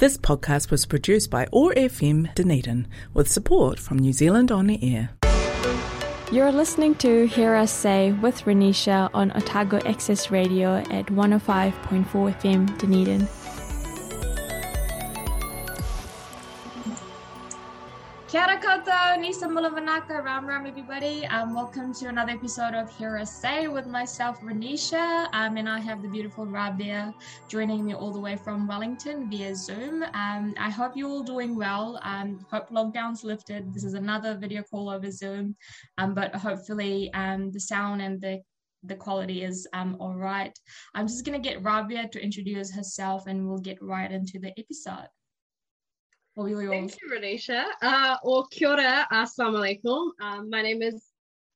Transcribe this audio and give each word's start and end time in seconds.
This 0.00 0.16
podcast 0.16 0.70
was 0.70 0.86
produced 0.86 1.30
by 1.30 1.44
ORFM 1.52 2.34
Dunedin 2.34 2.88
with 3.12 3.30
support 3.30 3.78
from 3.78 3.98
New 3.98 4.14
Zealand 4.14 4.50
On 4.50 4.66
the 4.66 4.78
Air. 4.82 5.10
You're 6.32 6.52
listening 6.52 6.94
to 6.94 7.26
Hear 7.26 7.54
Us 7.54 7.70
Say 7.70 8.12
with 8.12 8.44
Ranisha 8.46 9.10
on 9.12 9.30
Otago 9.36 9.78
Access 9.86 10.30
Radio 10.30 10.76
at 10.76 11.08
105.4 11.08 12.06
FM 12.06 12.78
Dunedin. 12.78 13.28
Bula 19.20 19.70
vinaka, 19.70 20.24
Ram 20.24 20.46
Ram 20.46 20.64
everybody. 20.64 21.26
Um, 21.26 21.54
welcome 21.54 21.92
to 21.92 22.08
another 22.08 22.32
episode 22.32 22.72
of 22.72 22.90
Hear 22.96 23.18
Us 23.18 23.30
Say 23.30 23.68
with 23.68 23.86
myself, 23.86 24.40
Ranisha, 24.40 25.28
um, 25.34 25.58
and 25.58 25.68
I 25.68 25.78
have 25.78 26.00
the 26.00 26.08
beautiful 26.08 26.46
Rabeea 26.46 27.12
joining 27.46 27.84
me 27.84 27.94
all 27.94 28.12
the 28.12 28.18
way 28.18 28.36
from 28.36 28.66
Wellington 28.66 29.28
via 29.28 29.54
Zoom. 29.54 30.04
Um, 30.14 30.54
I 30.58 30.70
hope 30.70 30.92
you're 30.96 31.10
all 31.10 31.22
doing 31.22 31.54
well. 31.54 32.00
Um, 32.02 32.46
hope 32.50 32.70
lockdown's 32.70 33.22
lifted. 33.22 33.74
This 33.74 33.84
is 33.84 33.92
another 33.92 34.38
video 34.38 34.62
call 34.62 34.88
over 34.88 35.10
Zoom, 35.10 35.54
um, 35.98 36.14
but 36.14 36.34
hopefully 36.34 37.12
um, 37.12 37.52
the 37.52 37.60
sound 37.60 38.00
and 38.00 38.22
the 38.22 38.40
the 38.84 38.94
quality 38.94 39.42
is 39.44 39.68
um, 39.74 39.98
all 40.00 40.14
right. 40.14 40.58
I'm 40.94 41.06
just 41.06 41.26
going 41.26 41.40
to 41.40 41.46
get 41.46 41.62
Rabeea 41.62 42.10
to 42.12 42.24
introduce 42.24 42.72
herself 42.72 43.26
and 43.26 43.46
we'll 43.46 43.58
get 43.58 43.76
right 43.82 44.10
into 44.10 44.38
the 44.38 44.58
episode. 44.58 45.08
Thank 46.70 46.96
you, 47.02 47.10
Ranisha. 47.10 47.64
Uh, 47.82 48.16
or 48.22 48.46
kia 48.50 48.70
ora, 48.70 49.06
assalamu 49.12 49.60
alaikum. 49.60 50.10
Um, 50.22 50.48
my 50.48 50.62
name 50.62 50.80
is 50.80 51.04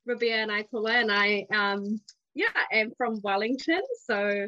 Rabeea 0.07 0.47
Naitola 0.47 1.01
and 1.01 1.11
I, 1.11 1.47
um, 1.55 2.01
yeah, 2.35 2.49
am 2.71 2.93
from 2.99 3.19
Wellington. 3.23 3.81
So 4.05 4.47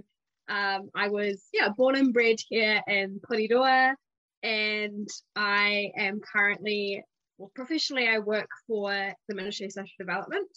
um, 0.48 0.90
I 0.94 1.08
was, 1.08 1.42
yeah, 1.54 1.70
born 1.70 1.96
and 1.96 2.12
bred 2.12 2.36
here 2.50 2.82
in 2.86 3.18
Porirua 3.20 3.94
and 4.42 5.08
I 5.34 5.90
am 5.96 6.20
currently, 6.20 7.02
well, 7.38 7.50
professionally, 7.54 8.06
I 8.06 8.18
work 8.18 8.50
for 8.66 8.90
the 9.28 9.34
Ministry 9.34 9.66
of 9.66 9.72
Social 9.72 9.94
Development 9.98 10.48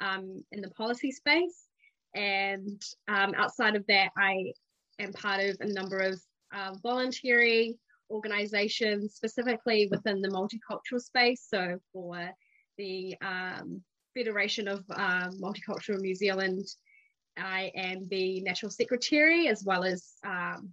um, 0.00 0.42
in 0.50 0.60
the 0.60 0.70
policy 0.70 1.12
space. 1.12 1.66
And 2.16 2.82
um, 3.06 3.34
outside 3.36 3.76
of 3.76 3.86
that, 3.86 4.10
I 4.18 4.54
am 4.98 5.12
part 5.12 5.40
of 5.40 5.56
a 5.60 5.72
number 5.72 5.98
of 6.00 6.20
uh, 6.52 6.74
voluntary 6.82 7.78
organisations, 8.10 9.14
specifically 9.14 9.88
within 9.90 10.20
the 10.20 10.28
multicultural 10.28 11.00
space. 11.00 11.46
So 11.48 11.78
for 11.92 12.30
the 12.76 13.14
um, 13.22 13.82
Federation 14.14 14.68
of 14.68 14.84
um, 14.90 15.38
Multicultural 15.40 16.00
New 16.00 16.14
Zealand, 16.14 16.66
I 17.36 17.70
am 17.74 18.08
the 18.08 18.40
National 18.42 18.70
Secretary 18.70 19.48
as 19.48 19.62
well 19.64 19.84
as 19.84 20.12
um, 20.24 20.70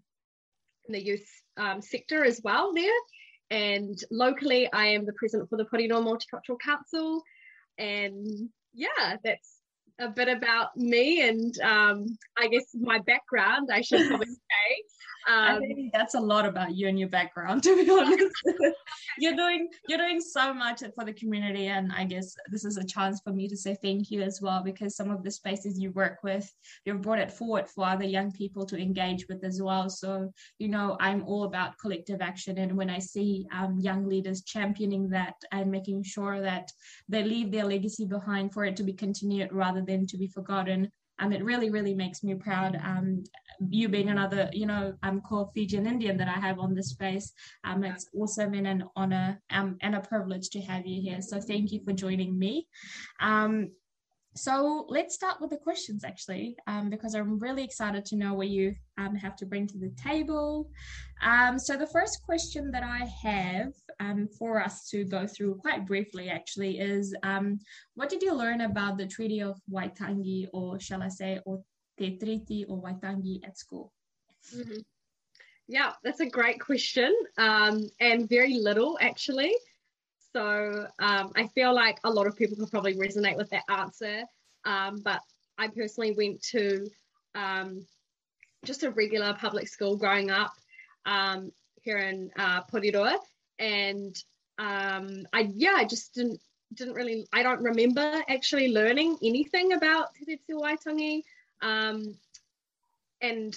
the 0.90 1.04
youth 1.04 1.28
um, 1.58 1.82
sector 1.82 2.24
as 2.26 2.42
well 2.44 2.74
there. 2.74 2.92
And 3.50 3.98
locally, 4.12 4.72
I 4.74 4.88
am 4.88 5.06
the 5.06 5.14
president 5.14 5.50
for 5.50 5.58
the 5.58 5.66
Porirua 5.66 6.04
Multicultural 6.04 6.60
Council. 6.60 7.22
And 7.78 8.50
yeah, 8.74 9.18
that's 9.24 9.58
a 10.00 10.10
bit 10.10 10.28
about 10.28 10.76
me 10.78 11.28
and 11.28 11.60
um, 11.62 12.18
I 12.38 12.48
guess 12.48 12.66
my 12.74 13.00
background, 13.00 13.70
I 13.72 13.82
should 13.82 14.08
probably 14.08 14.28
say. 14.58 14.84
Um, 15.28 15.56
I 15.56 15.60
think 15.60 15.92
that's 15.92 16.14
a 16.14 16.20
lot 16.20 16.46
about 16.46 16.76
you 16.76 16.88
and 16.88 16.98
your 16.98 17.10
background, 17.10 17.64
to 17.64 17.76
be 17.76 17.90
honest. 17.90 18.24
you're 19.20 19.36
doing 19.36 19.68
you're 19.88 19.98
doing 19.98 20.22
so 20.22 20.54
much 20.54 20.84
for 20.96 21.04
the 21.04 21.14
community, 21.14 21.68
and 21.68 21.92
I 21.92 22.06
guess 22.06 22.36
this 22.50 22.64
is 22.64 22.78
a 22.78 22.86
chance 22.86 23.20
for 23.24 23.34
me 23.34 23.48
to 23.50 23.58
say 23.58 23.76
thank 23.82 24.10
you 24.10 24.22
as 24.22 24.40
well 24.42 24.64
because 24.64 24.96
some 24.96 25.12
of 25.12 25.24
the 25.24 25.32
spaces 25.32 25.80
you 25.80 25.92
work 25.92 26.20
with, 26.24 26.50
you've 26.86 27.02
brought 27.02 27.20
it 27.20 27.32
forward 27.32 27.68
for 27.68 27.86
other 27.86 28.06
young 28.06 28.32
people 28.32 28.66
to 28.68 28.78
engage 28.78 29.28
with 29.28 29.44
as 29.44 29.62
well. 29.62 29.90
So 29.90 30.32
you 30.60 30.70
know, 30.70 30.96
I'm 31.00 31.24
all 31.26 31.44
about 31.44 31.78
collective 31.78 32.22
action, 32.22 32.58
and 32.58 32.78
when 32.78 32.90
I 32.90 33.00
see 33.00 33.48
um, 33.52 33.80
young 33.80 34.08
leaders 34.08 34.44
championing 34.44 35.10
that 35.10 35.36
and 35.52 35.70
making 35.70 36.04
sure 36.04 36.42
that 36.42 36.72
they 37.10 37.24
leave 37.24 37.52
their 37.52 37.66
legacy 37.66 38.06
behind 38.06 38.54
for 38.54 38.64
it 38.66 38.78
to 38.78 38.84
be 38.84 38.94
continued 38.94 39.52
rather 39.52 39.82
than 39.82 40.08
to 40.08 40.18
be 40.18 40.28
forgotten 40.28 40.90
um, 41.20 41.34
it 41.34 41.44
really, 41.44 41.70
really 41.70 41.94
makes 41.94 42.24
me 42.24 42.36
proud. 42.36 42.80
Um, 42.84 43.24
you 43.70 43.90
being 43.90 44.10
another, 44.10 44.50
you 44.54 44.66
know, 44.66 44.94
I'm 45.04 45.22
called 45.22 45.52
Fijian 45.54 45.88
Indian 45.88 46.18
that 46.18 46.28
I 46.28 46.40
have 46.40 46.60
on 46.60 46.74
this 46.74 46.90
space. 46.90 47.32
Um, 47.64 47.84
it's 47.84 48.08
also 48.18 48.50
been 48.50 48.66
an 48.66 48.84
honor 48.96 49.42
um, 49.50 49.78
and 49.82 49.96
a 49.96 50.02
privilege 50.02 50.50
to 50.52 50.62
have 50.62 50.86
you 50.86 51.02
here. 51.02 51.22
So 51.22 51.40
thank 51.40 51.72
you 51.72 51.82
for 51.84 51.94
joining 51.94 52.38
me. 52.38 52.68
Um, 53.20 53.72
so 54.36 54.86
let's 54.88 55.16
start 55.16 55.42
with 55.42 55.50
the 55.50 55.58
questions 55.58 56.04
actually, 56.04 56.56
um, 56.68 56.92
because 56.92 57.16
I'm 57.16 57.40
really 57.40 57.64
excited 57.64 58.06
to 58.06 58.16
know 58.16 58.36
what 58.36 58.50
you 58.50 58.76
um, 59.00 59.16
have 59.16 59.36
to 59.38 59.48
bring 59.48 59.66
to 59.68 59.80
the 59.80 59.92
table. 60.02 60.70
Um, 61.24 61.58
so 61.58 61.76
the 61.76 61.88
first 61.88 62.22
question 62.24 62.70
that 62.72 62.84
I 62.84 63.06
have 63.24 63.74
um, 64.00 64.28
for 64.38 64.62
us 64.62 64.88
to 64.90 65.04
go 65.06 65.26
through 65.26 65.56
quite 65.56 65.88
briefly 65.88 66.30
actually 66.30 66.78
is, 66.78 67.16
um, 67.24 67.60
what 67.96 68.10
did 68.10 68.22
you 68.22 68.34
learn 68.36 68.62
about 68.62 69.00
the 69.00 69.08
Treaty 69.08 69.42
of 69.42 69.60
Waitangi, 69.72 70.50
or 70.54 70.80
shall 70.80 71.02
I 71.02 71.10
say, 71.10 71.40
or 71.46 71.64
Te 71.98 72.66
or 72.68 72.82
Waitangi 72.82 73.46
at 73.46 73.58
school? 73.58 73.92
Mm-hmm. 74.56 74.80
Yeah, 75.68 75.94
that's 76.04 76.22
a 76.22 76.30
great 76.30 76.62
question, 76.62 77.14
um, 77.38 77.90
and 78.00 78.30
very 78.30 78.54
little 78.54 78.98
actually. 79.02 79.54
So 80.34 80.88
um, 81.00 81.32
I 81.36 81.48
feel 81.56 81.74
like 81.74 82.00
a 82.04 82.10
lot 82.10 82.28
of 82.28 82.38
people 82.38 82.58
could 82.58 82.72
probably 82.72 82.96
resonate 82.96 83.38
with 83.38 83.50
that 83.50 83.64
answer. 83.70 84.24
Um, 84.66 85.02
but 85.04 85.22
I 85.58 85.68
personally 85.68 86.12
went 86.12 86.42
to 86.52 86.90
um, 87.36 87.86
just 88.64 88.84
a 88.84 88.92
regular 88.92 89.34
public 89.34 89.68
school 89.68 89.98
growing 89.98 90.30
up 90.30 90.54
um, 91.06 91.52
here 91.82 91.98
in 91.98 92.30
uh, 92.38 92.64
Porirua, 92.64 93.18
and 93.60 94.16
um, 94.60 95.26
I 95.34 95.50
yeah 95.54 95.74
I 95.76 95.86
just 95.86 96.14
didn't 96.14 96.40
didn't 96.74 96.94
really 96.94 97.28
I 97.34 97.44
don't 97.44 97.62
remember 97.62 98.22
actually 98.28 98.70
learning 98.70 99.18
anything 99.24 99.74
about 99.74 100.14
Te 100.16 100.26
Tiriti 100.26 100.60
Waitangi, 100.60 101.22
um, 101.62 102.16
and 103.22 103.56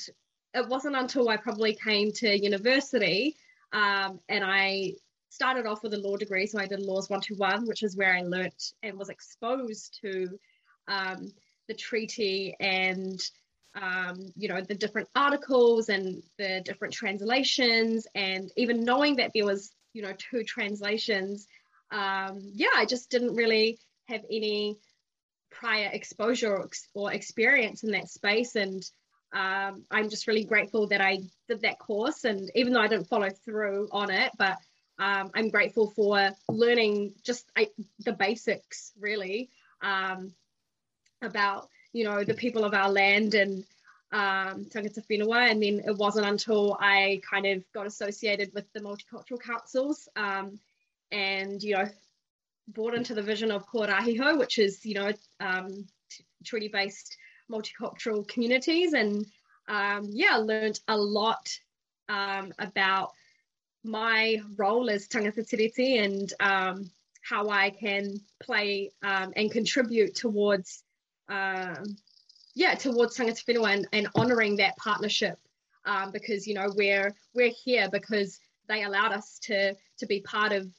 it 0.55 0.69
wasn't 0.69 0.97
until 0.97 1.29
I 1.29 1.37
probably 1.37 1.75
came 1.75 2.13
to 2.13 2.39
university 2.39 3.37
um, 3.73 4.21
and 4.29 4.45
I 4.45 4.95
started 5.31 5.67
off 5.67 5.83
with 5.83 5.95
a 5.95 5.99
law 5.99 6.17
degree, 6.17 6.47
so 6.47 6.59
I 6.59 6.67
did 6.67 6.81
Laws 6.81 7.09
121, 7.09 7.67
which 7.67 7.83
is 7.83 7.97
where 7.97 8.15
I 8.15 8.23
learnt 8.23 8.73
and 8.83 8.99
was 8.99 9.09
exposed 9.09 9.99
to 10.03 10.39
um, 10.89 11.33
the 11.69 11.75
treaty 11.75 12.55
and 12.59 13.21
um, 13.81 14.33
you 14.37 14.49
know 14.49 14.61
the 14.61 14.75
different 14.75 15.09
articles 15.15 15.89
and 15.89 16.25
the 16.39 16.61
different 16.65 16.93
translations, 16.93 18.07
and 18.17 18.51
even 18.57 18.85
knowing 18.85 19.17
that 19.17 19.31
there 19.33 19.47
was 19.47 19.71
you 19.93 20.03
know 20.03 20.13
two 20.19 20.43
translations. 20.43 21.47
Um, 21.93 22.41
yeah, 22.43 22.75
I 22.75 22.85
just 22.85 23.11
didn't 23.11 23.37
really 23.37 23.79
have 24.09 24.25
any 24.29 24.77
prior 25.51 25.91
exposure 25.93 26.57
or, 26.57 26.71
or 26.95 27.13
experience 27.13 27.83
in 27.83 27.91
that 27.93 28.09
space, 28.09 28.57
and 28.57 28.83
um, 29.33 29.85
I'm 29.91 30.09
just 30.11 30.27
really 30.27 30.45
grateful 30.45 30.89
that 30.89 31.01
I 31.01 31.21
did 31.49 31.63
that 31.63 31.79
course. 31.79 32.25
And 32.25 32.51
even 32.55 32.73
though 32.73 32.81
I 32.81 32.89
didn't 32.89 33.09
follow 33.09 33.31
through 33.31 33.89
on 33.93 34.11
it, 34.11 34.33
but 34.37 34.57
um, 34.99 35.31
I'm 35.35 35.49
grateful 35.49 35.91
for 35.91 36.31
learning 36.49 37.15
just 37.25 37.51
I, 37.57 37.69
the 38.05 38.13
basics 38.13 38.93
really 39.01 39.49
um, 39.83 40.33
about 41.23 41.69
you 41.93 42.05
know 42.05 42.23
the 42.23 42.35
people 42.35 42.65
of 42.65 42.75
our 42.75 42.91
land 42.91 43.35
and 43.35 43.65
um, 44.13 44.67
tangata 44.67 45.03
whenua. 45.09 45.51
And 45.51 45.63
then 45.63 45.83
it 45.87 45.97
wasn't 45.97 46.27
until 46.27 46.77
I 46.81 47.21
kind 47.29 47.47
of 47.47 47.65
got 47.73 47.87
associated 47.87 48.53
with 48.55 48.71
the 48.73 48.81
multicultural 48.81 49.41
councils 49.41 50.09
um, 50.17 50.59
and 51.11 51.63
you 51.63 51.77
know 51.77 51.89
brought 52.73 52.95
into 52.95 53.15
the 53.15 53.23
vision 53.23 53.51
of 53.51 53.67
Kōrahiho, 53.69 54.39
which 54.39 54.59
is 54.59 54.85
you 54.85 54.95
know 54.95 55.13
um, 55.41 55.87
treaty-based 56.45 57.17
multicultural 57.51 58.27
communities, 58.27 58.93
and 58.93 59.27
um, 59.69 60.09
yeah, 60.11 60.37
learned 60.37 60.81
a 60.89 60.97
lot 60.97 61.49
um, 62.09 62.53
about 62.59 63.13
my 63.85 64.39
role 64.57 64.91
as 64.91 65.09
tangata 65.09 65.47
tiriti 65.49 66.03
and 66.05 66.33
um, 66.41 66.91
how 67.23 67.49
I 67.49 67.71
can 67.71 68.21
play 68.43 68.91
um, 69.03 69.33
and 69.37 69.51
contribute 69.51 70.15
towards, 70.15 70.83
um, 71.29 71.85
yeah, 72.55 72.75
towards 72.75 73.17
tangata 73.17 73.45
whenua 73.45 73.73
and, 73.73 73.89
and 73.93 74.09
honouring 74.17 74.57
that 74.57 74.77
partnership 74.77 75.39
um, 75.85 76.11
because 76.13 76.47
you 76.47 76.55
know 76.55 76.73
we're 76.77 77.15
we're 77.35 77.53
here 77.65 77.89
because 77.91 78.41
they 78.69 78.85
allowed 78.85 79.13
us 79.13 79.39
to 79.45 79.75
to 79.99 80.07
be 80.07 80.21
part 80.21 80.53
of 80.53 80.71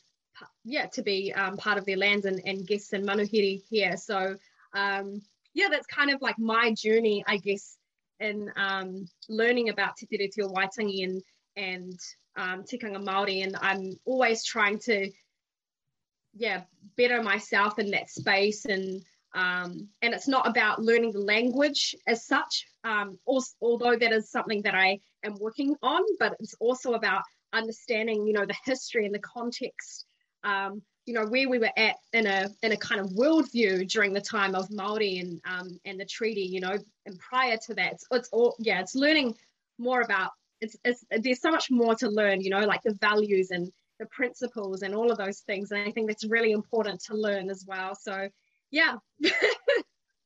yeah 0.63 0.85
to 0.87 1.01
be 1.01 1.33
um, 1.33 1.57
part 1.57 1.77
of 1.77 1.85
their 1.85 1.97
lands 1.97 2.25
and, 2.25 2.41
and 2.45 2.67
guests 2.67 2.93
and 2.93 3.07
manuhiri 3.07 3.61
here. 3.69 3.97
So 3.97 4.35
um, 4.73 5.21
yeah, 5.53 5.67
that's 5.69 5.87
kind 5.87 6.11
of 6.11 6.21
like 6.21 6.39
my 6.39 6.73
journey, 6.73 7.23
I 7.27 7.37
guess, 7.37 7.77
in 8.19 8.51
learning 9.29 9.69
about 9.69 9.97
Te 9.97 10.05
Tiriti 10.05 10.41
o 10.43 10.49
Waitangi 10.49 11.03
and 11.03 11.21
and 11.57 11.99
um, 12.37 12.63
tikanga 12.63 13.03
Māori, 13.03 13.43
and 13.43 13.57
I'm 13.59 13.99
always 14.05 14.45
trying 14.45 14.79
to, 14.79 15.11
yeah, 16.33 16.61
better 16.95 17.21
myself 17.21 17.79
in 17.79 17.91
that 17.91 18.09
space. 18.09 18.65
And 18.65 19.03
um, 19.33 19.89
and 20.01 20.13
it's 20.13 20.27
not 20.27 20.47
about 20.47 20.81
learning 20.81 21.13
the 21.13 21.19
language 21.19 21.95
as 22.05 22.25
such, 22.25 22.65
um, 22.83 23.17
also, 23.25 23.53
although 23.61 23.95
that 23.95 24.11
is 24.11 24.29
something 24.29 24.61
that 24.63 24.75
I 24.75 24.99
am 25.23 25.35
working 25.39 25.75
on, 25.81 26.01
but 26.19 26.35
it's 26.39 26.55
also 26.59 26.93
about 26.93 27.23
understanding, 27.53 28.27
you 28.27 28.33
know, 28.33 28.45
the 28.45 28.57
history 28.65 29.05
and 29.05 29.15
the 29.15 29.19
context, 29.19 30.05
um, 30.43 30.81
you 31.05 31.13
know, 31.13 31.25
where 31.25 31.49
we 31.49 31.57
were 31.57 31.71
at 31.77 31.95
in 32.13 32.27
a 32.27 32.49
in 32.61 32.71
a 32.71 32.77
kind 32.77 33.01
of 33.01 33.07
worldview 33.11 33.89
during 33.89 34.13
the 34.13 34.21
time 34.21 34.55
of 34.55 34.69
Maori 34.69 35.19
and 35.19 35.41
um, 35.45 35.79
and 35.85 35.99
the 35.99 36.05
treaty, 36.05 36.41
you 36.41 36.59
know, 36.59 36.77
and 37.05 37.19
prior 37.19 37.57
to 37.65 37.73
that, 37.75 37.93
it's, 37.93 38.05
it's 38.11 38.29
all 38.31 38.55
yeah, 38.59 38.79
it's 38.79 38.95
learning 38.95 39.35
more 39.77 40.01
about 40.01 40.31
it's, 40.59 40.75
it's 40.85 41.03
there's 41.09 41.41
so 41.41 41.51
much 41.51 41.71
more 41.71 41.95
to 41.95 42.07
learn, 42.07 42.41
you 42.41 42.49
know, 42.49 42.65
like 42.65 42.83
the 42.83 42.93
values 43.01 43.51
and 43.51 43.71
the 43.99 44.05
principles 44.07 44.83
and 44.83 44.93
all 44.93 45.11
of 45.11 45.17
those 45.17 45.39
things, 45.39 45.71
and 45.71 45.81
I 45.81 45.91
think 45.91 46.07
that's 46.07 46.25
really 46.25 46.51
important 46.51 47.01
to 47.05 47.15
learn 47.15 47.49
as 47.49 47.65
well. 47.67 47.95
So 47.95 48.29
yeah. 48.69 48.95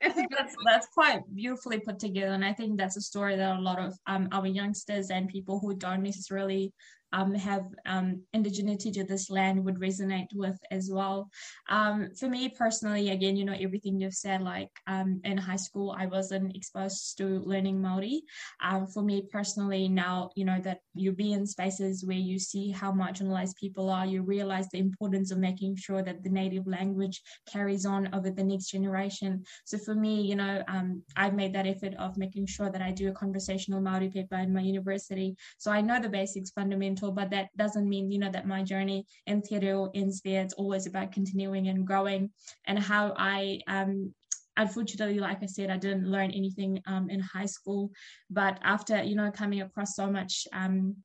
I 0.03 0.09
think 0.09 0.29
that's 0.37 0.55
that's 0.65 0.87
quite 0.93 1.21
beautifully 1.33 1.79
put 1.79 1.99
together, 1.99 2.33
and 2.33 2.45
I 2.45 2.53
think 2.53 2.77
that's 2.77 2.97
a 2.97 3.01
story 3.01 3.35
that 3.37 3.57
a 3.57 3.61
lot 3.61 3.79
of 3.79 3.97
um, 4.05 4.27
our 4.31 4.45
youngsters 4.45 5.09
and 5.09 5.27
people 5.27 5.57
who 5.57 5.73
don't 5.73 6.03
necessarily 6.03 6.73
um, 7.15 7.33
have 7.33 7.65
um, 7.85 8.21
indigeneity 8.35 8.91
to 8.93 9.03
this 9.05 9.29
land 9.29 9.63
would 9.63 9.79
resonate 9.79 10.27
with 10.35 10.59
as 10.69 10.89
well. 10.91 11.29
Um, 11.69 12.09
for 12.19 12.27
me 12.27 12.49
personally, 12.49 13.09
again, 13.11 13.37
you 13.37 13.45
know, 13.45 13.55
everything 13.57 13.99
you've 13.99 14.13
said, 14.13 14.41
like 14.41 14.69
um, 14.85 15.21
in 15.23 15.37
high 15.37 15.55
school, 15.67 15.95
I 15.97 16.07
wasn't 16.07 16.55
exposed 16.55 17.17
to 17.19 17.39
learning 17.45 17.81
Maori. 17.81 18.23
Um, 18.61 18.85
for 18.87 19.01
me 19.01 19.23
personally, 19.31 19.87
now, 19.87 20.29
you 20.35 20.43
know, 20.43 20.59
that 20.63 20.79
you 20.93 21.13
be 21.13 21.31
in 21.31 21.47
spaces 21.47 22.05
where 22.05 22.17
you 22.17 22.37
see 22.37 22.69
how 22.69 22.91
marginalized 22.91 23.55
people 23.55 23.89
are, 23.89 24.05
you 24.05 24.21
realize 24.21 24.67
the 24.69 24.79
importance 24.79 25.31
of 25.31 25.37
making 25.37 25.77
sure 25.77 26.03
that 26.03 26.21
the 26.21 26.29
native 26.29 26.67
language 26.67 27.21
carries 27.49 27.85
on 27.85 28.13
over 28.13 28.29
the 28.29 28.43
next 28.43 28.71
generation. 28.71 29.41
So 29.63 29.77
for 29.77 29.95
me, 29.95 30.21
you 30.21 30.35
know, 30.35 30.63
um, 30.67 31.01
I've 31.15 31.33
made 31.33 31.53
that 31.53 31.67
effort 31.67 31.93
of 31.97 32.17
making 32.17 32.47
sure 32.47 32.69
that 32.69 32.81
I 32.81 32.91
do 32.91 33.07
a 33.07 33.13
conversational 33.13 33.79
Maori 33.79 34.09
paper 34.09 34.35
in 34.35 34.53
my 34.53 34.61
university. 34.61 35.37
So 35.57 35.71
I 35.71 35.79
know 35.79 36.01
the 36.01 36.09
basics 36.09 36.51
fundamental 36.51 37.04
but 37.11 37.29
that 37.31 37.49
doesn't 37.57 37.87
mean, 37.87 38.11
you 38.11 38.19
know, 38.19 38.31
that 38.31 38.47
my 38.47 38.63
journey 38.63 39.05
in 39.27 39.41
te 39.41 39.59
reo 39.59 39.91
ends 39.93 40.21
there. 40.21 40.41
It's 40.41 40.53
always 40.53 40.85
about 40.87 41.11
continuing 41.11 41.67
and 41.67 41.85
growing 41.85 42.31
and 42.65 42.79
how 42.79 43.13
I 43.17 43.59
um, 43.67 44.13
unfortunately 44.57 45.19
like 45.19 45.43
i 45.43 45.45
said 45.45 45.69
i 45.69 45.77
didn't 45.77 46.09
learn 46.09 46.31
anything 46.31 46.81
um, 46.87 47.09
in 47.09 47.19
high 47.19 47.45
school 47.45 47.91
but 48.29 48.57
after 48.63 49.03
you 49.03 49.15
know 49.15 49.29
coming 49.31 49.61
across 49.61 49.95
so 49.95 50.07
much 50.07 50.47
um, 50.53 50.95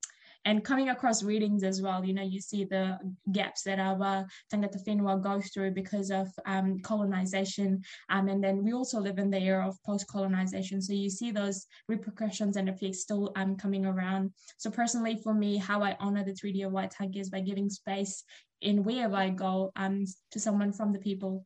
and 0.45 0.65
coming 0.65 0.89
across 0.89 1.23
readings 1.23 1.63
as 1.63 1.83
well 1.83 2.05
you 2.05 2.15
know 2.15 2.23
you 2.23 2.41
see 2.41 2.65
the 2.65 2.99
gaps 3.33 3.63
that 3.63 3.79
our 3.79 4.27
tangata 4.53 4.79
whenua 4.87 5.23
go 5.23 5.41
through 5.53 5.71
because 5.71 6.11
of 6.11 6.29
um, 6.47 6.79
colonization 6.81 7.83
um, 8.09 8.29
and 8.29 8.43
then 8.43 8.65
we 8.65 8.73
also 8.73 9.01
live 9.01 9.19
in 9.19 9.31
the 9.31 9.39
era 9.39 9.67
of 9.67 9.83
post-colonization. 9.85 10.81
So 10.81 10.93
you 10.93 11.11
see 11.11 11.31
those 11.31 11.67
repercussions 11.89 12.57
and 12.57 12.69
effects 12.69 13.03
still 13.03 13.33
um, 13.37 13.57
coming 13.57 13.87
around. 13.87 14.33
So 14.59 14.71
personally 14.71 15.21
for 15.23 15.35
me 15.35 15.57
how 15.57 15.83
i 15.83 15.97
honor 16.01 16.25
the 16.25 16.35
treaty 16.35 16.63
of 16.63 16.73
waitangi 16.73 17.21
is 17.21 17.31
by 17.31 17.41
giving 17.41 17.69
space 17.69 18.25
in 18.61 18.85
wherever 18.85 19.17
i 19.17 19.31
go 19.31 19.73
um, 19.77 20.05
to 20.33 20.39
someone 20.39 20.73
from 20.73 20.93
the 20.93 20.99
people 20.99 21.45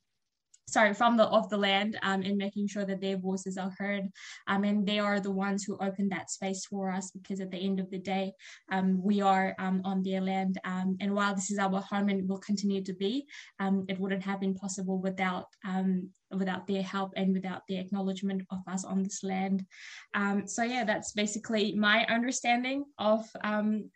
sorry 0.66 0.94
from 0.94 1.16
the 1.16 1.24
of 1.24 1.48
the 1.50 1.56
land 1.56 1.98
um, 2.02 2.22
and 2.22 2.36
making 2.36 2.66
sure 2.66 2.84
that 2.84 3.00
their 3.00 3.16
voices 3.16 3.56
are 3.56 3.72
heard 3.78 4.08
um, 4.46 4.64
and 4.64 4.86
they 4.86 4.98
are 4.98 5.20
the 5.20 5.30
ones 5.30 5.62
who 5.62 5.76
open 5.78 6.08
that 6.08 6.30
space 6.30 6.64
for 6.66 6.90
us 6.90 7.10
because 7.10 7.40
at 7.40 7.50
the 7.50 7.58
end 7.58 7.80
of 7.80 7.90
the 7.90 7.98
day 7.98 8.32
um, 8.72 9.00
we 9.02 9.20
are 9.20 9.54
um, 9.58 9.82
on 9.84 10.02
their 10.02 10.20
land 10.20 10.58
um, 10.64 10.96
and 11.00 11.14
while 11.14 11.34
this 11.34 11.50
is 11.50 11.58
our 11.58 11.80
home 11.80 12.08
and 12.08 12.28
will 12.28 12.38
continue 12.38 12.82
to 12.82 12.94
be 12.94 13.26
um, 13.60 13.84
it 13.88 13.98
wouldn't 13.98 14.22
have 14.22 14.40
been 14.40 14.54
possible 14.54 14.98
without 14.98 15.46
without 16.30 16.66
their 16.66 16.82
help 16.82 17.12
and 17.16 17.32
without 17.32 17.62
their 17.68 17.80
acknowledgement 17.80 18.42
of 18.50 18.58
us 18.66 18.84
on 18.84 19.02
this 19.02 19.22
land. 19.22 19.64
So 20.46 20.62
yeah 20.64 20.84
that's 20.84 21.12
basically 21.12 21.74
my 21.74 22.04
understanding 22.06 22.84
of 22.98 23.24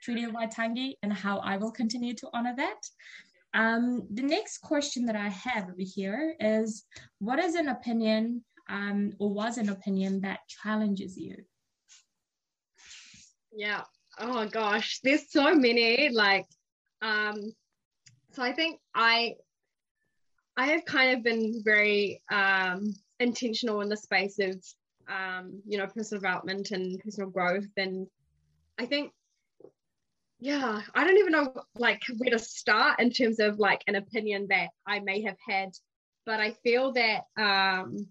treaty 0.02 0.24
of 0.24 0.32
waitangi 0.32 0.94
and 1.02 1.12
how 1.12 1.38
i 1.38 1.56
will 1.56 1.70
continue 1.70 2.14
to 2.14 2.28
honor 2.32 2.54
that 2.56 2.80
um, 3.54 4.06
the 4.12 4.22
next 4.22 4.58
question 4.58 5.06
that 5.06 5.16
I 5.16 5.28
have 5.28 5.64
over 5.64 5.74
here 5.78 6.34
is 6.38 6.84
what 7.18 7.38
is 7.38 7.54
an 7.54 7.68
opinion 7.68 8.44
um, 8.68 9.12
or 9.18 9.32
was 9.32 9.58
an 9.58 9.70
opinion 9.70 10.20
that 10.20 10.40
challenges 10.48 11.16
you? 11.16 11.36
Yeah. 13.52 13.82
Oh 14.18 14.46
gosh, 14.46 15.00
there's 15.02 15.30
so 15.30 15.54
many. 15.54 16.10
Like, 16.10 16.46
um, 17.02 17.52
so 18.32 18.42
I 18.42 18.52
think 18.52 18.80
I 18.94 19.34
I 20.56 20.66
have 20.66 20.84
kind 20.84 21.16
of 21.16 21.22
been 21.22 21.62
very 21.64 22.22
um, 22.30 22.92
intentional 23.20 23.80
in 23.80 23.88
the 23.88 23.96
space 23.96 24.38
of 24.38 24.62
um, 25.08 25.62
you 25.66 25.78
know 25.78 25.86
personal 25.86 26.20
development 26.20 26.72
and 26.72 26.98
personal 27.00 27.30
growth, 27.30 27.68
and 27.76 28.06
I 28.78 28.86
think 28.86 29.12
yeah 30.40 30.80
i 30.94 31.04
don't 31.04 31.18
even 31.18 31.32
know 31.32 31.52
like 31.76 32.02
where 32.18 32.30
to 32.30 32.38
start 32.38 33.00
in 33.00 33.10
terms 33.10 33.40
of 33.40 33.58
like 33.58 33.82
an 33.88 33.96
opinion 33.96 34.46
that 34.48 34.68
i 34.86 35.00
may 35.00 35.22
have 35.22 35.36
had 35.46 35.70
but 36.26 36.38
i 36.38 36.52
feel 36.62 36.92
that 36.92 37.22
um 37.36 38.06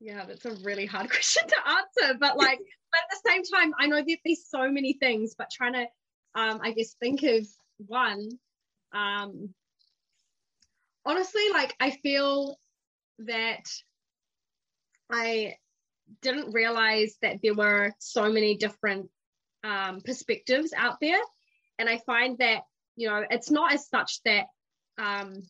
yeah 0.00 0.24
that's 0.26 0.44
a 0.44 0.54
really 0.62 0.86
hard 0.86 1.10
question 1.10 1.42
to 1.48 1.56
answer 1.68 2.16
but 2.20 2.36
like 2.36 2.58
but 2.92 3.00
at 3.00 3.10
the 3.10 3.30
same 3.30 3.42
time 3.42 3.72
i 3.78 3.86
know 3.86 3.96
that 3.96 4.18
there's 4.24 4.48
so 4.48 4.70
many 4.70 4.92
things 4.94 5.34
but 5.36 5.50
trying 5.50 5.72
to 5.72 5.86
um 6.34 6.60
i 6.62 6.70
guess 6.70 6.94
think 7.00 7.22
of 7.24 7.46
one 7.78 8.28
um 8.92 9.52
honestly 11.04 11.42
like 11.52 11.74
i 11.80 11.90
feel 11.90 12.58
that 13.18 13.64
i 15.10 15.54
didn't 16.22 16.52
realize 16.52 17.16
that 17.22 17.38
there 17.42 17.54
were 17.54 17.92
so 17.98 18.30
many 18.30 18.56
different 18.56 19.10
um, 19.64 20.00
perspectives 20.00 20.72
out 20.76 20.98
there. 21.00 21.20
And 21.78 21.88
I 21.88 21.98
find 21.98 22.38
that, 22.38 22.62
you 22.96 23.08
know, 23.08 23.24
it's 23.30 23.50
not 23.50 23.72
as 23.72 23.88
such 23.88 24.20
that 24.24 24.46
um, 24.98 25.42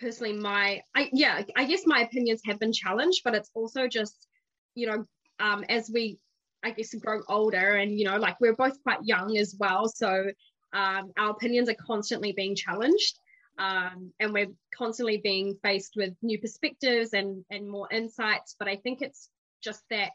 personally 0.00 0.34
my, 0.34 0.82
I, 0.94 1.08
yeah, 1.12 1.42
I 1.56 1.64
guess 1.64 1.82
my 1.86 2.00
opinions 2.00 2.42
have 2.46 2.58
been 2.58 2.72
challenged, 2.72 3.22
but 3.24 3.34
it's 3.34 3.50
also 3.54 3.88
just, 3.88 4.26
you 4.74 4.86
know, 4.86 5.06
um, 5.40 5.64
as 5.68 5.90
we, 5.92 6.18
I 6.62 6.70
guess, 6.70 6.94
grow 6.94 7.22
older 7.28 7.76
and, 7.76 7.98
you 7.98 8.04
know, 8.04 8.18
like 8.18 8.40
we're 8.40 8.54
both 8.54 8.82
quite 8.82 9.04
young 9.04 9.36
as 9.36 9.56
well. 9.58 9.88
So 9.88 10.30
um, 10.72 11.12
our 11.18 11.30
opinions 11.30 11.68
are 11.68 11.74
constantly 11.74 12.32
being 12.32 12.54
challenged. 12.54 13.18
Um, 13.58 14.12
and 14.18 14.32
we're 14.32 14.50
constantly 14.74 15.18
being 15.18 15.58
faced 15.62 15.92
with 15.94 16.14
new 16.22 16.40
perspectives 16.40 17.12
and 17.12 17.44
and 17.50 17.68
more 17.68 17.86
insights. 17.92 18.56
But 18.58 18.66
I 18.66 18.76
think 18.76 19.02
it's 19.02 19.28
just 19.62 19.82
that 19.90 20.12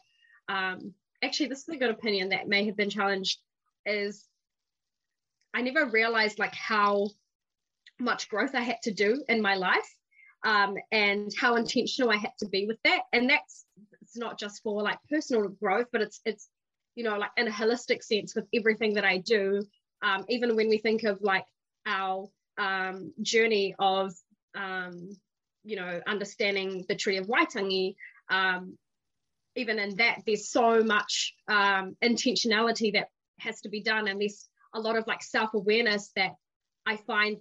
um, 0.49 0.95
actually 1.27 1.47
this 1.47 1.59
is 1.59 1.69
a 1.69 1.77
good 1.77 1.89
opinion 1.89 2.29
that 2.29 2.47
may 2.47 2.65
have 2.65 2.77
been 2.77 2.89
challenged 2.89 3.39
is 3.85 4.25
I 5.53 5.61
never 5.61 5.85
realized 5.89 6.39
like 6.39 6.53
how 6.53 7.09
much 7.99 8.29
growth 8.29 8.55
I 8.55 8.61
had 8.61 8.81
to 8.83 8.93
do 8.93 9.23
in 9.27 9.41
my 9.41 9.55
life 9.55 9.89
um, 10.45 10.75
and 10.89 11.29
how 11.37 11.55
intentional 11.55 12.11
I 12.11 12.15
had 12.15 12.31
to 12.39 12.47
be 12.47 12.65
with 12.65 12.77
that. 12.85 13.01
And 13.11 13.29
that's 13.29 13.65
it's 14.01 14.15
not 14.15 14.39
just 14.39 14.63
for 14.63 14.81
like 14.81 14.99
personal 15.09 15.49
growth, 15.49 15.87
but 15.91 16.01
it's 16.01 16.21
it's 16.23 16.47
you 16.95 17.03
know 17.03 17.17
like 17.17 17.31
in 17.35 17.49
a 17.49 17.51
holistic 17.51 18.03
sense 18.03 18.33
with 18.33 18.47
everything 18.53 18.93
that 18.93 19.03
I 19.03 19.17
do. 19.17 19.65
Um, 20.01 20.23
even 20.29 20.55
when 20.55 20.69
we 20.69 20.77
think 20.77 21.03
of 21.03 21.21
like 21.21 21.45
our 21.85 22.29
um, 22.57 23.11
journey 23.21 23.75
of 23.79 24.13
um, 24.55 25.09
you 25.65 25.75
know 25.75 25.99
understanding 26.07 26.85
the 26.87 26.95
treaty 26.95 27.17
of 27.17 27.27
Waitangi, 27.27 27.95
um, 28.29 28.77
even 29.57 29.79
in 29.79 29.95
that 29.97 30.19
there's 30.25 30.49
so 30.49 30.83
much 30.83 31.33
um, 31.47 31.95
intentionality 32.03 32.93
that 32.93 33.07
has 33.39 33.61
to 33.61 33.69
be 33.69 33.81
done 33.81 34.07
and 34.07 34.21
there's 34.21 34.47
a 34.73 34.79
lot 34.79 34.97
of 34.97 35.05
like 35.07 35.21
self-awareness 35.23 36.11
that 36.15 36.31
i 36.85 36.95
find 36.95 37.37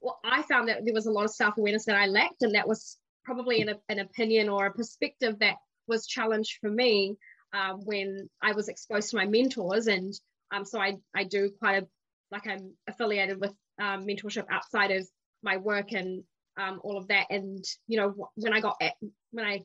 well 0.00 0.18
i 0.24 0.42
found 0.42 0.68
that 0.68 0.84
there 0.84 0.94
was 0.94 1.06
a 1.06 1.10
lot 1.10 1.24
of 1.24 1.30
self-awareness 1.30 1.86
that 1.86 1.96
i 1.96 2.06
lacked 2.06 2.42
and 2.42 2.54
that 2.54 2.68
was 2.68 2.98
probably 3.24 3.60
an, 3.60 3.74
an 3.90 3.98
opinion 3.98 4.48
or 4.48 4.66
a 4.66 4.72
perspective 4.72 5.38
that 5.38 5.56
was 5.86 6.06
challenged 6.06 6.58
for 6.60 6.70
me 6.70 7.16
um, 7.52 7.80
when 7.84 8.28
i 8.42 8.52
was 8.52 8.68
exposed 8.68 9.10
to 9.10 9.16
my 9.16 9.26
mentors. 9.26 9.86
And 9.86 10.14
um, 10.50 10.64
so 10.64 10.80
I, 10.80 10.96
I 11.14 11.24
do 11.24 11.50
quite 11.58 11.82
a 11.82 11.86
like 12.30 12.46
i'm 12.46 12.72
affiliated 12.86 13.40
with 13.40 13.52
um, 13.80 14.06
mentorship 14.06 14.46
outside 14.50 14.90
of 14.90 15.06
my 15.42 15.56
work 15.56 15.92
and 15.92 16.24
um, 16.58 16.80
all 16.82 16.98
of 16.98 17.08
that. 17.08 17.26
And 17.30 17.64
you 17.86 17.98
know 17.98 18.30
when 18.36 18.52
i 18.52 18.60
got 18.60 18.76
when 19.30 19.44
i 19.44 19.62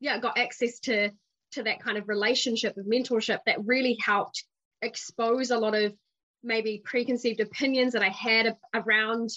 yeah 0.00 0.18
got 0.18 0.38
access 0.38 0.78
to 0.80 1.10
to 1.52 1.62
that 1.64 1.80
kind 1.80 1.98
of 1.98 2.08
relationship 2.08 2.76
of 2.76 2.86
mentorship 2.86 3.38
that 3.46 3.64
really 3.64 3.96
helped 4.00 4.44
expose 4.80 5.50
a 5.50 5.58
lot 5.58 5.74
of 5.74 5.94
maybe 6.42 6.82
preconceived 6.84 7.40
opinions 7.40 7.92
that 7.92 8.02
I 8.02 8.08
had 8.08 8.56
around 8.74 9.30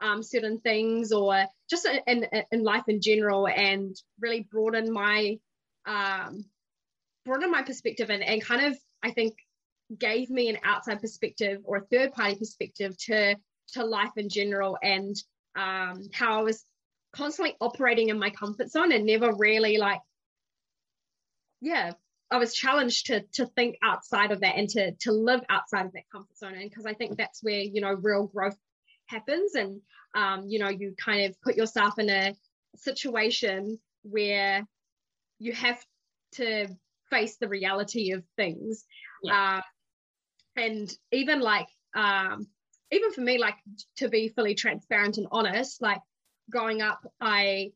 um, 0.00 0.22
certain 0.22 0.58
things 0.60 1.12
or 1.12 1.46
just 1.70 1.88
in, 2.06 2.26
in 2.50 2.62
life 2.62 2.84
in 2.88 3.00
general 3.00 3.46
and 3.48 3.96
really 4.20 4.46
broaden 4.50 4.92
my 4.92 5.38
um, 5.86 6.44
broaden 7.24 7.50
my 7.50 7.62
perspective 7.62 8.10
and, 8.10 8.22
and 8.22 8.42
kind 8.42 8.66
of 8.66 8.78
I 9.02 9.12
think 9.12 9.34
gave 9.96 10.30
me 10.30 10.48
an 10.48 10.58
outside 10.64 11.00
perspective 11.00 11.60
or 11.64 11.78
a 11.78 11.86
third 11.86 12.12
party 12.12 12.36
perspective 12.36 12.96
to 13.06 13.36
to 13.74 13.84
life 13.84 14.12
in 14.16 14.28
general 14.28 14.76
and 14.82 15.14
um, 15.56 16.08
how 16.12 16.40
I 16.40 16.42
was 16.42 16.64
constantly 17.12 17.54
operating 17.60 18.08
in 18.08 18.18
my 18.18 18.30
comfort 18.30 18.70
zone 18.70 18.92
and 18.92 19.04
never 19.04 19.34
really 19.34 19.76
like 19.78 20.00
yeah 21.62 21.92
I 22.32 22.38
was 22.38 22.54
challenged 22.54 23.06
to 23.06 23.20
to 23.34 23.46
think 23.46 23.76
outside 23.82 24.32
of 24.32 24.40
that 24.40 24.56
and 24.56 24.68
to 24.70 24.92
to 24.92 25.12
live 25.12 25.42
outside 25.50 25.84
of 25.84 25.92
that 25.92 26.10
comfort 26.10 26.36
zone. 26.36 26.54
And 26.54 26.68
because 26.68 26.86
I 26.86 26.94
think 26.94 27.16
that's 27.16 27.42
where 27.42 27.60
you 27.60 27.82
know 27.82 27.92
real 27.92 28.26
growth 28.26 28.56
happens, 29.06 29.54
and 29.54 29.82
um, 30.14 30.48
you 30.48 30.58
know 30.58 30.70
you 30.70 30.94
kind 30.98 31.26
of 31.26 31.40
put 31.42 31.56
yourself 31.56 31.98
in 31.98 32.08
a 32.08 32.34
situation 32.76 33.78
where 34.02 34.66
you 35.38 35.52
have 35.52 35.84
to 36.32 36.68
face 37.10 37.36
the 37.36 37.48
reality 37.48 38.12
of 38.12 38.24
things. 38.36 38.86
Yeah. 39.22 39.58
Uh, 39.58 39.62
and 40.56 40.96
even 41.12 41.40
like 41.40 41.68
um, 41.94 42.46
even 42.90 43.12
for 43.12 43.20
me, 43.20 43.36
like 43.36 43.56
to 43.96 44.08
be 44.08 44.28
fully 44.28 44.54
transparent 44.54 45.18
and 45.18 45.26
honest, 45.30 45.82
like 45.82 46.00
growing 46.50 46.80
up, 46.80 47.06
I 47.20 47.72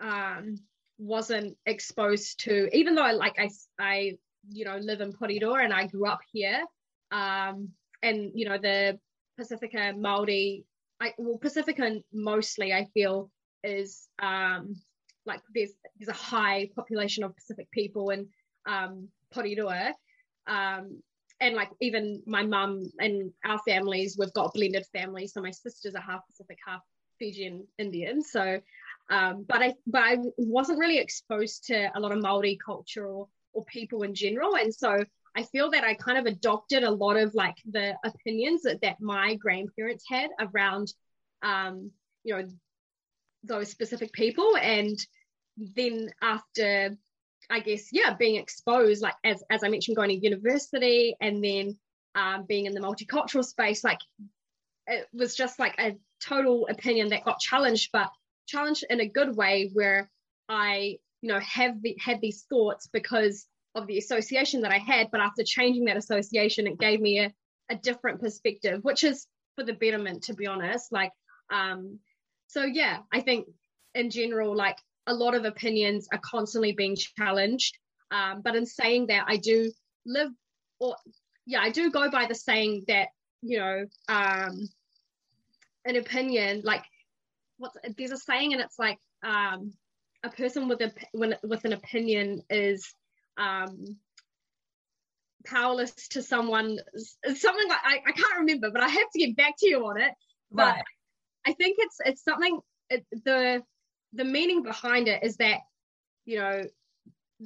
um, 0.00 0.58
wasn't 0.98 1.56
exposed 1.66 2.40
to 2.40 2.68
even 2.76 2.94
though 2.94 3.10
like 3.12 3.38
I 3.38 3.50
I 3.78 4.18
you 4.48 4.64
know 4.64 4.76
live 4.78 5.00
in 5.00 5.12
Porirua 5.12 5.64
and 5.64 5.72
I 5.72 5.86
grew 5.86 6.06
up 6.06 6.20
here 6.32 6.62
um 7.12 7.68
and 8.02 8.30
you 8.34 8.48
know 8.48 8.58
the 8.58 8.98
Pacifica 9.36 9.92
Maori 9.96 10.64
I 11.00 11.12
well 11.18 11.38
Pacifica 11.38 12.00
mostly 12.12 12.72
I 12.72 12.86
feel 12.94 13.30
is 13.62 14.08
um 14.18 14.76
like 15.26 15.40
there's 15.54 15.72
there's 15.98 16.08
a 16.08 16.12
high 16.12 16.70
population 16.74 17.24
of 17.24 17.36
Pacific 17.36 17.70
people 17.70 18.10
in 18.10 18.28
um 18.66 19.08
Porirua 19.34 19.92
um 20.46 21.02
and 21.40 21.54
like 21.54 21.70
even 21.82 22.22
my 22.26 22.42
mum 22.42 22.84
and 22.98 23.30
our 23.44 23.58
families 23.66 24.16
we've 24.18 24.32
got 24.32 24.54
blended 24.54 24.86
families 24.92 25.34
so 25.34 25.42
my 25.42 25.50
sisters 25.50 25.94
are 25.94 26.00
half 26.00 26.26
Pacific 26.26 26.56
half 26.66 26.80
Fijian 27.18 27.66
Indian 27.78 28.22
so 28.22 28.60
um, 29.08 29.44
but 29.48 29.62
I 29.62 29.74
but 29.86 30.02
I 30.02 30.18
wasn't 30.36 30.78
really 30.78 30.98
exposed 30.98 31.66
to 31.66 31.90
a 31.94 32.00
lot 32.00 32.12
of 32.12 32.20
Maori 32.20 32.58
culture 32.64 33.06
or 33.06 33.28
or 33.52 33.64
people 33.64 34.02
in 34.02 34.14
general, 34.14 34.56
and 34.56 34.74
so 34.74 35.04
I 35.36 35.42
feel 35.44 35.70
that 35.70 35.84
I 35.84 35.94
kind 35.94 36.18
of 36.18 36.26
adopted 36.26 36.82
a 36.82 36.90
lot 36.90 37.16
of 37.16 37.34
like 37.34 37.56
the 37.70 37.94
opinions 38.04 38.62
that, 38.62 38.80
that 38.80 39.00
my 39.00 39.34
grandparents 39.34 40.04
had 40.08 40.30
around, 40.40 40.92
um, 41.42 41.90
you 42.24 42.34
know, 42.34 42.48
those 43.44 43.70
specific 43.70 44.12
people, 44.12 44.56
and 44.56 44.98
then 45.56 46.10
after 46.22 46.96
I 47.48 47.60
guess 47.60 47.90
yeah, 47.92 48.14
being 48.14 48.36
exposed 48.36 49.02
like 49.02 49.14
as 49.24 49.42
as 49.50 49.62
I 49.62 49.68
mentioned, 49.68 49.96
going 49.96 50.08
to 50.08 50.16
university 50.16 51.14
and 51.20 51.44
then 51.44 51.78
um, 52.16 52.44
being 52.48 52.66
in 52.66 52.72
the 52.72 52.80
multicultural 52.80 53.44
space, 53.44 53.84
like 53.84 54.00
it 54.86 55.06
was 55.12 55.34
just 55.36 55.58
like 55.58 55.74
a 55.78 55.96
total 56.20 56.66
opinion 56.68 57.08
that 57.10 57.24
got 57.24 57.38
challenged, 57.38 57.90
but 57.92 58.10
challenged 58.46 58.84
in 58.88 59.00
a 59.00 59.08
good 59.08 59.36
way 59.36 59.70
where 59.72 60.10
I, 60.48 60.98
you 61.22 61.32
know, 61.32 61.40
have 61.40 61.82
the, 61.82 61.96
had 62.00 62.20
these 62.20 62.44
thoughts 62.48 62.88
because 62.92 63.46
of 63.74 63.86
the 63.86 63.98
association 63.98 64.62
that 64.62 64.72
I 64.72 64.78
had. 64.78 65.10
But 65.10 65.20
after 65.20 65.42
changing 65.44 65.84
that 65.86 65.96
association, 65.96 66.66
it 66.66 66.78
gave 66.78 67.00
me 67.00 67.20
a, 67.20 67.32
a 67.70 67.76
different 67.76 68.20
perspective, 68.20 68.82
which 68.82 69.04
is 69.04 69.26
for 69.56 69.64
the 69.64 69.72
betterment, 69.74 70.24
to 70.24 70.34
be 70.34 70.46
honest. 70.46 70.92
Like, 70.92 71.12
um, 71.52 71.98
so 72.46 72.64
yeah, 72.64 72.98
I 73.12 73.20
think 73.20 73.46
in 73.94 74.10
general, 74.10 74.54
like 74.54 74.78
a 75.06 75.14
lot 75.14 75.34
of 75.34 75.44
opinions 75.44 76.08
are 76.12 76.20
constantly 76.22 76.72
being 76.72 76.96
challenged. 76.96 77.76
Um, 78.10 78.40
but 78.42 78.54
in 78.54 78.66
saying 78.66 79.08
that, 79.08 79.24
I 79.26 79.36
do 79.36 79.72
live, 80.04 80.30
or 80.78 80.96
yeah, 81.46 81.60
I 81.60 81.70
do 81.70 81.90
go 81.90 82.10
by 82.10 82.26
the 82.26 82.34
saying 82.34 82.84
that, 82.88 83.08
you 83.42 83.58
know, 83.58 83.86
um, 84.08 84.68
an 85.84 85.96
opinion, 85.96 86.62
like 86.64 86.82
what's 87.58 87.76
there's 87.96 88.10
a 88.10 88.16
saying 88.16 88.52
and 88.52 88.62
it's 88.62 88.78
like 88.78 88.98
um, 89.24 89.72
a 90.24 90.30
person 90.30 90.68
with 90.68 90.80
a 90.80 90.92
with 91.12 91.64
an 91.64 91.72
opinion 91.72 92.42
is 92.50 92.94
um, 93.38 93.96
powerless 95.46 95.92
to 96.08 96.22
someone 96.22 96.78
something 97.24 97.68
like 97.68 97.78
I, 97.84 98.00
I 98.06 98.12
can't 98.12 98.38
remember 98.40 98.70
but 98.70 98.82
i 98.82 98.88
have 98.88 99.10
to 99.12 99.18
get 99.18 99.36
back 99.36 99.54
to 99.58 99.68
you 99.68 99.86
on 99.86 100.00
it 100.00 100.12
but 100.50 100.74
right. 100.74 100.84
i 101.46 101.52
think 101.52 101.76
it's 101.78 101.98
it's 102.04 102.24
something 102.24 102.58
it, 102.90 103.06
the 103.24 103.62
the 104.12 104.24
meaning 104.24 104.62
behind 104.62 105.08
it 105.08 105.22
is 105.22 105.36
that 105.36 105.60
you 106.24 106.38
know 106.38 106.64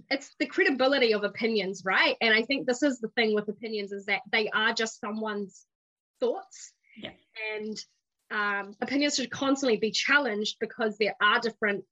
it's 0.08 0.34
the 0.38 0.46
credibility 0.46 1.12
of 1.12 1.24
opinions 1.24 1.82
right 1.84 2.16
and 2.20 2.32
i 2.32 2.42
think 2.42 2.66
this 2.66 2.82
is 2.82 3.00
the 3.00 3.08
thing 3.08 3.34
with 3.34 3.48
opinions 3.48 3.92
is 3.92 4.06
that 4.06 4.22
they 4.32 4.48
are 4.48 4.72
just 4.72 5.00
someone's 5.00 5.66
thoughts 6.20 6.72
yeah. 6.96 7.10
and 7.54 7.76
um, 8.30 8.74
opinions 8.80 9.16
should 9.16 9.30
constantly 9.30 9.78
be 9.78 9.90
challenged 9.90 10.56
because 10.60 10.96
there 10.98 11.16
are 11.20 11.40
different 11.40 11.84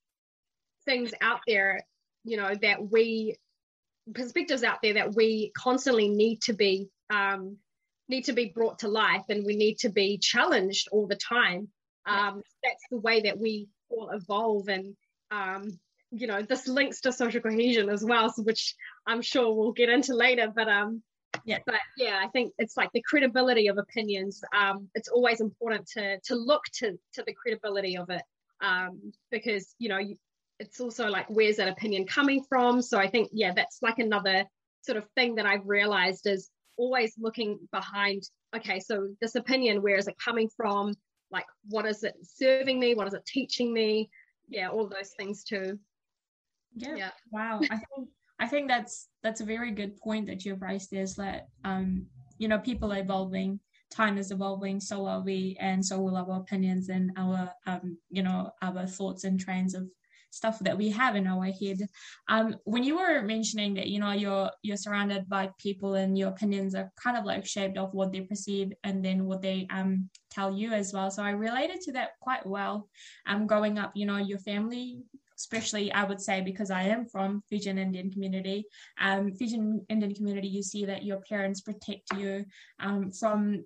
things 0.84 1.12
out 1.20 1.40
there, 1.46 1.80
you 2.24 2.36
know, 2.36 2.54
that 2.62 2.90
we 2.90 3.36
perspectives 4.14 4.62
out 4.62 4.78
there 4.82 4.94
that 4.94 5.14
we 5.14 5.52
constantly 5.56 6.08
need 6.08 6.40
to 6.42 6.52
be 6.52 6.88
um, 7.10 7.56
need 8.08 8.24
to 8.24 8.32
be 8.32 8.46
brought 8.46 8.80
to 8.80 8.88
life, 8.88 9.24
and 9.28 9.44
we 9.44 9.56
need 9.56 9.78
to 9.78 9.88
be 9.88 10.18
challenged 10.18 10.88
all 10.92 11.06
the 11.06 11.16
time. 11.16 11.68
Um, 12.06 12.42
that's 12.62 12.84
the 12.90 12.98
way 12.98 13.22
that 13.22 13.38
we 13.38 13.68
all 13.90 14.10
evolve, 14.10 14.68
and 14.68 14.96
um, 15.30 15.78
you 16.10 16.26
know, 16.26 16.42
this 16.42 16.66
links 16.66 17.02
to 17.02 17.12
social 17.12 17.40
cohesion 17.40 17.90
as 17.90 18.04
well, 18.04 18.30
so 18.30 18.42
which 18.42 18.74
I'm 19.06 19.22
sure 19.22 19.52
we'll 19.52 19.72
get 19.72 19.90
into 19.90 20.14
later. 20.14 20.50
But 20.54 20.68
um, 20.68 21.02
yeah. 21.48 21.58
But 21.66 21.80
yeah 21.96 22.20
i 22.22 22.28
think 22.28 22.52
it's 22.58 22.76
like 22.76 22.90
the 22.92 23.02
credibility 23.02 23.68
of 23.68 23.78
opinions 23.78 24.42
um, 24.56 24.88
it's 24.94 25.08
always 25.08 25.40
important 25.40 25.86
to 25.94 26.18
to 26.24 26.34
look 26.34 26.62
to 26.74 26.98
to 27.14 27.22
the 27.26 27.34
credibility 27.34 27.96
of 27.96 28.10
it 28.10 28.22
um, 28.60 29.12
because 29.30 29.74
you 29.78 29.88
know 29.88 29.98
you, 29.98 30.16
it's 30.58 30.80
also 30.80 31.08
like 31.08 31.26
where's 31.28 31.56
that 31.56 31.68
opinion 31.68 32.06
coming 32.06 32.44
from? 32.48 32.82
So 32.82 32.98
i 32.98 33.08
think 33.08 33.30
yeah 33.32 33.52
that's 33.54 33.78
like 33.82 33.98
another 33.98 34.44
sort 34.82 34.98
of 34.98 35.04
thing 35.14 35.34
that 35.36 35.46
i've 35.46 35.66
realized 35.66 36.26
is 36.26 36.50
always 36.76 37.12
looking 37.18 37.58
behind 37.72 38.22
okay 38.56 38.78
so 38.78 39.08
this 39.20 39.34
opinion 39.34 39.82
where 39.82 39.96
is 39.96 40.08
it 40.08 40.16
coming 40.22 40.48
from? 40.56 40.94
Like 41.30 41.46
what 41.68 41.84
is 41.84 42.04
it 42.04 42.14
serving 42.22 42.78
me? 42.80 42.94
What 42.94 43.06
is 43.06 43.14
it 43.14 43.26
teaching 43.26 43.72
me? 43.72 44.10
Yeah 44.48 44.68
all 44.68 44.88
those 44.88 45.12
things 45.18 45.44
too. 45.44 45.78
Yeah, 46.74 46.94
yeah. 46.96 47.10
wow. 47.30 47.60
I 47.70 47.76
think 47.76 48.08
I 48.38 48.46
think 48.46 48.68
that's 48.68 49.08
that's 49.22 49.40
a 49.40 49.44
very 49.44 49.70
good 49.72 49.96
point 49.98 50.26
that 50.26 50.44
you've 50.44 50.62
raised. 50.62 50.92
Is 50.92 51.14
that 51.16 51.48
um, 51.64 52.06
you 52.38 52.48
know 52.48 52.58
people 52.58 52.92
are 52.92 52.98
evolving, 52.98 53.60
time 53.90 54.18
is 54.18 54.30
evolving, 54.30 54.80
so 54.80 55.06
are 55.06 55.22
we, 55.22 55.56
and 55.60 55.84
so 55.84 56.00
will 56.00 56.16
our 56.16 56.40
opinions 56.40 56.88
and 56.88 57.10
our 57.16 57.50
um, 57.66 57.98
you 58.10 58.22
know 58.22 58.50
our 58.62 58.86
thoughts 58.86 59.24
and 59.24 59.40
trains 59.40 59.74
of 59.74 59.88
stuff 60.30 60.58
that 60.60 60.76
we 60.76 60.90
have 60.90 61.16
in 61.16 61.26
our 61.26 61.46
head. 61.46 61.78
Um, 62.28 62.56
when 62.64 62.84
you 62.84 62.98
were 62.98 63.22
mentioning 63.22 63.74
that 63.74 63.88
you 63.88 63.98
know 63.98 64.12
you're 64.12 64.50
you're 64.62 64.76
surrounded 64.76 65.28
by 65.28 65.50
people 65.58 65.94
and 65.94 66.16
your 66.16 66.28
opinions 66.28 66.74
are 66.74 66.92
kind 67.02 67.16
of 67.16 67.24
like 67.24 67.46
shaped 67.46 67.78
off 67.78 67.94
what 67.94 68.12
they 68.12 68.20
perceive 68.20 68.72
and 68.84 69.04
then 69.04 69.24
what 69.24 69.42
they 69.42 69.66
um 69.70 70.08
tell 70.30 70.52
you 70.52 70.72
as 70.72 70.92
well. 70.92 71.10
So 71.10 71.22
I 71.22 71.30
related 71.30 71.80
to 71.82 71.92
that 71.92 72.10
quite 72.20 72.46
well. 72.46 72.88
Um, 73.26 73.46
growing 73.46 73.78
up, 73.78 73.92
you 73.94 74.06
know, 74.06 74.18
your 74.18 74.38
family 74.38 75.00
especially 75.38 75.92
I 75.92 76.04
would 76.04 76.20
say 76.20 76.40
because 76.40 76.70
I 76.70 76.82
am 76.82 77.06
from 77.06 77.42
Fijian 77.48 77.78
Indian 77.78 78.10
community. 78.10 78.64
Um, 79.00 79.32
Fijian 79.32 79.84
Indian 79.88 80.14
community, 80.14 80.48
you 80.48 80.62
see 80.62 80.84
that 80.86 81.04
your 81.04 81.20
parents 81.28 81.60
protect 81.60 82.12
you 82.16 82.44
um, 82.80 83.10
from 83.12 83.64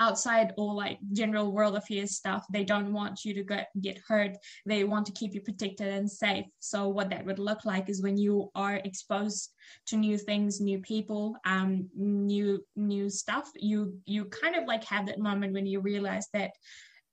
outside 0.00 0.52
or 0.56 0.74
like 0.74 0.98
general 1.12 1.52
world 1.52 1.76
affairs 1.76 2.16
stuff. 2.16 2.44
They 2.50 2.64
don't 2.64 2.92
want 2.92 3.24
you 3.24 3.34
to 3.34 3.44
get, 3.44 3.68
get 3.80 3.98
hurt. 4.06 4.36
They 4.66 4.84
want 4.84 5.06
to 5.06 5.12
keep 5.12 5.34
you 5.34 5.40
protected 5.40 5.88
and 5.88 6.10
safe. 6.10 6.46
So 6.58 6.88
what 6.88 7.10
that 7.10 7.24
would 7.24 7.38
look 7.38 7.64
like 7.64 7.88
is 7.88 8.02
when 8.02 8.16
you 8.16 8.50
are 8.54 8.76
exposed 8.84 9.52
to 9.86 9.96
new 9.96 10.18
things 10.18 10.60
new 10.60 10.78
people 10.80 11.36
um 11.46 11.88
new 11.96 12.62
new 12.76 13.08
stuff 13.08 13.50
you 13.56 13.98
you 14.04 14.26
kind 14.26 14.56
of 14.56 14.66
like 14.66 14.84
have 14.84 15.06
that 15.06 15.18
moment 15.18 15.54
when 15.54 15.66
you 15.66 15.80
realize 15.80 16.28
that 16.34 16.50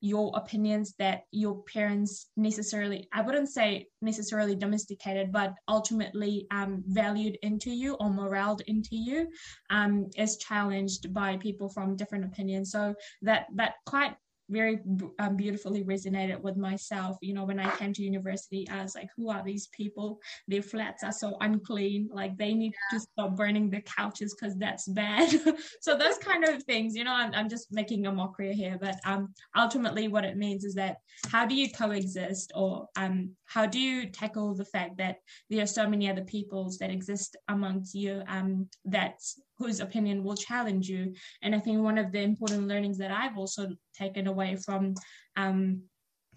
your 0.01 0.31
opinions 0.35 0.93
that 0.99 1.23
your 1.31 1.63
parents 1.63 2.27
necessarily 2.35 3.07
i 3.13 3.21
wouldn't 3.21 3.49
say 3.49 3.87
necessarily 4.01 4.55
domesticated 4.55 5.31
but 5.31 5.53
ultimately 5.67 6.47
um, 6.51 6.83
valued 6.87 7.37
into 7.43 7.71
you 7.71 7.93
or 7.95 8.09
moraled 8.09 8.61
into 8.67 8.95
you 8.95 9.27
um, 9.69 10.09
is 10.17 10.37
challenged 10.37 11.13
by 11.13 11.37
people 11.37 11.69
from 11.69 11.95
different 11.95 12.25
opinions. 12.25 12.71
So 12.71 12.95
that 13.21 13.47
that 13.55 13.75
quite 13.85 14.15
very 14.51 14.79
um, 15.19 15.35
beautifully 15.35 15.83
resonated 15.83 16.41
with 16.41 16.57
myself. 16.57 17.17
You 17.21 17.33
know, 17.33 17.45
when 17.45 17.59
I 17.59 17.69
came 17.77 17.93
to 17.93 18.03
university, 18.03 18.67
I 18.69 18.83
was 18.83 18.95
like, 18.95 19.09
who 19.15 19.29
are 19.29 19.43
these 19.43 19.67
people? 19.67 20.19
Their 20.47 20.61
flats 20.61 21.03
are 21.03 21.11
so 21.11 21.37
unclean. 21.41 22.09
Like 22.11 22.37
they 22.37 22.53
need 22.53 22.73
yeah. 22.91 22.97
to 22.97 23.03
stop 23.03 23.35
burning 23.35 23.69
the 23.69 23.81
couches 23.81 24.35
because 24.35 24.57
that's 24.57 24.87
bad. 24.87 25.29
so 25.81 25.97
those 25.97 26.17
kind 26.17 26.43
of 26.43 26.63
things, 26.63 26.95
you 26.95 27.03
know, 27.03 27.13
I'm, 27.13 27.33
I'm 27.33 27.49
just 27.49 27.71
making 27.71 28.05
a 28.05 28.11
mockery 28.11 28.53
here, 28.53 28.77
but 28.79 28.95
um, 29.05 29.33
ultimately 29.55 30.07
what 30.07 30.25
it 30.25 30.37
means 30.37 30.63
is 30.63 30.75
that 30.75 30.97
how 31.27 31.45
do 31.45 31.55
you 31.55 31.71
coexist 31.71 32.51
or 32.55 32.87
um, 32.95 33.31
how 33.45 33.65
do 33.65 33.79
you 33.79 34.09
tackle 34.09 34.53
the 34.53 34.65
fact 34.65 34.97
that 34.97 35.17
there 35.49 35.63
are 35.63 35.67
so 35.67 35.87
many 35.87 36.09
other 36.09 36.23
peoples 36.23 36.77
that 36.77 36.89
exist 36.89 37.35
amongst 37.47 37.95
you 37.95 38.23
um, 38.27 38.67
that 38.85 39.19
whose 39.61 39.79
opinion 39.79 40.23
will 40.23 40.35
challenge 40.35 40.89
you. 40.89 41.13
And 41.41 41.55
I 41.55 41.59
think 41.59 41.81
one 41.81 41.97
of 41.97 42.11
the 42.11 42.21
important 42.21 42.67
learnings 42.67 42.97
that 42.97 43.11
I've 43.11 43.37
also 43.37 43.69
taken 43.95 44.27
away 44.27 44.55
from 44.55 44.95
um, 45.35 45.83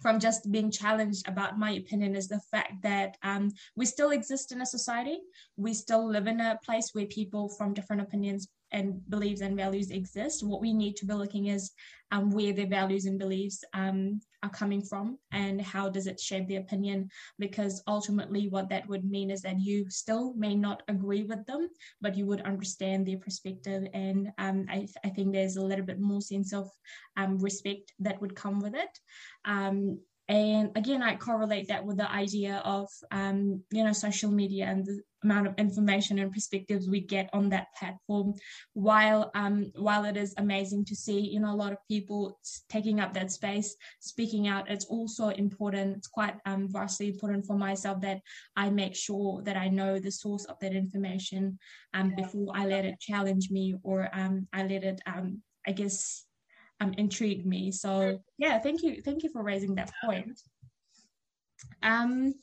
from 0.01 0.19
just 0.19 0.51
being 0.51 0.69
challenged 0.69 1.27
about 1.27 1.57
my 1.57 1.71
opinion 1.71 2.15
is 2.15 2.27
the 2.27 2.41
fact 2.51 2.73
that 2.83 3.17
um, 3.23 3.51
we 3.75 3.85
still 3.85 4.11
exist 4.11 4.51
in 4.51 4.61
a 4.61 4.65
society. 4.65 5.19
We 5.55 5.73
still 5.73 6.05
live 6.05 6.27
in 6.27 6.41
a 6.41 6.59
place 6.65 6.89
where 6.93 7.05
people 7.05 7.49
from 7.49 7.73
different 7.73 8.01
opinions 8.01 8.47
and 8.75 9.01
beliefs 9.09 9.41
and 9.41 9.55
values 9.55 9.89
exist. 9.89 10.45
What 10.45 10.61
we 10.61 10.73
need 10.73 10.97
to 10.97 11.05
be 11.05 11.13
looking 11.13 11.47
is 11.47 11.71
um, 12.11 12.29
where 12.29 12.53
their 12.53 12.67
values 12.67 13.05
and 13.05 13.17
beliefs 13.17 13.63
um, 13.73 14.19
are 14.43 14.49
coming 14.49 14.81
from 14.81 15.17
and 15.31 15.61
how 15.61 15.89
does 15.89 16.07
it 16.07 16.19
shape 16.19 16.49
their 16.49 16.59
opinion. 16.59 17.09
Because 17.39 17.81
ultimately, 17.87 18.49
what 18.49 18.69
that 18.69 18.87
would 18.89 19.05
mean 19.05 19.31
is 19.31 19.41
that 19.43 19.61
you 19.61 19.89
still 19.89 20.33
may 20.35 20.55
not 20.55 20.83
agree 20.89 21.23
with 21.23 21.45
them, 21.45 21.69
but 22.01 22.17
you 22.17 22.25
would 22.25 22.41
understand 22.41 23.07
their 23.07 23.17
perspective. 23.17 23.87
And 23.93 24.29
um, 24.37 24.65
I, 24.69 24.87
I, 25.05 25.09
think 25.09 25.31
there's 25.31 25.55
a 25.55 25.63
little 25.63 25.85
bit 25.85 25.99
more 25.99 26.21
sense 26.21 26.53
of 26.53 26.69
um, 27.15 27.39
respect 27.39 27.93
that 27.99 28.21
would 28.21 28.35
come 28.35 28.59
with 28.59 28.75
it. 28.75 28.99
And 30.27 30.71
again 30.75 31.03
i 31.03 31.15
correlate 31.15 31.67
that 31.67 31.85
with 31.85 31.97
the 31.97 32.11
idea 32.11 32.61
of 32.65 32.89
um, 33.11 33.63
you 33.71 33.83
know 33.83 33.93
social 33.93 34.31
media 34.31 34.65
and 34.65 34.85
the 34.85 35.01
amount 35.25 35.47
of 35.47 35.55
information 35.57 36.19
and 36.19 36.31
perspectives 36.31 36.87
we 36.87 37.01
get 37.01 37.29
on 37.33 37.49
that 37.49 37.67
platform. 37.77 38.33
While 38.73 39.31
um, 39.35 39.71
while 39.75 40.05
it 40.05 40.17
is 40.17 40.33
amazing 40.37 40.85
to 40.85 40.95
see 40.95 41.19
you 41.19 41.39
know 41.39 41.53
a 41.53 41.61
lot 41.63 41.73
of 41.73 41.79
people 41.89 42.39
taking 42.69 42.99
up 42.99 43.13
that 43.13 43.31
space 43.31 43.75
speaking 43.99 44.47
out 44.47 44.69
it's 44.69 44.85
also 44.85 45.29
important 45.29 45.97
it's 45.97 46.07
quite 46.07 46.35
um, 46.45 46.67
vastly 46.69 47.07
important 47.09 47.45
for 47.45 47.57
myself 47.57 48.01
that 48.01 48.19
i 48.55 48.69
make 48.69 48.95
sure 48.95 49.41
that 49.43 49.57
i 49.57 49.67
know 49.67 49.99
the 49.99 50.11
source 50.11 50.45
of 50.45 50.57
that 50.59 50.73
information 50.73 51.57
um, 51.93 52.13
before 52.15 52.51
i 52.53 52.65
let 52.65 52.85
it 52.85 52.99
challenge 52.99 53.49
me 53.49 53.75
or 53.83 54.09
um, 54.13 54.47
i 54.53 54.61
let 54.63 54.83
it 54.83 54.99
um, 55.07 55.41
i 55.67 55.71
guess 55.71 56.24
um, 56.81 56.93
intrigued 56.97 57.45
me. 57.45 57.71
So 57.71 58.21
yeah, 58.37 58.59
thank 58.59 58.83
you, 58.83 59.01
thank 59.01 59.23
you 59.23 59.29
for 59.29 59.43
raising 59.43 59.75
that 59.75 59.91
point. 60.03 60.39
Um, 61.83 62.33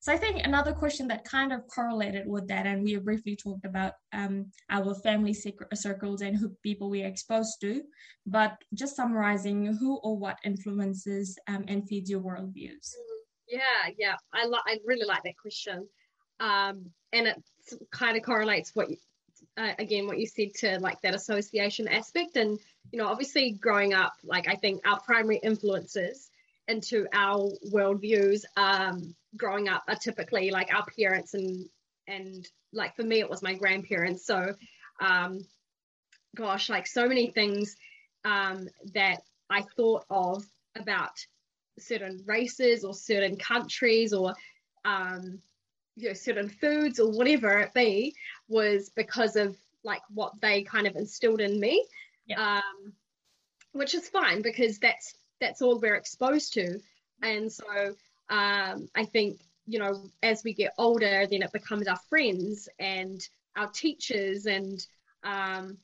so 0.00 0.12
I 0.12 0.16
think 0.16 0.44
another 0.44 0.72
question 0.72 1.08
that 1.08 1.24
kind 1.24 1.52
of 1.52 1.66
correlated 1.66 2.26
with 2.26 2.46
that, 2.48 2.66
and 2.66 2.84
we 2.84 2.96
briefly 2.96 3.34
talked 3.34 3.64
about 3.64 3.94
um, 4.12 4.50
our 4.70 4.94
family 4.94 5.34
secret 5.34 5.76
circles 5.76 6.20
and 6.20 6.36
who 6.36 6.50
people 6.62 6.90
we 6.90 7.02
are 7.02 7.08
exposed 7.08 7.60
to, 7.62 7.82
but 8.26 8.56
just 8.74 8.96
summarizing 8.96 9.76
who 9.78 9.96
or 9.98 10.16
what 10.16 10.38
influences 10.44 11.38
um, 11.48 11.64
and 11.68 11.88
feeds 11.88 12.10
your 12.10 12.20
worldviews. 12.20 12.92
Yeah, 13.48 13.92
yeah, 13.96 14.16
I 14.32 14.46
like, 14.46 14.62
I 14.66 14.78
really 14.84 15.06
like 15.06 15.22
that 15.24 15.38
question, 15.38 15.88
um, 16.38 16.86
and 17.12 17.26
it 17.26 17.42
kind 17.90 18.16
of 18.16 18.22
correlates 18.22 18.72
what 18.74 18.90
you, 18.90 18.96
uh, 19.58 19.74
again 19.78 20.06
what 20.06 20.18
you 20.18 20.26
said 20.26 20.54
to 20.54 20.78
like 20.80 21.00
that 21.02 21.14
association 21.14 21.88
aspect 21.88 22.36
and 22.36 22.58
you 22.92 22.98
know, 22.98 23.06
obviously 23.06 23.52
growing 23.52 23.94
up, 23.94 24.14
like 24.24 24.48
I 24.48 24.54
think 24.54 24.86
our 24.86 25.00
primary 25.00 25.38
influences 25.42 26.30
into 26.68 27.06
our 27.12 27.50
worldviews 27.72 28.44
um, 28.56 29.14
growing 29.36 29.68
up 29.68 29.84
are 29.88 29.96
typically 29.96 30.50
like 30.50 30.72
our 30.74 30.84
parents 30.98 31.34
and 31.34 31.66
and 32.06 32.46
like 32.72 32.96
for 32.96 33.02
me 33.02 33.20
it 33.20 33.28
was 33.28 33.42
my 33.42 33.54
grandparents. 33.54 34.26
So 34.26 34.54
um, 35.00 35.44
gosh, 36.36 36.68
like 36.68 36.86
so 36.86 37.06
many 37.06 37.30
things 37.30 37.76
um, 38.24 38.68
that 38.94 39.20
I 39.50 39.62
thought 39.76 40.04
of 40.10 40.44
about 40.76 41.12
certain 41.78 42.22
races 42.26 42.84
or 42.84 42.94
certain 42.94 43.36
countries 43.36 44.12
or 44.12 44.34
um, 44.84 45.40
you 45.98 46.08
know 46.08 46.14
certain 46.14 46.48
foods 46.48 47.00
or 47.00 47.10
whatever 47.10 47.58
it 47.58 47.74
be 47.74 48.14
was 48.48 48.90
because 48.90 49.36
of 49.36 49.56
like 49.84 50.02
what 50.12 50.32
they 50.40 50.62
kind 50.62 50.86
of 50.86 50.96
instilled 50.96 51.40
in 51.40 51.58
me 51.58 51.84
yeah. 52.28 52.58
um, 52.58 52.92
which 53.72 53.94
is 53.94 54.08
fine 54.08 54.42
because 54.42 54.78
that's 54.78 55.14
that's 55.40 55.62
all 55.62 55.78
we're 55.78 55.94
exposed 55.94 56.52
to. 56.54 56.80
And 57.22 57.50
so 57.50 57.94
um, 58.28 58.88
I 58.94 59.04
think 59.04 59.40
you 59.66 59.78
know 59.78 60.10
as 60.22 60.42
we 60.44 60.54
get 60.54 60.74
older, 60.78 61.26
then 61.26 61.42
it 61.42 61.52
becomes 61.52 61.88
our 61.88 61.98
friends 62.08 62.68
and 62.78 63.20
our 63.56 63.68
teachers 63.68 64.46
and 64.46 64.84
um, 65.24 65.78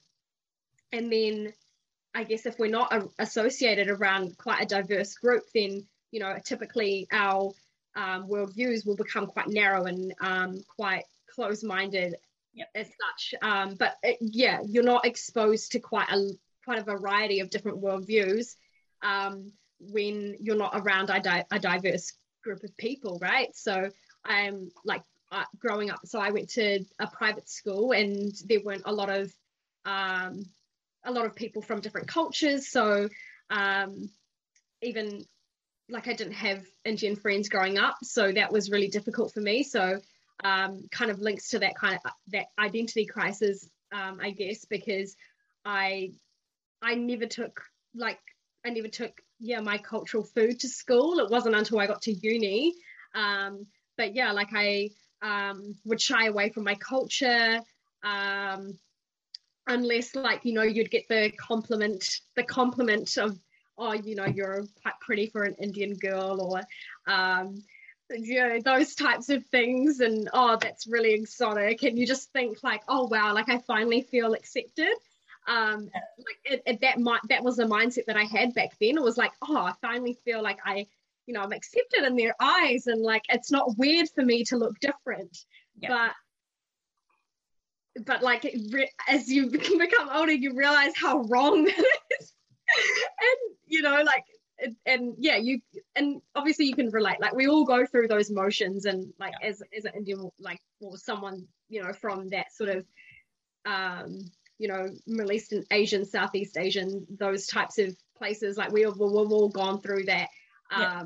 and 0.92 1.12
then 1.12 1.52
I 2.14 2.24
guess 2.24 2.46
if 2.46 2.58
we're 2.58 2.70
not 2.70 2.92
associated 3.18 3.88
around 3.88 4.38
quite 4.38 4.62
a 4.62 4.66
diverse 4.66 5.14
group, 5.14 5.44
then 5.54 5.86
you 6.10 6.20
know 6.20 6.36
typically 6.44 7.08
our 7.12 7.52
um, 7.96 8.28
worldviews 8.28 8.86
will 8.86 8.96
become 8.96 9.26
quite 9.26 9.48
narrow 9.48 9.84
and 9.84 10.14
um, 10.20 10.60
quite 10.76 11.04
close-minded 11.34 12.16
yep. 12.52 12.68
as 12.74 12.86
such. 12.86 13.34
Um, 13.42 13.74
but 13.78 13.96
it, 14.02 14.18
yeah, 14.20 14.60
you're 14.66 14.82
not 14.84 15.06
exposed 15.06 15.72
to 15.72 15.80
quite 15.80 16.08
a 16.10 16.30
quite 16.64 16.78
a 16.78 16.84
variety 16.84 17.40
of 17.40 17.50
different 17.50 17.82
worldviews 17.82 18.54
um, 19.02 19.52
when 19.78 20.36
you're 20.40 20.56
not 20.56 20.72
around 20.74 21.10
a, 21.10 21.20
di- 21.20 21.44
a, 21.50 21.58
diverse 21.58 22.12
group 22.42 22.64
of 22.64 22.74
people, 22.78 23.18
right? 23.20 23.54
So 23.54 23.90
I'm 24.24 24.70
like 24.84 25.02
uh, 25.30 25.44
growing 25.58 25.90
up. 25.90 26.00
So 26.06 26.18
I 26.18 26.30
went 26.30 26.48
to 26.50 26.84
a 26.98 27.06
private 27.06 27.48
school, 27.48 27.92
and 27.92 28.32
there 28.46 28.60
weren't 28.64 28.84
a 28.86 28.92
lot 28.92 29.10
of 29.10 29.32
um, 29.84 30.44
a 31.04 31.12
lot 31.12 31.26
of 31.26 31.34
people 31.34 31.60
from 31.60 31.80
different 31.80 32.08
cultures. 32.08 32.68
So 32.68 33.08
um, 33.50 34.08
even 34.80 35.26
like 35.88 36.08
I 36.08 36.14
didn't 36.14 36.34
have 36.34 36.64
Indian 36.84 37.16
friends 37.16 37.48
growing 37.48 37.78
up, 37.78 37.96
so 38.02 38.32
that 38.32 38.52
was 38.52 38.70
really 38.70 38.88
difficult 38.88 39.32
for 39.32 39.40
me. 39.40 39.62
So 39.62 40.00
um, 40.42 40.86
kind 40.90 41.10
of 41.10 41.20
links 41.20 41.50
to 41.50 41.58
that 41.60 41.76
kind 41.76 41.98
of 42.04 42.12
that 42.28 42.46
identity 42.58 43.06
crisis, 43.06 43.68
um, 43.92 44.18
I 44.20 44.30
guess, 44.30 44.64
because 44.64 45.16
I 45.64 46.12
I 46.82 46.94
never 46.94 47.26
took 47.26 47.60
like 47.94 48.20
I 48.64 48.70
never 48.70 48.88
took 48.88 49.20
yeah 49.38 49.60
my 49.60 49.78
cultural 49.78 50.24
food 50.24 50.60
to 50.60 50.68
school. 50.68 51.18
It 51.18 51.30
wasn't 51.30 51.54
until 51.54 51.78
I 51.78 51.86
got 51.86 52.02
to 52.02 52.12
uni. 52.12 52.74
Um, 53.14 53.66
but 53.96 54.14
yeah, 54.14 54.32
like 54.32 54.50
I 54.54 54.90
um, 55.22 55.76
would 55.84 56.00
shy 56.00 56.26
away 56.26 56.50
from 56.50 56.64
my 56.64 56.74
culture 56.74 57.60
um, 58.02 58.78
unless 59.66 60.14
like 60.14 60.44
you 60.44 60.52
know 60.52 60.62
you'd 60.62 60.90
get 60.90 61.08
the 61.08 61.30
compliment 61.38 62.20
the 62.36 62.42
compliment 62.42 63.16
of 63.16 63.38
oh 63.78 63.92
you 63.92 64.14
know 64.14 64.26
you're 64.26 64.64
quite 64.82 64.94
pretty 65.00 65.26
for 65.26 65.44
an 65.44 65.54
Indian 65.54 65.94
girl 65.94 66.40
or 66.40 67.12
um, 67.12 67.62
you 68.10 68.40
know 68.40 68.60
those 68.60 68.94
types 68.94 69.28
of 69.30 69.44
things 69.46 70.00
and 70.00 70.28
oh 70.32 70.56
that's 70.60 70.86
really 70.86 71.14
exotic. 71.14 71.82
And 71.82 71.98
you 71.98 72.06
just 72.06 72.32
think 72.32 72.62
like 72.62 72.82
oh 72.88 73.06
wow 73.06 73.34
like 73.34 73.48
i 73.48 73.58
finally 73.58 74.02
feel 74.02 74.34
accepted. 74.34 74.94
Um 75.46 75.90
like 76.18 76.38
it, 76.44 76.62
it, 76.66 76.80
that 76.82 77.00
might 77.00 77.20
that 77.28 77.44
was 77.44 77.56
the 77.56 77.64
mindset 77.64 78.06
that 78.06 78.16
i 78.16 78.24
had 78.24 78.54
back 78.54 78.70
then. 78.80 78.96
It 78.96 79.02
was 79.02 79.16
like 79.16 79.32
oh 79.42 79.56
i 79.56 79.72
finally 79.80 80.18
feel 80.24 80.42
like 80.42 80.58
i 80.64 80.86
you 81.26 81.34
know 81.34 81.40
i'm 81.40 81.52
accepted 81.52 82.04
in 82.04 82.16
their 82.16 82.34
eyes 82.38 82.86
and 82.86 83.00
like 83.00 83.22
it's 83.28 83.50
not 83.50 83.76
weird 83.78 84.08
for 84.14 84.24
me 84.24 84.44
to 84.44 84.56
look 84.56 84.78
different. 84.80 85.36
Yeah. 85.78 86.10
but 87.96 88.04
but 88.06 88.22
like 88.22 88.54
as 89.08 89.28
you 89.28 89.46
become 89.78 90.10
older 90.12 90.32
you 90.32 90.54
realize 90.54 90.92
how 90.94 91.22
wrong 91.22 91.64
that 91.64 91.84
is 92.20 92.33
and 92.76 93.56
you 93.66 93.82
know 93.82 94.02
like 94.02 94.24
and 94.86 95.14
yeah 95.18 95.36
you 95.36 95.60
and 95.96 96.20
obviously 96.34 96.64
you 96.64 96.74
can 96.74 96.90
relate 96.90 97.20
like 97.20 97.34
we 97.34 97.48
all 97.48 97.64
go 97.64 97.84
through 97.84 98.08
those 98.08 98.30
motions 98.30 98.84
and 98.84 99.12
like 99.18 99.32
yeah. 99.40 99.48
as 99.48 99.62
as 99.76 99.84
an 99.84 99.92
indian 99.96 100.30
like 100.38 100.60
or 100.80 100.96
someone 100.96 101.46
you 101.68 101.82
know 101.82 101.92
from 101.92 102.28
that 102.28 102.52
sort 102.52 102.70
of 102.70 102.86
um 103.66 104.18
you 104.58 104.68
know 104.68 104.88
middle 105.06 105.32
eastern 105.32 105.64
asian 105.70 106.04
southeast 106.04 106.56
asian 106.56 107.04
those 107.18 107.46
types 107.46 107.78
of 107.78 107.96
places 108.16 108.56
like 108.56 108.70
we 108.70 108.82
have, 108.82 108.98
we've 108.98 109.32
all 109.32 109.48
gone 109.48 109.80
through 109.80 110.04
that 110.04 110.28
uh, 110.70 110.80
yeah. 110.80 111.02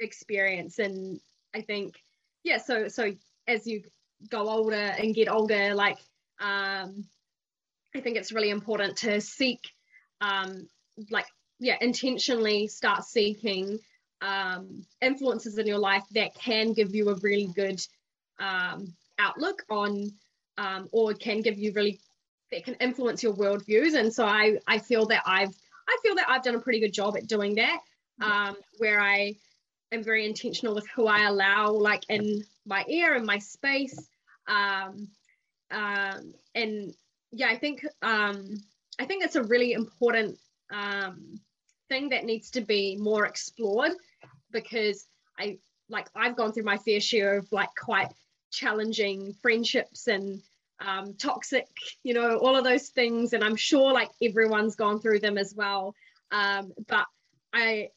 experience 0.00 0.78
and 0.78 1.20
i 1.54 1.60
think 1.60 2.02
yeah 2.42 2.56
so 2.56 2.88
so 2.88 3.12
as 3.46 3.66
you 3.66 3.82
go 4.30 4.48
older 4.48 4.74
and 4.74 5.14
get 5.14 5.28
older 5.28 5.74
like 5.74 5.98
um 6.40 7.04
i 7.94 8.00
think 8.00 8.16
it's 8.16 8.32
really 8.32 8.50
important 8.50 8.96
to 8.96 9.20
seek 9.20 9.60
um 10.20 10.66
like 11.10 11.26
yeah 11.58 11.76
intentionally 11.80 12.66
start 12.68 13.04
seeking 13.04 13.78
um, 14.20 14.84
influences 15.00 15.58
in 15.58 15.66
your 15.66 15.78
life 15.78 16.04
that 16.12 16.34
can 16.34 16.72
give 16.72 16.94
you 16.94 17.08
a 17.10 17.14
really 17.16 17.48
good 17.54 17.80
um, 18.40 18.92
outlook 19.18 19.62
on 19.70 20.10
um, 20.56 20.88
or 20.92 21.14
can 21.14 21.40
give 21.40 21.58
you 21.58 21.72
really 21.72 22.00
that 22.50 22.64
can 22.64 22.74
influence 22.74 23.22
your 23.22 23.34
worldviews. 23.34 23.94
And 23.94 24.12
so 24.12 24.24
i 24.24 24.58
i 24.66 24.78
feel 24.78 25.06
that 25.06 25.22
i've 25.26 25.54
i 25.88 25.98
feel 26.02 26.14
that 26.16 26.28
i've 26.28 26.42
done 26.42 26.54
a 26.54 26.60
pretty 26.60 26.80
good 26.80 26.92
job 26.92 27.16
at 27.16 27.26
doing 27.26 27.54
that 27.56 27.80
um, 28.20 28.56
where 28.78 29.00
i 29.00 29.34
am 29.92 30.02
very 30.02 30.26
intentional 30.26 30.74
with 30.74 30.88
who 30.94 31.06
i 31.06 31.24
allow 31.24 31.70
like 31.70 32.02
in 32.08 32.42
my 32.66 32.84
ear 32.88 33.14
and 33.14 33.24
my 33.24 33.38
space. 33.38 34.08
Um, 34.46 35.08
um, 35.70 36.34
and 36.54 36.94
yeah 37.32 37.48
i 37.48 37.56
think 37.56 37.84
um, 38.02 38.56
i 38.98 39.04
think 39.04 39.24
it's 39.24 39.36
a 39.36 39.42
really 39.42 39.72
important 39.72 40.38
um, 40.72 41.40
thing 41.88 42.10
that 42.10 42.24
needs 42.24 42.50
to 42.50 42.60
be 42.60 42.96
more 42.96 43.26
explored 43.26 43.92
because 44.50 45.06
I 45.38 45.58
like 45.88 46.08
I've 46.14 46.36
gone 46.36 46.52
through 46.52 46.64
my 46.64 46.76
fair 46.76 47.00
share 47.00 47.38
of 47.38 47.50
like 47.52 47.70
quite 47.74 48.12
challenging 48.50 49.34
friendships 49.42 50.06
and 50.06 50.42
um, 50.80 51.14
toxic, 51.14 51.66
you 52.02 52.14
know, 52.14 52.38
all 52.38 52.56
of 52.56 52.64
those 52.64 52.88
things. 52.88 53.32
And 53.32 53.42
I'm 53.42 53.56
sure 53.56 53.92
like 53.92 54.10
everyone's 54.22 54.76
gone 54.76 55.00
through 55.00 55.20
them 55.20 55.38
as 55.38 55.54
well. 55.54 55.94
Um, 56.30 56.72
but 56.86 57.06
I, 57.52 57.88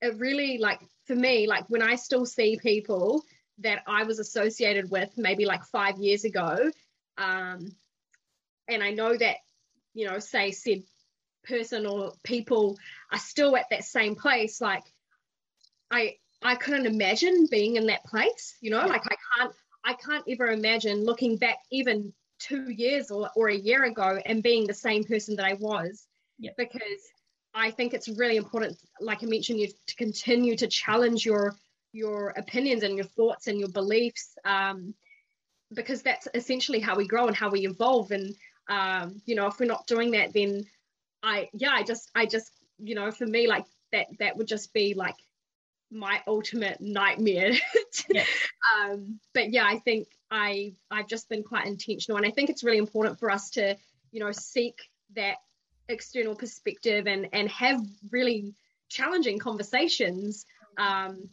it 0.00 0.16
really 0.18 0.58
like 0.58 0.80
for 1.06 1.14
me, 1.14 1.46
like 1.46 1.64
when 1.68 1.82
I 1.82 1.96
still 1.96 2.24
see 2.24 2.58
people 2.60 3.22
that 3.58 3.82
I 3.86 4.04
was 4.04 4.18
associated 4.18 4.90
with 4.90 5.10
maybe 5.16 5.44
like 5.44 5.64
five 5.64 5.98
years 5.98 6.24
ago, 6.24 6.70
um, 7.18 7.72
and 8.68 8.82
I 8.82 8.90
know 8.92 9.16
that, 9.16 9.36
you 9.92 10.08
know, 10.08 10.18
say 10.18 10.52
said 10.52 10.82
person 11.44 11.86
or 11.86 12.12
people 12.22 12.78
are 13.12 13.18
still 13.18 13.56
at 13.56 13.70
that 13.70 13.84
same 13.84 14.14
place, 14.14 14.60
like 14.60 14.84
I 15.90 16.16
I 16.42 16.54
couldn't 16.54 16.86
imagine 16.86 17.46
being 17.50 17.76
in 17.76 17.86
that 17.86 18.04
place, 18.04 18.56
you 18.60 18.70
know, 18.70 18.80
yeah. 18.80 18.86
like 18.86 19.06
I 19.06 19.16
can't 19.36 19.54
I 19.84 19.94
can't 19.94 20.24
ever 20.28 20.48
imagine 20.48 21.04
looking 21.04 21.36
back 21.36 21.58
even 21.70 22.12
two 22.38 22.70
years 22.70 23.10
or, 23.10 23.30
or 23.36 23.48
a 23.48 23.54
year 23.54 23.84
ago 23.84 24.18
and 24.24 24.42
being 24.42 24.66
the 24.66 24.74
same 24.74 25.04
person 25.04 25.36
that 25.36 25.44
I 25.44 25.54
was. 25.54 26.06
Yeah. 26.38 26.52
Because 26.56 27.02
I 27.54 27.70
think 27.70 27.94
it's 27.94 28.08
really 28.08 28.36
important, 28.36 28.78
like 29.00 29.22
I 29.22 29.26
mentioned, 29.26 29.60
you 29.60 29.68
to 29.86 29.94
continue 29.96 30.56
to 30.56 30.66
challenge 30.66 31.24
your 31.24 31.54
your 31.92 32.28
opinions 32.36 32.84
and 32.84 32.94
your 32.94 33.04
thoughts 33.04 33.48
and 33.48 33.58
your 33.58 33.68
beliefs, 33.68 34.38
um, 34.44 34.94
because 35.74 36.02
that's 36.02 36.28
essentially 36.34 36.78
how 36.78 36.96
we 36.96 37.06
grow 37.06 37.26
and 37.26 37.36
how 37.36 37.50
we 37.50 37.66
evolve. 37.66 38.12
And 38.12 38.34
um, 38.68 39.20
you 39.26 39.34
know, 39.34 39.48
if 39.48 39.58
we're 39.58 39.66
not 39.66 39.86
doing 39.86 40.12
that, 40.12 40.32
then 40.32 40.64
I 41.22 41.48
yeah, 41.52 41.72
I 41.72 41.82
just 41.82 42.10
I 42.14 42.26
just 42.26 42.50
you 42.78 42.94
know, 42.94 43.10
for 43.10 43.26
me, 43.26 43.46
like 43.46 43.66
that 43.92 44.06
that 44.18 44.36
would 44.36 44.46
just 44.46 44.72
be 44.72 44.94
like 44.94 45.16
my 45.90 46.22
ultimate 46.26 46.80
nightmare. 46.80 47.52
yeah. 48.08 48.24
um, 48.74 49.20
but 49.34 49.50
yeah, 49.52 49.64
I 49.66 49.78
think 49.78 50.08
I 50.30 50.74
I've 50.90 51.08
just 51.08 51.28
been 51.28 51.42
quite 51.42 51.66
intentional, 51.66 52.16
and 52.16 52.26
I 52.26 52.30
think 52.30 52.50
it's 52.50 52.64
really 52.64 52.78
important 52.78 53.18
for 53.18 53.30
us 53.30 53.50
to 53.50 53.76
you 54.12 54.20
know 54.20 54.32
seek 54.32 54.76
that 55.16 55.36
external 55.88 56.34
perspective 56.34 57.06
and 57.06 57.28
and 57.32 57.48
have 57.48 57.80
really 58.10 58.54
challenging 58.88 59.38
conversations 59.38 60.46
um, 60.78 61.28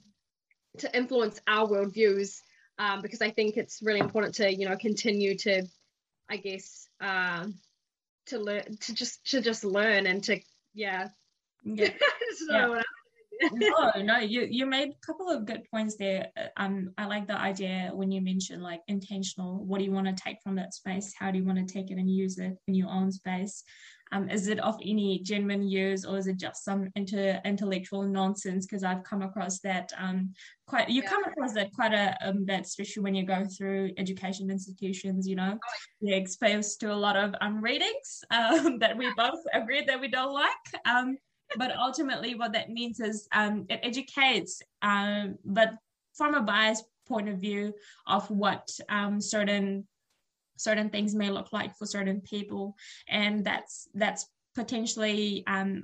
to 0.80 0.96
influence 0.96 1.40
our 1.48 1.68
worldviews 1.68 2.42
um, 2.80 3.02
because 3.02 3.22
I 3.22 3.32
think 3.32 3.58
it's 3.58 3.82
really 3.82 4.00
important 4.00 4.36
to 4.36 4.54
you 4.54 4.68
know 4.68 4.78
continue 4.78 5.36
to 5.40 5.64
I 6.30 6.38
guess 6.38 6.88
um, 7.00 7.56
to 8.28 8.40
learn 8.40 8.78
to 8.82 8.94
just 8.94 9.26
to 9.28 9.42
just 9.42 9.64
learn 9.64 10.08
and 10.08 10.24
to 10.24 10.40
yeah 10.74 11.08
yeah, 11.64 11.90
so 12.48 12.76
yeah. 12.76 12.82
no, 13.54 13.92
no, 14.04 14.18
you 14.20 14.48
you 14.50 14.66
made 14.66 14.90
a 14.90 15.06
couple 15.06 15.30
of 15.30 15.46
good 15.46 15.64
points 15.72 15.96
there. 15.98 16.28
Um, 16.56 16.92
I 16.98 17.06
like 17.06 17.28
the 17.28 17.38
idea 17.38 17.92
when 17.94 18.12
you 18.12 18.22
mentioned 18.22 18.64
like 18.64 18.82
intentional. 18.88 19.64
What 19.66 19.80
do 19.80 19.86
you 19.86 19.92
want 19.92 20.08
to 20.08 20.24
take 20.24 20.38
from 20.42 20.56
that 20.56 20.74
space? 20.74 21.14
How 21.18 21.32
do 21.32 21.38
you 21.38 21.46
want 21.46 21.66
to 21.66 21.74
take 21.74 21.92
it 21.92 21.98
and 21.98 22.10
use 22.10 22.38
it 22.38 22.58
in 22.68 22.74
your 22.74 22.90
own 22.90 23.12
space? 23.12 23.64
Um, 24.12 24.30
is 24.30 24.48
it 24.48 24.60
of 24.60 24.80
any 24.84 25.20
genuine 25.20 25.68
use 25.68 26.06
or 26.06 26.18
is 26.18 26.28
it 26.28 26.38
just 26.38 26.64
some 26.64 26.90
inter- 26.96 27.42
intellectual 27.46 28.04
nonsense? 28.04 28.66
Because 28.66 28.84
I've 28.84 29.04
come 29.04 29.22
across 29.22 29.60
that 29.60 29.92
um, 29.98 30.34
quite. 30.66 30.90
You 30.90 31.02
yeah. 31.04 31.10
come 31.10 31.24
across 31.26 31.54
that 31.54 31.74
quite 31.74 31.94
a 31.94 32.18
um, 32.28 32.46
that 32.46 32.66
especially 32.66 33.04
when 33.04 33.16
you 33.16 33.26
go 33.26 33.46
through 33.46 33.92
education 33.98 34.50
institutions. 34.50 35.28
You 35.28 35.36
know, 35.36 35.54
oh, 35.56 35.70
you're 36.02 36.18
exposed 36.18 36.80
to 36.82 36.94
a 36.94 36.96
lot 36.96 37.16
of 37.16 37.36
um, 37.42 37.62
readings 37.62 38.24
um, 38.32 38.80
that 38.80 38.98
we 38.98 39.12
both 39.16 39.40
agree 39.54 39.84
that 39.86 40.00
we 40.00 40.08
don't 40.08 40.34
like. 40.34 40.52
Um, 40.86 41.18
but 41.56 41.76
ultimately, 41.78 42.36
what 42.36 42.54
that 42.54 42.70
means 42.70 43.00
is 43.00 43.28
um, 43.32 43.66
it 43.70 43.80
educates, 43.84 44.62
um, 44.82 45.38
but 45.46 45.74
from 46.14 46.34
a 46.34 46.42
biased 46.42 46.86
point 47.08 47.30
of 47.30 47.38
view 47.38 47.74
of 48.06 48.30
what 48.30 48.70
um, 48.90 49.22
certain 49.22 49.88
certain 50.58 50.90
things 50.90 51.16
may 51.16 51.30
look 51.30 51.52
like 51.54 51.76
for 51.76 51.86
certain 51.86 52.22
people 52.22 52.76
and 53.10 53.46
that's 53.46 53.88
that's 53.94 54.28
potentially 54.56 55.44
um, 55.48 55.84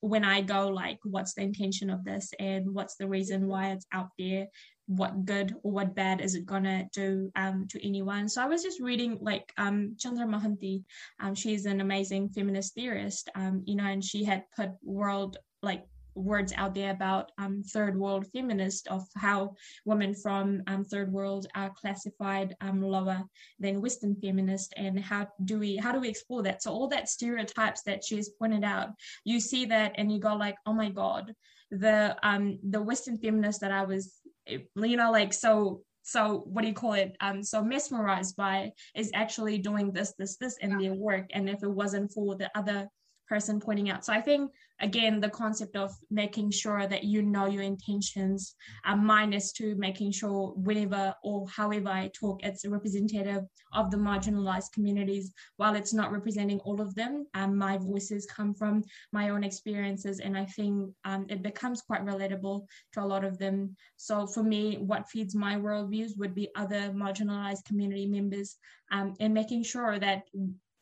when 0.00 0.24
I 0.24 0.40
go 0.40 0.68
like, 0.68 0.98
what's 1.04 1.34
the 1.34 1.42
intention 1.42 1.90
of 1.90 2.04
this 2.04 2.32
and 2.38 2.72
what's 2.74 2.96
the 2.96 3.08
reason 3.08 3.48
why 3.48 3.70
it's 3.70 3.86
out 3.92 4.08
there? 4.18 4.46
What 4.86 5.24
good 5.24 5.54
or 5.62 5.72
what 5.72 5.94
bad 5.94 6.20
is 6.20 6.34
it 6.34 6.46
gonna 6.46 6.88
do 6.92 7.30
um, 7.36 7.66
to 7.70 7.86
anyone? 7.86 8.28
So 8.28 8.42
I 8.42 8.46
was 8.46 8.62
just 8.62 8.80
reading 8.80 9.18
like 9.20 9.52
um, 9.56 9.96
Chandra 9.98 10.26
Mohanty. 10.26 10.84
Um, 11.20 11.34
she's 11.34 11.66
an 11.66 11.80
amazing 11.80 12.30
feminist 12.30 12.74
theorist, 12.74 13.30
um, 13.34 13.62
you 13.66 13.76
know, 13.76 13.84
and 13.84 14.02
she 14.02 14.24
had 14.24 14.44
put 14.56 14.70
world 14.82 15.36
like 15.62 15.84
words 16.14 16.52
out 16.56 16.74
there 16.74 16.90
about 16.90 17.32
um, 17.38 17.62
third 17.62 17.98
world 17.98 18.26
feminists 18.32 18.86
of 18.88 19.06
how 19.16 19.54
women 19.84 20.14
from 20.14 20.62
um, 20.66 20.84
third 20.84 21.12
world 21.12 21.46
are 21.54 21.70
classified 21.70 22.54
um, 22.60 22.82
lower 22.82 23.22
than 23.58 23.80
Western 23.80 24.14
feminists, 24.16 24.72
and 24.76 24.98
how 24.98 25.28
do 25.44 25.58
we 25.58 25.76
how 25.76 25.92
do 25.92 26.00
we 26.00 26.08
explore 26.08 26.42
that? 26.42 26.62
So 26.62 26.70
all 26.70 26.88
that 26.88 27.08
stereotypes 27.08 27.82
that 27.82 28.04
she 28.04 28.16
has 28.16 28.28
pointed 28.28 28.64
out, 28.64 28.90
you 29.24 29.40
see 29.40 29.64
that 29.66 29.92
and 29.96 30.10
you 30.12 30.18
go 30.18 30.34
like, 30.34 30.56
oh 30.66 30.72
my 30.72 30.90
god, 30.90 31.32
the 31.70 32.16
um 32.22 32.58
the 32.68 32.82
Western 32.82 33.16
feminist 33.18 33.60
that 33.60 33.72
I 33.72 33.84
was, 33.84 34.14
you 34.46 34.96
know, 34.96 35.10
like 35.10 35.32
so 35.32 35.82
so 36.02 36.44
what 36.46 36.62
do 36.62 36.68
you 36.68 36.74
call 36.74 36.94
it 36.94 37.14
um 37.20 37.42
so 37.42 37.62
mesmerized 37.62 38.34
by 38.34 38.72
is 38.94 39.10
actually 39.14 39.58
doing 39.58 39.92
this 39.92 40.14
this 40.18 40.36
this 40.38 40.56
in 40.58 40.78
their 40.78 40.94
work 40.94 41.26
and 41.34 41.48
if 41.48 41.62
it 41.62 41.70
wasn't 41.70 42.10
for 42.10 42.34
the 42.36 42.50
other 42.56 42.88
person 43.30 43.60
pointing 43.60 43.88
out. 43.88 44.04
So 44.04 44.12
I 44.12 44.20
think 44.20 44.50
again 44.80 45.20
the 45.20 45.28
concept 45.28 45.76
of 45.76 45.92
making 46.10 46.50
sure 46.50 46.86
that 46.86 47.04
you 47.04 47.22
know 47.22 47.46
your 47.46 47.62
intentions 47.62 48.54
um, 48.84 49.04
minus 49.04 49.52
to 49.52 49.74
making 49.76 50.12
sure 50.12 50.52
whenever 50.56 51.14
or 51.22 51.46
however 51.48 51.88
I 51.88 52.10
talk, 52.18 52.40
it's 52.42 52.66
representative 52.66 53.44
of 53.72 53.90
the 53.90 53.96
marginalized 53.96 54.72
communities. 54.72 55.32
While 55.56 55.74
it's 55.74 55.92
not 55.92 56.12
representing 56.12 56.60
all 56.60 56.80
of 56.80 56.94
them, 56.94 57.26
um, 57.34 57.56
my 57.56 57.78
voices 57.78 58.26
come 58.26 58.54
from 58.54 58.82
my 59.12 59.30
own 59.30 59.44
experiences, 59.44 60.20
and 60.20 60.36
I 60.36 60.46
think 60.46 60.90
um, 61.04 61.26
it 61.28 61.42
becomes 61.42 61.82
quite 61.82 62.04
relatable 62.04 62.66
to 62.92 63.02
a 63.02 63.04
lot 63.04 63.24
of 63.24 63.38
them. 63.38 63.76
So 63.96 64.26
for 64.26 64.42
me, 64.42 64.76
what 64.78 65.08
feeds 65.08 65.34
my 65.34 65.56
worldviews 65.56 66.16
would 66.18 66.34
be 66.34 66.48
other 66.56 66.90
marginalized 66.90 67.64
community 67.64 68.06
members 68.06 68.56
um, 68.90 69.14
and 69.20 69.34
making 69.34 69.64
sure 69.64 69.98
that 69.98 70.22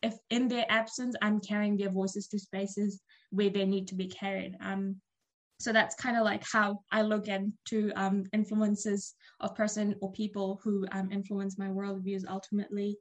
if 0.02 0.14
in 0.30 0.48
their 0.48 0.64
absence, 0.68 1.16
I'm 1.22 1.40
carrying 1.40 1.76
their 1.76 1.90
voices 1.90 2.28
to 2.28 2.38
spaces 2.38 3.02
where 3.30 3.50
they 3.50 3.64
need 3.64 3.88
to 3.88 3.94
be 3.94 4.08
carried. 4.08 4.56
Um, 4.60 4.96
so 5.60 5.72
that's 5.72 5.96
kind 5.96 6.16
of 6.16 6.24
like 6.24 6.44
how 6.50 6.80
I 6.92 7.02
look 7.02 7.26
into 7.26 7.90
um, 7.96 8.24
influences 8.32 9.14
of 9.40 9.56
person 9.56 9.96
or 10.00 10.12
people 10.12 10.60
who 10.62 10.86
um, 10.92 11.10
influence 11.10 11.58
my 11.58 11.66
worldviews 11.66 12.22
ultimately. 12.28 12.96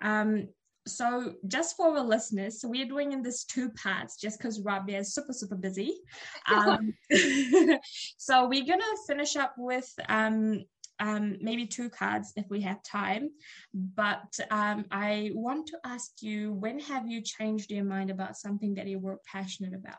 Um, 0.00 0.48
so 0.86 1.34
just 1.46 1.76
for 1.76 1.98
our 1.98 2.02
listeners, 2.02 2.62
so 2.62 2.68
we're 2.68 2.86
doing 2.86 3.12
in 3.12 3.22
this 3.22 3.44
two 3.44 3.70
parts 3.70 4.16
just 4.16 4.38
because 4.38 4.62
Rabeea 4.62 5.00
is 5.00 5.14
super, 5.14 5.32
super 5.32 5.56
busy. 5.56 5.94
Um, 6.50 6.94
so 8.16 8.48
we're 8.48 8.64
going 8.64 8.80
to 8.80 8.98
finish 9.06 9.36
up 9.36 9.54
with 9.58 9.92
um, 10.08 10.64
um, 11.00 11.36
maybe 11.40 11.66
two 11.66 11.90
cards 11.90 12.32
if 12.36 12.46
we 12.48 12.60
have 12.62 12.82
time. 12.82 13.30
But 13.72 14.38
um, 14.50 14.84
I 14.90 15.30
want 15.34 15.66
to 15.68 15.78
ask 15.84 16.10
you 16.20 16.52
when 16.52 16.78
have 16.80 17.08
you 17.08 17.22
changed 17.22 17.70
your 17.70 17.84
mind 17.84 18.10
about 18.10 18.36
something 18.36 18.74
that 18.74 18.86
you 18.86 18.98
were 18.98 19.18
passionate 19.30 19.74
about? 19.74 19.96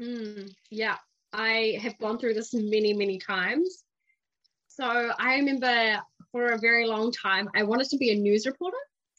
Mm, 0.00 0.50
yeah, 0.70 0.96
I 1.32 1.78
have 1.82 1.98
gone 1.98 2.18
through 2.18 2.34
this 2.34 2.54
many, 2.54 2.92
many 2.92 3.18
times. 3.18 3.84
So 4.68 4.84
I 5.18 5.34
remember 5.36 6.00
for 6.30 6.50
a 6.50 6.58
very 6.58 6.86
long 6.86 7.10
time, 7.12 7.48
I 7.54 7.64
wanted 7.64 7.88
to 7.90 7.96
be 7.96 8.12
a 8.12 8.14
news 8.14 8.46
reporter. 8.46 8.76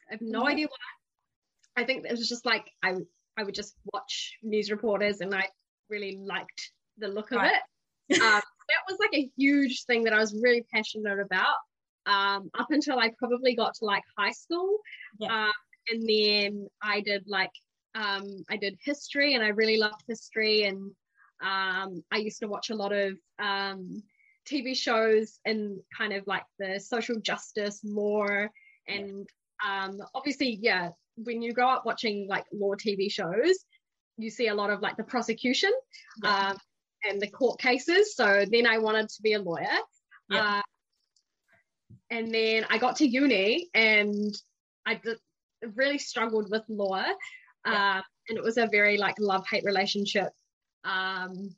I 0.09 0.13
have 0.13 0.21
no 0.21 0.39
mm-hmm. 0.39 0.47
idea 0.47 0.67
why. 0.67 1.81
I 1.81 1.85
think 1.85 2.05
it 2.05 2.11
was 2.11 2.27
just 2.27 2.45
like 2.45 2.69
I 2.83 2.95
I 3.37 3.43
would 3.43 3.55
just 3.55 3.75
watch 3.93 4.37
news 4.43 4.69
reporters 4.71 5.21
and 5.21 5.33
I 5.33 5.47
really 5.89 6.19
liked 6.25 6.71
the 6.97 7.07
look 7.07 7.31
right. 7.31 7.47
of 7.47 7.51
it. 7.51 8.21
Um, 8.21 8.41
that 8.69 8.91
was 8.91 8.97
like 8.99 9.13
a 9.13 9.29
huge 9.35 9.83
thing 9.85 10.03
that 10.03 10.13
I 10.13 10.19
was 10.19 10.35
really 10.41 10.65
passionate 10.71 11.19
about 11.19 11.55
um, 12.05 12.49
up 12.57 12.67
until 12.71 12.99
I 12.99 13.11
probably 13.17 13.55
got 13.55 13.73
to 13.75 13.85
like 13.85 14.03
high 14.17 14.31
school. 14.31 14.77
Yeah. 15.19 15.47
Uh, 15.47 15.51
and 15.89 16.07
then 16.07 16.67
I 16.81 17.01
did 17.01 17.23
like, 17.27 17.51
um, 17.95 18.43
I 18.49 18.57
did 18.57 18.77
history 18.83 19.33
and 19.33 19.43
I 19.43 19.49
really 19.49 19.77
loved 19.77 20.03
history. 20.07 20.63
And 20.63 20.91
um, 21.41 22.03
I 22.11 22.17
used 22.17 22.39
to 22.39 22.47
watch 22.47 22.69
a 22.69 22.75
lot 22.75 22.91
of 22.91 23.17
um, 23.39 24.03
TV 24.47 24.75
shows 24.75 25.39
and 25.45 25.79
kind 25.95 26.13
of 26.13 26.25
like 26.27 26.43
the 26.57 26.79
social 26.79 27.19
justice 27.19 27.79
law. 27.83 28.27
And 28.87 29.27
um, 29.65 29.99
obviously, 30.13 30.57
yeah, 30.61 30.89
when 31.15 31.41
you 31.41 31.53
grow 31.53 31.69
up 31.69 31.85
watching 31.85 32.27
like 32.29 32.45
law 32.53 32.75
TV 32.75 33.11
shows, 33.11 33.65
you 34.17 34.29
see 34.29 34.47
a 34.47 34.55
lot 34.55 34.69
of 34.69 34.81
like 34.81 34.97
the 34.97 35.03
prosecution. 35.03 35.71
Yeah. 36.23 36.49
Um, 36.49 36.57
and 37.03 37.21
the 37.21 37.29
court 37.29 37.59
cases. 37.59 38.15
So 38.15 38.45
then 38.49 38.67
I 38.67 38.77
wanted 38.77 39.09
to 39.09 39.21
be 39.21 39.33
a 39.33 39.41
lawyer. 39.41 39.67
Uh, 40.31 40.61
and 42.11 42.33
then 42.33 42.65
I 42.69 42.77
got 42.77 42.97
to 42.97 43.07
uni 43.07 43.69
and 43.73 44.35
I 44.85 44.95
did, 44.95 45.17
really 45.75 45.97
struggled 45.97 46.49
with 46.49 46.63
law. 46.67 47.03
Uh, 47.65 48.01
and 48.29 48.37
it 48.37 48.43
was 48.43 48.57
a 48.57 48.67
very 48.67 48.97
like 48.97 49.15
love 49.19 49.45
hate 49.49 49.63
relationship. 49.63 50.29
Um, 50.83 51.55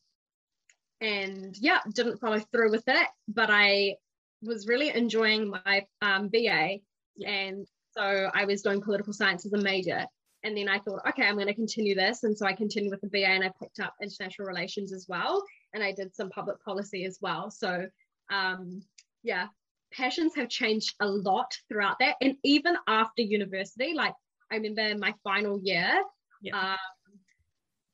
and 1.00 1.56
yeah, 1.60 1.80
didn't 1.94 2.20
follow 2.20 2.40
through 2.40 2.72
with 2.72 2.84
it, 2.88 3.08
but 3.28 3.50
I 3.50 3.96
was 4.42 4.68
really 4.68 4.90
enjoying 4.90 5.50
my 5.50 5.86
um, 6.02 6.30
BA. 6.30 6.78
And 7.26 7.68
so 7.92 8.30
I 8.34 8.46
was 8.46 8.62
doing 8.62 8.82
political 8.82 9.14
science 9.14 9.46
as 9.46 9.54
a 9.54 9.58
major. 9.58 10.06
And 10.44 10.58
then 10.58 10.68
I 10.68 10.80
thought, 10.80 11.02
okay, 11.10 11.24
I'm 11.24 11.36
going 11.36 11.48
to 11.48 11.54
continue 11.54 11.94
this. 11.94 12.24
And 12.24 12.36
so 12.38 12.46
I 12.46 12.54
continued 12.54 12.92
with 12.92 13.02
the 13.02 13.10
BA 13.10 13.28
and 13.28 13.44
I 13.44 13.52
picked 13.62 13.80
up 13.80 13.94
international 14.02 14.48
relations 14.48 14.92
as 14.92 15.06
well. 15.08 15.44
and 15.74 15.84
I 15.84 15.92
did 15.92 16.16
some 16.16 16.30
public 16.30 16.64
policy 16.64 17.06
as 17.06 17.20
well. 17.22 17.50
So 17.52 17.88
um, 18.32 18.82
yeah, 19.24 19.48
passions 19.92 20.36
have 20.36 20.50
changed 20.50 20.96
a 21.00 21.08
lot 21.08 21.54
throughout 21.68 22.00
that, 22.00 22.16
and 22.22 22.36
even 22.44 22.76
after 22.88 23.22
university, 23.22 23.94
like 23.94 24.14
I 24.52 24.56
remember 24.56 24.82
in 24.82 25.00
my 25.00 25.14
final 25.24 25.60
year, 25.62 26.02
yeah. 26.42 26.58
um, 26.58 26.78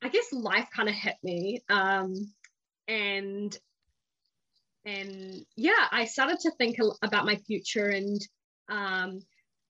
I 0.02 0.08
guess 0.08 0.32
life 0.32 0.68
kind 0.74 0.88
of 0.88 0.94
hit 0.94 1.16
me, 1.22 1.62
um, 1.68 2.14
and 2.86 3.56
and 4.84 5.44
yeah, 5.56 5.86
I 5.90 6.06
started 6.06 6.38
to 6.40 6.52
think 6.52 6.76
about 7.02 7.26
my 7.26 7.36
future 7.36 7.88
and 7.88 8.20
um, 8.70 9.20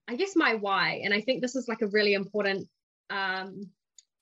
I 0.08 0.16
guess 0.16 0.34
my 0.34 0.54
why. 0.54 1.02
And 1.04 1.12
I 1.12 1.20
think 1.20 1.42
this 1.42 1.54
is 1.54 1.68
like 1.68 1.82
a 1.82 1.88
really 1.88 2.14
important, 2.14 2.66
um, 3.10 3.70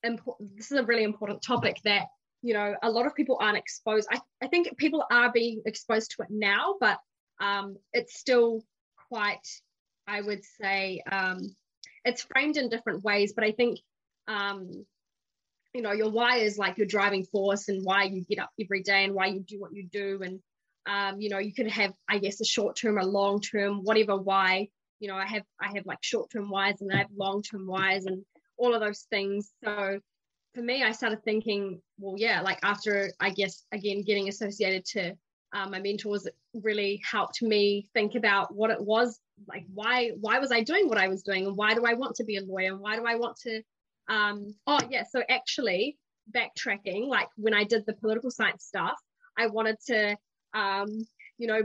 important. 0.02 0.56
This 0.56 0.72
is 0.72 0.78
a 0.78 0.84
really 0.84 1.04
important 1.04 1.42
topic 1.42 1.80
that 1.84 2.08
you 2.42 2.54
know 2.54 2.74
a 2.82 2.90
lot 2.90 3.06
of 3.06 3.14
people 3.14 3.38
aren't 3.40 3.56
exposed. 3.56 4.08
I 4.10 4.20
I 4.42 4.48
think 4.48 4.76
people 4.76 5.04
are 5.10 5.30
being 5.32 5.62
exposed 5.64 6.12
to 6.12 6.22
it 6.22 6.28
now, 6.30 6.74
but 6.80 6.98
um, 7.40 7.76
it's 7.92 8.18
still 8.18 8.64
quite, 9.08 9.46
I 10.06 10.20
would 10.20 10.42
say, 10.60 11.02
um, 11.10 11.54
it's 12.04 12.22
framed 12.22 12.56
in 12.56 12.68
different 12.68 13.04
ways. 13.04 13.32
But 13.34 13.44
I 13.44 13.52
think 13.52 13.78
um, 14.26 14.84
you 15.76 15.82
know 15.82 15.92
your 15.92 16.10
why 16.10 16.38
is 16.38 16.58
like 16.58 16.78
your 16.78 16.86
driving 16.86 17.24
force 17.24 17.68
and 17.68 17.84
why 17.84 18.04
you 18.04 18.24
get 18.24 18.38
up 18.38 18.50
every 18.60 18.82
day 18.82 19.04
and 19.04 19.14
why 19.14 19.26
you 19.26 19.40
do 19.40 19.60
what 19.60 19.74
you 19.74 19.86
do 19.92 20.20
and 20.22 20.40
um, 20.86 21.20
you 21.20 21.28
know 21.28 21.38
you 21.38 21.52
can 21.52 21.68
have 21.68 21.92
i 22.08 22.18
guess 22.18 22.40
a 22.40 22.44
short 22.44 22.76
term 22.76 22.96
or 22.96 23.04
long 23.04 23.40
term 23.40 23.80
whatever 23.82 24.16
why 24.16 24.68
you 25.00 25.08
know 25.08 25.16
i 25.16 25.26
have 25.26 25.42
i 25.60 25.68
have 25.74 25.86
like 25.86 26.02
short 26.02 26.30
term 26.30 26.50
whys 26.50 26.80
and 26.80 26.92
i 26.92 26.98
have 26.98 27.08
long 27.16 27.42
term 27.42 27.66
whys 27.66 28.06
and 28.06 28.24
all 28.58 28.74
of 28.74 28.80
those 28.80 29.06
things. 29.10 29.52
So 29.62 30.00
for 30.54 30.62
me 30.62 30.82
i 30.82 30.92
started 30.92 31.22
thinking 31.22 31.82
well 31.98 32.14
yeah 32.16 32.40
like 32.40 32.58
after 32.62 33.10
i 33.20 33.28
guess 33.28 33.64
again 33.72 34.02
getting 34.02 34.28
associated 34.28 34.84
to 34.86 35.12
uh, 35.54 35.68
my 35.68 35.78
mentors 35.78 36.26
really 36.54 37.00
helped 37.08 37.42
me 37.42 37.88
think 37.92 38.14
about 38.14 38.54
what 38.54 38.70
it 38.70 38.80
was 38.80 39.20
like 39.46 39.66
why 39.74 40.12
why 40.20 40.38
was 40.38 40.50
i 40.50 40.62
doing 40.62 40.88
what 40.88 40.96
i 40.96 41.08
was 41.08 41.22
doing 41.22 41.46
and 41.46 41.56
why 41.56 41.74
do 41.74 41.84
i 41.84 41.92
want 41.92 42.16
to 42.16 42.24
be 42.24 42.36
a 42.36 42.42
lawyer 42.42 42.72
and 42.72 42.80
why 42.80 42.96
do 42.96 43.04
i 43.04 43.16
want 43.16 43.36
to 43.36 43.62
um 44.08 44.54
oh 44.66 44.80
yeah 44.88 45.04
so 45.04 45.22
actually 45.28 45.98
backtracking 46.34 47.06
like 47.06 47.28
when 47.36 47.52
i 47.52 47.62
did 47.62 47.84
the 47.84 47.92
political 47.92 48.30
science 48.30 48.64
stuff 48.64 48.98
i 49.36 49.46
wanted 49.46 49.76
to 49.86 50.16
um, 50.56 51.06
you 51.38 51.46
know, 51.46 51.62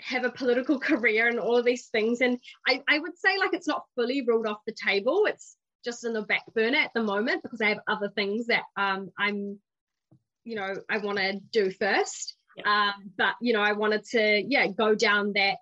have 0.00 0.24
a 0.24 0.30
political 0.30 0.78
career 0.90 1.28
and 1.28 1.38
all 1.38 1.56
of 1.56 1.64
these 1.64 1.86
things. 1.86 2.20
And 2.20 2.38
I, 2.66 2.82
I 2.88 2.98
would 2.98 3.16
say 3.18 3.38
like 3.38 3.54
it's 3.54 3.68
not 3.68 3.84
fully 3.94 4.24
ruled 4.26 4.46
off 4.46 4.58
the 4.66 4.74
table. 4.74 5.26
It's 5.26 5.56
just 5.84 6.04
in 6.04 6.12
the 6.12 6.22
back 6.22 6.42
burner 6.54 6.78
at 6.78 6.92
the 6.94 7.02
moment 7.02 7.42
because 7.42 7.60
I 7.60 7.68
have 7.68 7.80
other 7.86 8.08
things 8.08 8.46
that 8.46 8.64
um, 8.76 9.10
I'm, 9.18 9.58
you 10.44 10.56
know, 10.56 10.74
I 10.88 10.98
want 10.98 11.18
to 11.18 11.40
do 11.52 11.70
first. 11.70 12.34
Yeah. 12.56 12.90
Um, 12.92 13.10
but 13.16 13.34
you 13.40 13.52
know, 13.52 13.62
I 13.62 13.72
wanted 13.72 14.04
to, 14.06 14.42
yeah, 14.46 14.66
go 14.66 14.94
down 14.94 15.34
that 15.34 15.58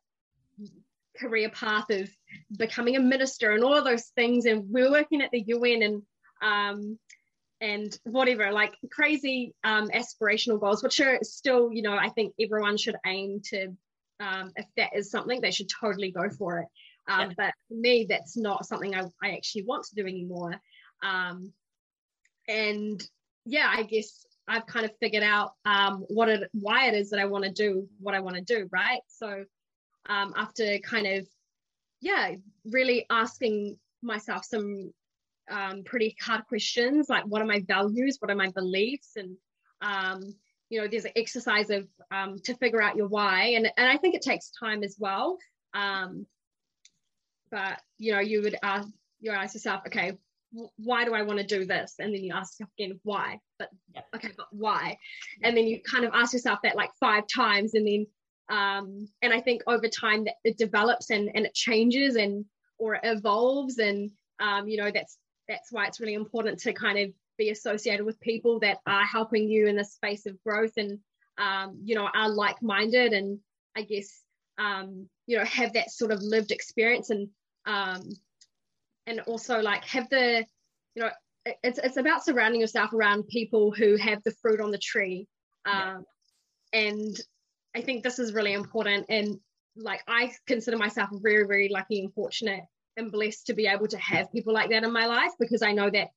career 1.19 1.51
path 1.51 1.91
of 1.91 2.09
becoming 2.57 2.97
a 2.97 3.01
minister 3.01 3.53
and 3.53 3.65
all 3.65 3.75
of 3.75 3.85
those 3.85 4.07
things. 4.17 4.47
And 4.47 4.65
we're 4.71 4.91
working 4.91 5.23
at 5.23 5.31
the 5.31 5.43
UN 5.47 5.83
and 5.83 6.03
um, 6.43 6.99
and 7.61 7.99
whatever, 8.05 8.53
like 8.53 8.75
crazy 8.91 9.55
um, 9.65 9.89
aspirational 9.89 10.61
goals, 10.61 10.83
which 10.83 11.01
are 11.01 11.19
still, 11.23 11.73
you 11.73 11.83
know, 11.83 11.97
I 11.97 12.11
think 12.11 12.35
everyone 12.41 12.77
should 12.77 12.97
aim 13.07 13.41
to, 13.47 13.75
um, 14.21 14.53
if 14.57 14.67
that 14.77 14.91
is 14.95 15.11
something, 15.11 15.41
they 15.41 15.51
should 15.51 15.69
totally 15.69 16.11
go 16.11 16.29
for 16.31 16.61
it. 16.61 16.69
Um, 17.09 17.29
yeah. 17.29 17.35
But 17.37 17.55
for 17.69 17.75
me, 17.75 18.07
that's 18.09 18.37
not 18.37 18.67
something 18.67 18.95
I, 18.95 19.05
I 19.23 19.33
actually 19.33 19.65
want 19.65 19.85
to 19.85 19.95
do 19.95 20.07
anymore. 20.07 20.55
Um, 21.03 21.53
and 22.49 23.03
yeah, 23.45 23.73
I 23.73 23.83
guess 23.83 24.25
I've 24.49 24.67
kind 24.67 24.85
of 24.85 24.93
figured 25.01 25.23
out 25.23 25.53
um, 25.65 26.05
what 26.09 26.29
it, 26.29 26.49
why 26.53 26.87
it 26.87 26.95
is 26.95 27.11
that 27.11 27.21
I 27.21 27.27
want 27.27 27.45
to 27.45 27.53
do 27.53 27.89
what 28.01 28.15
I 28.15 28.21
want 28.21 28.37
to 28.37 28.43
do, 28.43 28.69
right? 28.73 29.01
So 29.09 29.45
um, 30.09 30.33
after 30.37 30.79
kind 30.79 31.07
of, 31.07 31.27
yeah, 32.01 32.33
really 32.65 33.07
asking 33.11 33.79
myself 34.03 34.45
some 34.45 34.93
um, 35.51 35.83
pretty 35.85 36.17
hard 36.21 36.45
questions 36.47 37.09
like 37.09 37.25
what 37.25 37.41
are 37.41 37.47
my 37.47 37.63
values 37.67 38.17
what 38.21 38.31
are 38.31 38.37
my 38.37 38.51
beliefs 38.51 39.13
and 39.17 39.37
um, 39.81 40.35
you 40.69 40.81
know 40.81 40.89
there's 40.89 41.05
an 41.05 41.13
exercise 41.17 41.71
of 41.71 41.87
um, 42.11 42.39
to 42.45 42.55
figure 42.57 42.83
out 42.83 42.97
your 42.97 43.09
why. 43.09 43.55
And, 43.57 43.71
and 43.77 43.89
i 43.89 43.97
think 43.97 44.15
it 44.15 44.23
takes 44.23 44.51
time 44.51 44.83
as 44.83 44.97
well. 44.99 45.39
Um, 45.75 46.27
but 47.51 47.81
you 47.99 48.13
know 48.13 48.21
you 48.21 48.43
would 48.43 48.57
ask 48.63 48.89
you 49.21 49.31
ask 49.31 49.55
yourself 49.55 49.83
okay 49.87 50.13
why 50.77 51.05
do 51.05 51.15
i 51.15 51.23
want 51.23 51.39
to 51.39 51.47
do 51.47 51.65
this? 51.65 51.95
And 51.99 52.15
then 52.15 52.23
you 52.23 52.33
ask 52.35 52.59
yourself 52.59 52.71
again 52.79 52.99
why? 53.03 53.41
But 53.59 53.71
okay 54.15 54.31
but 54.37 54.47
why? 54.51 54.97
And 55.43 55.57
then 55.57 55.67
you 55.67 55.81
kind 55.83 56.05
of 56.05 56.13
ask 56.15 56.33
yourself 56.33 56.61
that 56.63 56.77
like 56.77 56.91
five 56.99 57.25
times. 57.35 57.75
And 57.75 57.87
then 57.87 58.07
um, 58.49 59.09
and 59.23 59.33
i 59.33 59.41
think 59.41 59.63
over 59.67 59.89
time 59.89 60.25
that 60.25 60.35
it 60.45 60.57
develops 60.57 61.11
and, 61.11 61.31
and 61.35 61.45
it 61.45 61.55
changes 61.55 62.15
and 62.17 62.45
or 62.79 62.95
it 62.95 63.01
evolves. 63.05 63.79
And 63.79 64.11
um, 64.41 64.69
you 64.69 64.77
know 64.77 64.91
that's 64.93 65.19
that's 65.49 65.73
why 65.73 65.87
it's 65.87 66.01
really 66.01 66.15
important 66.15 66.59
to 66.61 66.73
kind 66.73 66.99
of 66.99 67.11
be 67.37 67.51
associated 67.51 68.05
with 68.05 68.21
people 68.21 68.61
that 68.61 68.79
are 68.87 69.05
helping 69.05 69.49
you 69.49 69.67
in 69.67 69.77
the 69.77 69.85
space 69.85 70.27
of 70.27 70.43
growth 70.43 70.73
and 70.77 70.99
um, 71.39 71.79
you 71.85 71.95
know 71.95 72.09
are 72.15 72.29
like-minded 72.29 73.13
and 73.13 73.39
i 73.77 73.83
guess 73.83 74.23
um, 74.59 75.09
you 75.27 75.37
know 75.37 75.45
have 75.45 75.73
that 75.75 75.91
sort 75.91 76.13
of 76.13 76.23
lived 76.23 76.51
experience 76.51 77.11
and 77.11 77.29
um, 77.67 78.09
and 79.07 79.21
also 79.21 79.61
like 79.61 79.85
have 79.85 80.09
the 80.11 80.45
you 80.95 81.03
know 81.03 81.11
it's, 81.63 81.79
it's 81.79 81.97
about 81.97 82.25
surrounding 82.25 82.61
yourself 82.61 82.93
around 82.93 83.29
people 83.29 83.71
who 83.71 83.97
have 83.97 84.21
the 84.25 84.35
fruit 84.43 84.61
on 84.61 84.71
the 84.71 84.79
tree 84.79 85.29
um, 85.67 86.05
yeah. 86.73 86.81
and 86.81 87.21
i 87.75 87.81
think 87.81 88.03
this 88.03 88.19
is 88.19 88.33
really 88.33 88.53
important 88.53 89.07
and 89.09 89.39
like 89.77 90.01
i 90.09 90.33
consider 90.47 90.79
myself 90.79 91.11
very 91.13 91.47
very 91.47 91.69
lucky 91.69 92.01
and 92.01 92.13
fortunate 92.15 92.65
and 92.97 93.13
blessed 93.13 93.47
to 93.47 93.55
be 93.55 93.67
able 93.67 93.87
to 93.89 93.99
have 93.99 94.33
people 94.33 94.53
like 94.53 94.71
that 94.71 94.85
in 94.85 94.93
my 94.93 95.07
life 95.07 95.33
because 95.39 95.63
I 95.63 95.73
know 95.73 95.91
that 95.91 96.09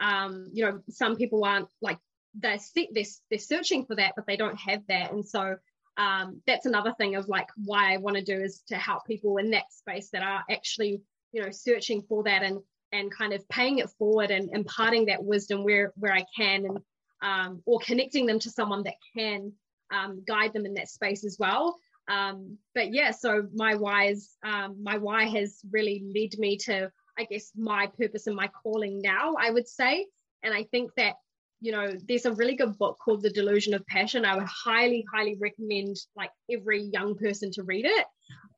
um, 0.00 0.48
you 0.52 0.64
know 0.64 0.80
some 0.88 1.16
people 1.16 1.44
aren't 1.44 1.68
like 1.80 1.98
they're 2.34 2.58
they're, 2.74 3.04
they're 3.30 3.38
searching 3.38 3.84
for 3.84 3.96
that 3.96 4.12
but 4.16 4.26
they 4.26 4.36
don't 4.36 4.58
have 4.58 4.82
that. 4.88 5.12
And 5.12 5.26
so 5.26 5.56
um, 5.96 6.40
that's 6.46 6.66
another 6.66 6.94
thing 6.96 7.16
of 7.16 7.28
like 7.28 7.48
why 7.56 7.92
I 7.92 7.96
want 7.96 8.16
to 8.16 8.22
do 8.22 8.40
is 8.40 8.62
to 8.68 8.76
help 8.76 9.04
people 9.06 9.38
in 9.38 9.50
that 9.50 9.72
space 9.72 10.10
that 10.10 10.22
are 10.22 10.44
actually 10.50 11.02
you 11.32 11.42
know 11.42 11.50
searching 11.50 12.02
for 12.08 12.22
that 12.24 12.42
and 12.42 12.60
and 12.92 13.10
kind 13.10 13.32
of 13.32 13.46
paying 13.48 13.78
it 13.78 13.90
forward 13.98 14.30
and 14.30 14.50
imparting 14.54 15.06
that 15.06 15.22
wisdom 15.22 15.64
where 15.64 15.92
where 15.96 16.12
I 16.12 16.24
can 16.36 16.64
and 16.64 16.78
um, 17.20 17.62
or 17.66 17.80
connecting 17.80 18.26
them 18.26 18.38
to 18.38 18.50
someone 18.50 18.84
that 18.84 18.94
can 19.16 19.52
um, 19.92 20.22
guide 20.26 20.52
them 20.52 20.66
in 20.66 20.74
that 20.74 20.88
space 20.88 21.24
as 21.24 21.36
well. 21.38 21.76
Um, 22.08 22.58
but 22.74 22.92
yeah, 22.92 23.10
so 23.10 23.46
my 23.54 23.74
whys, 23.74 24.36
um, 24.44 24.82
my 24.82 24.98
why 24.98 25.24
has 25.24 25.60
really 25.70 26.04
led 26.14 26.38
me 26.38 26.56
to, 26.58 26.90
I 27.18 27.24
guess, 27.24 27.52
my 27.56 27.86
purpose 27.86 28.26
and 28.26 28.36
my 28.36 28.48
calling 28.62 29.00
now, 29.02 29.34
I 29.38 29.50
would 29.50 29.68
say. 29.68 30.06
And 30.42 30.54
I 30.54 30.64
think 30.64 30.92
that, 30.96 31.14
you 31.60 31.72
know, 31.72 31.92
there's 32.06 32.26
a 32.26 32.32
really 32.32 32.54
good 32.54 32.78
book 32.78 32.98
called 33.04 33.22
The 33.22 33.30
Delusion 33.30 33.74
of 33.74 33.86
Passion. 33.86 34.24
I 34.24 34.36
would 34.36 34.46
highly, 34.46 35.04
highly 35.12 35.36
recommend 35.40 35.96
like 36.16 36.30
every 36.50 36.82
young 36.82 37.16
person 37.16 37.50
to 37.52 37.64
read 37.64 37.84
it. 37.84 38.06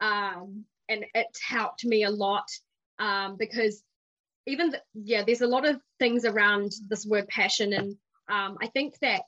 Um, 0.01 0.64
and 0.88 1.07
it's 1.14 1.40
helped 1.42 1.85
me 1.85 2.05
a 2.05 2.11
lot 2.11 2.44
um, 2.99 3.37
because 3.38 3.83
even, 4.46 4.70
the, 4.70 4.83
yeah, 4.94 5.23
there's 5.27 5.40
a 5.40 5.46
lot 5.46 5.66
of 5.66 5.81
things 5.99 6.25
around 6.25 6.73
this 6.88 7.07
word 7.07 7.29
passion. 7.29 7.73
And 7.73 7.96
um, 8.29 8.59
I 8.61 8.66
think 8.66 8.99
that, 9.01 9.23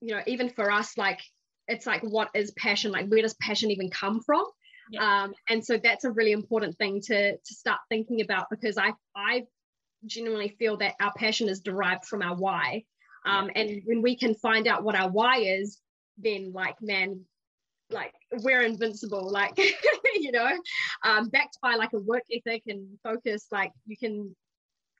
you 0.00 0.14
know, 0.14 0.22
even 0.26 0.48
for 0.50 0.70
us, 0.70 0.96
like 0.96 1.20
it's 1.68 1.86
like 1.86 2.02
what 2.02 2.30
is 2.34 2.50
passion 2.52 2.90
like 2.90 3.06
where 3.08 3.22
does 3.22 3.34
passion 3.34 3.70
even 3.70 3.90
come 3.90 4.20
from 4.22 4.44
yeah. 4.90 5.22
um, 5.22 5.34
and 5.48 5.64
so 5.64 5.78
that's 5.82 6.04
a 6.04 6.10
really 6.10 6.32
important 6.32 6.76
thing 6.78 7.00
to 7.00 7.32
to 7.32 7.54
start 7.54 7.80
thinking 7.88 8.20
about 8.20 8.46
because 8.50 8.78
i 8.78 8.92
i 9.16 9.42
genuinely 10.06 10.54
feel 10.58 10.76
that 10.76 10.94
our 11.00 11.12
passion 11.16 11.48
is 11.48 11.60
derived 11.60 12.04
from 12.04 12.22
our 12.22 12.36
why 12.36 12.82
um, 13.26 13.50
yeah. 13.54 13.62
and 13.62 13.82
when 13.84 14.02
we 14.02 14.16
can 14.16 14.34
find 14.34 14.68
out 14.68 14.84
what 14.84 14.94
our 14.94 15.10
why 15.10 15.38
is 15.38 15.78
then 16.18 16.52
like 16.52 16.76
man 16.80 17.20
like 17.90 18.12
we're 18.42 18.62
invincible 18.62 19.30
like 19.30 19.56
you 20.14 20.30
know 20.30 20.50
um, 21.04 21.28
backed 21.30 21.58
by 21.62 21.74
like 21.74 21.92
a 21.94 21.98
work 21.98 22.22
ethic 22.32 22.62
and 22.66 22.86
focus 23.02 23.46
like 23.50 23.72
you 23.86 23.96
can 23.96 24.34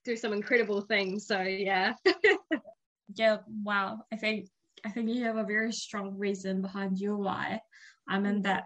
do 0.05 0.17
some 0.17 0.33
incredible 0.33 0.81
things 0.81 1.27
so 1.27 1.41
yeah 1.43 1.93
yeah 3.15 3.39
wow 3.63 3.99
i 4.13 4.17
think 4.17 4.49
I 4.85 4.91
think 4.91 5.09
you 5.09 5.25
have 5.25 5.37
a 5.37 5.45
very 5.45 5.73
strong 5.73 6.17
reason 6.17 6.63
behind 6.63 6.99
your 6.99 7.17
why. 7.17 7.61
Um, 8.11 8.25
and 8.25 8.45
that, 8.45 8.65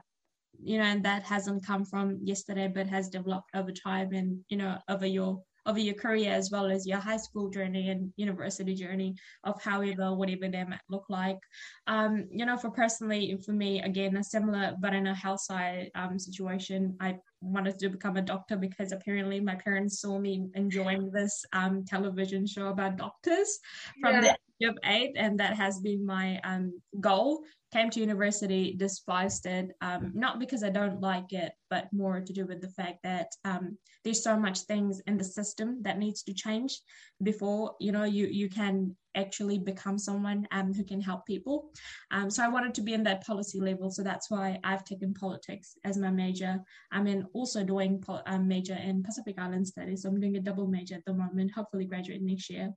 you 0.60 0.78
know, 0.78 0.84
and 0.84 1.04
that 1.04 1.22
hasn't 1.24 1.66
come 1.66 1.84
from 1.84 2.18
yesterday, 2.22 2.68
but 2.68 2.86
has 2.86 3.08
developed 3.08 3.50
over 3.54 3.72
time 3.72 4.12
and, 4.12 4.40
you 4.48 4.56
know, 4.56 4.78
over 4.88 5.06
your 5.06 5.42
over 5.66 5.78
your 5.78 5.94
career 5.94 6.32
as 6.32 6.50
well 6.50 6.70
as 6.70 6.86
your 6.86 6.98
high 6.98 7.16
school 7.16 7.48
journey 7.48 7.90
and 7.90 8.12
university 8.16 8.74
journey 8.74 9.14
of 9.44 9.62
however 9.62 10.14
whatever 10.14 10.48
that 10.48 10.68
might 10.68 10.80
look 10.88 11.04
like 11.08 11.38
um, 11.86 12.26
you 12.30 12.44
know 12.44 12.56
for 12.56 12.70
personally 12.70 13.38
for 13.44 13.52
me 13.52 13.80
again 13.82 14.16
a 14.16 14.24
similar 14.24 14.74
but 14.80 14.94
in 14.94 15.06
a 15.06 15.14
health 15.14 15.40
side 15.40 15.90
um, 15.94 16.18
situation 16.18 16.96
i 17.00 17.16
wanted 17.40 17.78
to 17.78 17.88
become 17.88 18.16
a 18.16 18.22
doctor 18.22 18.56
because 18.56 18.92
apparently 18.92 19.40
my 19.40 19.54
parents 19.54 20.00
saw 20.00 20.18
me 20.18 20.48
enjoying 20.54 21.10
this 21.10 21.44
um, 21.52 21.84
television 21.84 22.46
show 22.46 22.68
about 22.68 22.96
doctors 22.96 23.58
from 24.00 24.14
yeah. 24.14 24.20
the 24.20 24.36
of 24.64 24.78
eight, 24.84 25.12
and 25.16 25.38
that 25.40 25.54
has 25.56 25.80
been 25.80 26.04
my 26.04 26.40
um, 26.44 26.80
goal. 27.00 27.42
Came 27.72 27.88
to 27.90 28.00
university, 28.00 28.74
despised 28.76 29.46
it, 29.46 29.70
um, 29.80 30.12
not 30.14 30.38
because 30.38 30.62
I 30.62 30.68
don't 30.68 31.00
like 31.00 31.32
it, 31.32 31.52
but 31.70 31.90
more 31.90 32.20
to 32.20 32.32
do 32.32 32.44
with 32.44 32.60
the 32.60 32.68
fact 32.68 32.98
that 33.02 33.28
um, 33.46 33.78
there's 34.04 34.22
so 34.22 34.38
much 34.38 34.60
things 34.60 35.00
in 35.06 35.16
the 35.16 35.24
system 35.24 35.82
that 35.82 35.98
needs 35.98 36.22
to 36.24 36.34
change 36.34 36.78
before 37.22 37.74
you 37.80 37.92
know 37.92 38.04
you 38.04 38.26
you 38.26 38.50
can 38.50 38.94
actually 39.14 39.58
become 39.58 39.98
someone 39.98 40.46
um, 40.52 40.72
who 40.72 40.84
can 40.84 41.00
help 41.00 41.26
people. 41.26 41.70
Um, 42.10 42.30
so 42.30 42.42
I 42.42 42.48
wanted 42.48 42.74
to 42.74 42.82
be 42.82 42.94
in 42.94 43.02
that 43.04 43.26
policy 43.26 43.60
level. 43.60 43.90
So 43.90 44.02
that's 44.02 44.30
why 44.30 44.58
I've 44.64 44.84
taken 44.84 45.14
politics 45.14 45.76
as 45.84 45.98
my 45.98 46.10
major. 46.10 46.60
I'm 46.90 47.06
in 47.06 47.26
also 47.32 47.64
doing 47.64 48.02
a 48.08 48.22
um, 48.26 48.48
major 48.48 48.74
in 48.74 49.02
Pacific 49.02 49.36
Island 49.38 49.66
Studies. 49.66 50.02
So 50.02 50.08
I'm 50.08 50.20
doing 50.20 50.36
a 50.36 50.40
double 50.40 50.66
major 50.66 50.94
at 50.94 51.04
the 51.06 51.14
moment, 51.14 51.52
hopefully 51.54 51.84
graduate 51.84 52.22
next 52.22 52.50
year. 52.50 52.72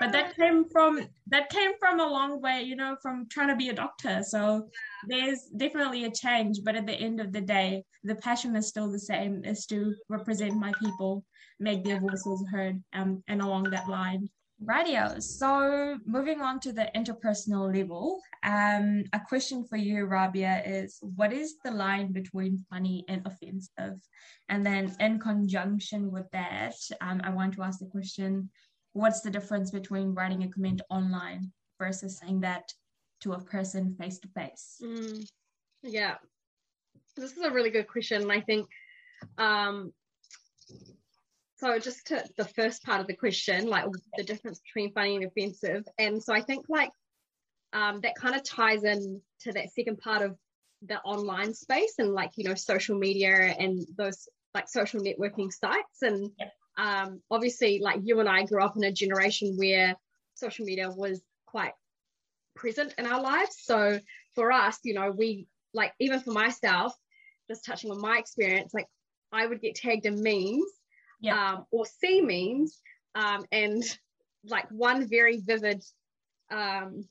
But 0.00 0.12
that 0.12 0.36
came 0.36 0.64
from 0.68 1.06
that 1.28 1.48
came 1.50 1.72
from 1.78 2.00
a 2.00 2.06
long 2.06 2.40
way, 2.40 2.62
you 2.62 2.76
know, 2.76 2.96
from 3.00 3.28
trying 3.28 3.48
to 3.48 3.56
be 3.56 3.68
a 3.68 3.74
doctor. 3.74 4.22
So 4.22 4.68
there's 5.06 5.42
definitely 5.56 6.04
a 6.04 6.10
change, 6.10 6.60
but 6.64 6.76
at 6.76 6.86
the 6.86 6.94
end 6.94 7.20
of 7.20 7.32
the 7.32 7.40
day, 7.40 7.84
the 8.02 8.16
passion 8.16 8.56
is 8.56 8.68
still 8.68 8.90
the 8.90 8.98
same: 8.98 9.44
is 9.44 9.66
to 9.66 9.94
represent 10.08 10.56
my 10.56 10.72
people, 10.80 11.24
make 11.60 11.84
their 11.84 12.00
voices 12.00 12.44
heard, 12.50 12.82
um, 12.92 13.22
and 13.28 13.42
along 13.42 13.64
that 13.70 13.88
line. 13.88 14.28
Radio. 14.64 15.18
So 15.18 15.98
moving 16.06 16.40
on 16.40 16.60
to 16.60 16.72
the 16.72 16.88
interpersonal 16.94 17.74
level, 17.76 18.20
um, 18.44 19.04
a 19.12 19.20
question 19.28 19.64
for 19.64 19.76
you, 19.76 20.06
Rabeea, 20.06 20.62
is 20.64 20.98
what 21.00 21.32
is 21.32 21.56
the 21.64 21.72
line 21.72 22.12
between 22.12 22.64
funny 22.70 23.04
and 23.08 23.26
offensive? 23.26 23.98
And 24.48 24.64
then 24.64 24.94
in 25.00 25.18
conjunction 25.18 26.12
with 26.12 26.30
that, 26.32 26.74
um, 27.00 27.20
I 27.24 27.30
want 27.30 27.54
to 27.54 27.62
ask 27.62 27.80
the 27.80 27.86
question, 27.86 28.50
what's 28.92 29.20
the 29.20 29.30
difference 29.30 29.70
between 29.70 30.14
writing 30.14 30.42
a 30.42 30.48
comment 30.48 30.82
online 30.90 31.52
versus 31.78 32.18
saying 32.18 32.40
that 32.40 32.72
to 33.20 33.32
a 33.32 33.40
person 33.40 33.94
face 33.98 34.18
to 34.18 34.28
face? 34.28 34.82
Yeah, 35.82 36.16
this 37.16 37.32
is 37.32 37.44
a 37.44 37.50
really 37.50 37.70
good 37.70 37.88
question. 37.88 38.30
I 38.30 38.40
think 38.40 38.68
um, 39.38 39.92
so 41.62 41.78
just 41.78 42.08
to 42.08 42.24
the 42.36 42.44
first 42.44 42.82
part 42.82 43.00
of 43.00 43.06
the 43.06 43.14
question 43.14 43.68
like 43.68 43.84
the 44.16 44.24
difference 44.24 44.60
between 44.60 44.92
funny 44.92 45.16
and 45.16 45.24
offensive 45.24 45.84
and 45.96 46.22
so 46.22 46.34
i 46.34 46.40
think 46.40 46.66
like 46.68 46.90
um, 47.74 48.02
that 48.02 48.14
kind 48.16 48.34
of 48.34 48.42
ties 48.42 48.84
in 48.84 49.22
to 49.40 49.52
that 49.52 49.72
second 49.72 49.98
part 49.98 50.20
of 50.20 50.36
the 50.82 51.00
online 51.00 51.54
space 51.54 51.94
and 51.98 52.12
like 52.12 52.32
you 52.36 52.44
know 52.44 52.54
social 52.54 52.98
media 52.98 53.32
and 53.32 53.86
those 53.96 54.28
like 54.54 54.68
social 54.68 55.00
networking 55.00 55.50
sites 55.50 56.02
and 56.02 56.30
um, 56.82 57.20
obviously 57.30 57.80
like 57.80 58.00
you 58.02 58.18
and 58.20 58.28
i 58.28 58.44
grew 58.44 58.62
up 58.62 58.76
in 58.76 58.84
a 58.84 58.92
generation 58.92 59.56
where 59.56 59.94
social 60.34 60.64
media 60.64 60.90
was 60.90 61.20
quite 61.46 61.72
present 62.54 62.94
in 62.98 63.06
our 63.06 63.20
lives 63.20 63.56
so 63.62 63.98
for 64.34 64.50
us 64.50 64.78
you 64.82 64.94
know 64.94 65.10
we 65.10 65.46
like 65.74 65.92
even 66.00 66.20
for 66.20 66.32
myself 66.32 66.94
just 67.48 67.64
touching 67.64 67.90
on 67.90 68.00
my 68.00 68.18
experience 68.18 68.72
like 68.74 68.86
i 69.32 69.46
would 69.46 69.60
get 69.60 69.74
tagged 69.74 70.06
in 70.06 70.22
memes 70.22 70.70
um, 71.30 71.66
or 71.70 71.86
see 71.86 72.20
memes. 72.20 72.80
Um, 73.14 73.44
and 73.52 73.84
like 74.44 74.68
one 74.70 75.08
very 75.08 75.38
vivid, 75.38 75.84
um, 76.50 77.06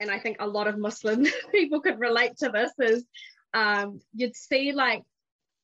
and 0.00 0.10
I 0.10 0.18
think 0.18 0.38
a 0.40 0.46
lot 0.46 0.68
of 0.68 0.78
Muslim 0.78 1.26
people 1.52 1.80
could 1.80 1.98
relate 1.98 2.36
to 2.38 2.48
this 2.48 2.72
is 2.78 3.04
um, 3.52 4.00
you'd 4.14 4.36
see 4.36 4.72
like, 4.72 5.02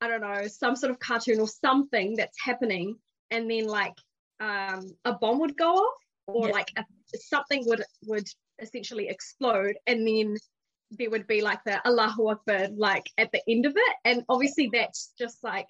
I 0.01 0.09
don't 0.09 0.21
know, 0.23 0.47
some 0.47 0.77
sort 0.77 0.91
of 0.91 0.99
cartoon 0.99 1.41
or 1.41 1.49
something 1.49 2.15
that's 2.17 2.39
happening, 2.43 2.97
and 3.31 3.51
then 3.51 3.67
like 3.67 3.95
um, 4.41 4.95
a 5.05 5.13
bomb 5.13 5.41
would 5.41 5.57
go 5.57 5.75
off 5.75 5.95
or 6.27 6.49
Yeah. 6.49 6.55
like 6.55 6.71
a, 6.77 6.85
something 7.19 7.65
would 7.67 7.83
would 8.07 8.27
essentially 8.61 9.09
explode, 9.09 9.77
and 9.87 10.07
then 10.07 10.37
there 10.93 11.11
would 11.11 11.27
be 11.27 11.41
like 11.43 11.63
the 11.65 11.87
Allahu 11.87 12.29
Akbar 12.31 12.69
like 12.75 13.05
at 13.19 13.31
the 13.33 13.43
end 13.49 13.67
of 13.67 13.75
it, 13.77 13.97
and 14.05 14.25
obviously 14.29 14.71
that's 14.73 15.13
just 15.19 15.43
like 15.45 15.69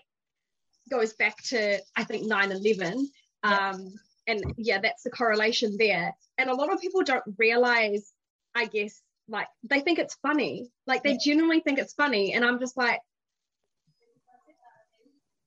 goes 0.91 1.13
back 1.15 1.37
to 1.45 1.79
I 1.97 2.05
think 2.05 2.27
9/11. 2.27 3.07
Yeah. 3.45 3.71
Um, 3.71 3.93
and 4.27 4.45
yeah, 4.57 4.81
that's 4.81 5.03
the 5.03 5.11
correlation 5.11 5.77
there. 5.79 6.15
And 6.39 6.51
a 6.51 6.55
lot 6.55 6.73
of 6.73 6.81
people 6.81 7.03
don't 7.03 7.25
realize, 7.39 8.13
I 8.55 8.67
guess, 8.67 9.01
like 9.29 9.49
they 9.65 9.81
think 9.81 9.99
it's 9.99 10.15
funny, 10.23 10.71
like 10.87 11.03
they 11.03 11.13
Yeah. 11.13 11.19
genuinely 11.25 11.61
think 11.61 11.79
it's 11.79 11.95
funny, 11.95 12.35
and 12.35 12.45
I'm 12.45 12.61
just 12.61 12.77
like, 12.77 13.01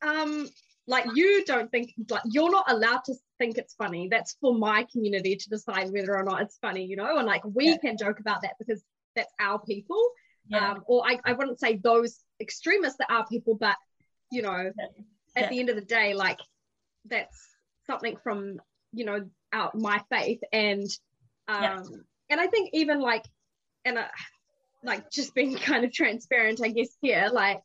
um, 0.06 0.48
like 0.88 1.06
you 1.16 1.46
don't 1.46 1.72
think 1.72 1.94
like 2.10 2.22
you're 2.26 2.52
not 2.52 2.66
allowed 2.70 3.04
to 3.06 3.14
think 3.40 3.58
it's 3.58 3.74
funny. 3.76 4.08
That's 4.10 4.36
for 4.42 4.54
my 4.54 4.86
community 4.92 5.36
to 5.36 5.50
decide 5.50 5.92
whether 5.92 6.16
or 6.16 6.24
not 6.24 6.42
it's 6.42 6.58
funny, 6.62 6.86
you 6.86 6.96
know. 6.96 7.18
And 7.18 7.26
like 7.26 7.44
we 7.46 7.70
Yeah. 7.70 7.78
can 7.78 7.98
joke 7.98 8.20
about 8.20 8.42
that 8.42 8.56
because 8.60 8.84
that's 9.16 9.32
our 9.40 9.60
people. 9.60 10.02
Yeah. 10.48 10.72
Um, 10.72 10.84
or 10.88 11.08
I, 11.08 11.20
I 11.24 11.34
wouldn't 11.34 11.60
say 11.60 11.78
those 11.78 12.20
extremists 12.42 12.98
that 12.98 13.10
are 13.10 13.26
people, 13.28 13.56
but 13.56 13.78
you 14.30 14.42
know, 14.42 14.72
Yeah. 14.78 15.44
at 15.44 15.50
the 15.50 15.60
end 15.60 15.70
of 15.70 15.76
the 15.76 15.82
day, 15.86 16.14
like 16.14 16.40
that's 17.06 17.38
something 17.88 18.18
from 18.24 18.60
you 18.92 19.06
know 19.06 19.30
out 19.52 19.76
my 19.76 20.02
faith 20.10 20.40
and 20.52 20.88
um 21.48 21.84
and 22.30 22.40
I 22.42 22.48
think 22.48 22.70
even 22.74 23.00
like 23.00 23.24
and 23.86 23.98
uh, 23.98 24.08
like 24.84 25.10
just 25.12 25.34
being 25.34 25.56
kind 25.70 25.86
of 25.86 25.94
transparent, 25.94 26.60
I 26.62 26.70
guess 26.70 26.90
here, 27.02 27.30
like 27.32 27.62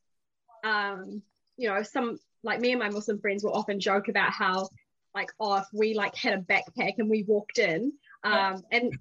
um 0.62 1.22
you 1.56 1.68
know 1.68 1.82
some 1.82 2.18
like 2.42 2.60
me 2.60 2.70
and 2.72 2.80
my 2.80 2.88
Muslim 2.90 3.18
friends 3.20 3.42
will 3.44 3.52
often 3.52 3.80
joke 3.80 4.08
about 4.08 4.32
how 4.32 4.68
like 5.14 5.30
oh 5.40 5.56
if 5.56 5.66
we 5.72 5.94
like 5.94 6.14
had 6.14 6.34
a 6.38 6.42
backpack 6.42 6.94
and 6.98 7.08
we 7.08 7.24
walked 7.24 7.58
in 7.58 7.92
um 8.24 8.32
Yeah. 8.32 8.56
and 8.72 8.92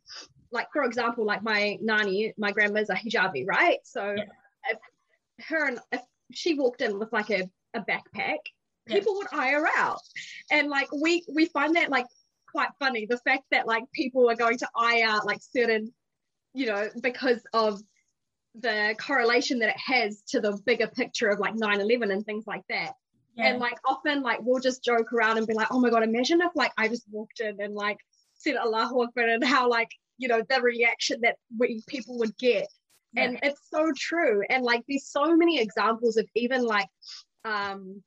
like 0.51 0.67
for 0.71 0.83
example 0.83 1.25
like 1.25 1.43
my 1.43 1.77
nani 1.81 2.33
my 2.37 2.51
grandma's 2.51 2.89
a 2.89 2.95
hijabi 2.95 3.45
right 3.47 3.79
so 3.83 4.15
Yeah. 4.17 4.23
if 4.71 4.79
her 5.47 5.67
and 5.67 5.79
if 5.91 6.01
she 6.31 6.55
walked 6.55 6.81
in 6.81 6.97
with 6.97 7.11
like 7.13 7.29
a, 7.29 7.49
a 7.73 7.81
backpack 7.81 8.37
Yeah. 8.87 8.95
people 8.95 9.15
would 9.15 9.27
eye 9.31 9.51
her 9.51 9.67
out 9.77 9.99
and 10.51 10.69
like 10.69 10.89
we 10.91 11.23
we 11.33 11.45
find 11.45 11.75
that 11.75 11.89
like 11.89 12.05
quite 12.49 12.69
funny 12.79 13.05
the 13.05 13.17
fact 13.19 13.43
that 13.51 13.67
like 13.67 13.83
people 13.91 14.29
are 14.29 14.35
going 14.35 14.57
to 14.57 14.69
eye 14.75 15.01
out 15.05 15.25
like 15.25 15.39
certain 15.41 15.93
you 16.53 16.65
know 16.65 16.89
because 17.03 17.41
of 17.53 17.81
the 18.55 18.95
correlation 18.97 19.59
that 19.59 19.69
it 19.69 19.77
has 19.77 20.23
to 20.29 20.39
the 20.39 20.57
bigger 20.65 20.87
picture 20.87 21.27
of 21.27 21.37
like 21.39 21.53
9-11 21.53 22.11
and 22.11 22.25
things 22.25 22.45
like 22.47 22.63
that 22.69 22.93
yeah. 23.37 23.47
and 23.49 23.59
like 23.59 23.77
often 23.85 24.21
like 24.21 24.39
we'll 24.41 24.59
just 24.59 24.83
joke 24.83 25.13
around 25.13 25.37
and 25.37 25.47
be 25.47 25.53
like, 25.53 25.67
oh 25.71 25.79
my 25.79 25.89
god, 25.89 26.03
imagine 26.03 26.41
if 26.41 26.51
like 26.55 26.71
I 26.77 26.87
just 26.87 27.05
walked 27.11 27.39
in 27.39 27.61
and 27.61 27.73
like 27.75 27.99
said 28.33 28.55
Allahu 28.55 29.01
Akbar 29.03 29.27
and 29.27 29.43
how 29.43 29.69
like 29.69 29.89
you 30.17 30.27
know 30.27 30.41
the 30.49 30.61
reaction 30.61 31.21
that 31.21 31.37
we 31.57 31.81
people 31.87 32.17
would 32.19 32.37
get. 32.37 32.67
And 33.15 33.39
it's 33.41 33.61
so 33.73 33.91
true. 33.97 34.43
And 34.49 34.63
like 34.63 34.83
there's 34.87 35.07
so 35.07 35.35
many 35.35 35.59
examples 35.59 36.17
of 36.17 36.27
even 36.35 36.63
like 36.63 36.87
um 37.45 38.03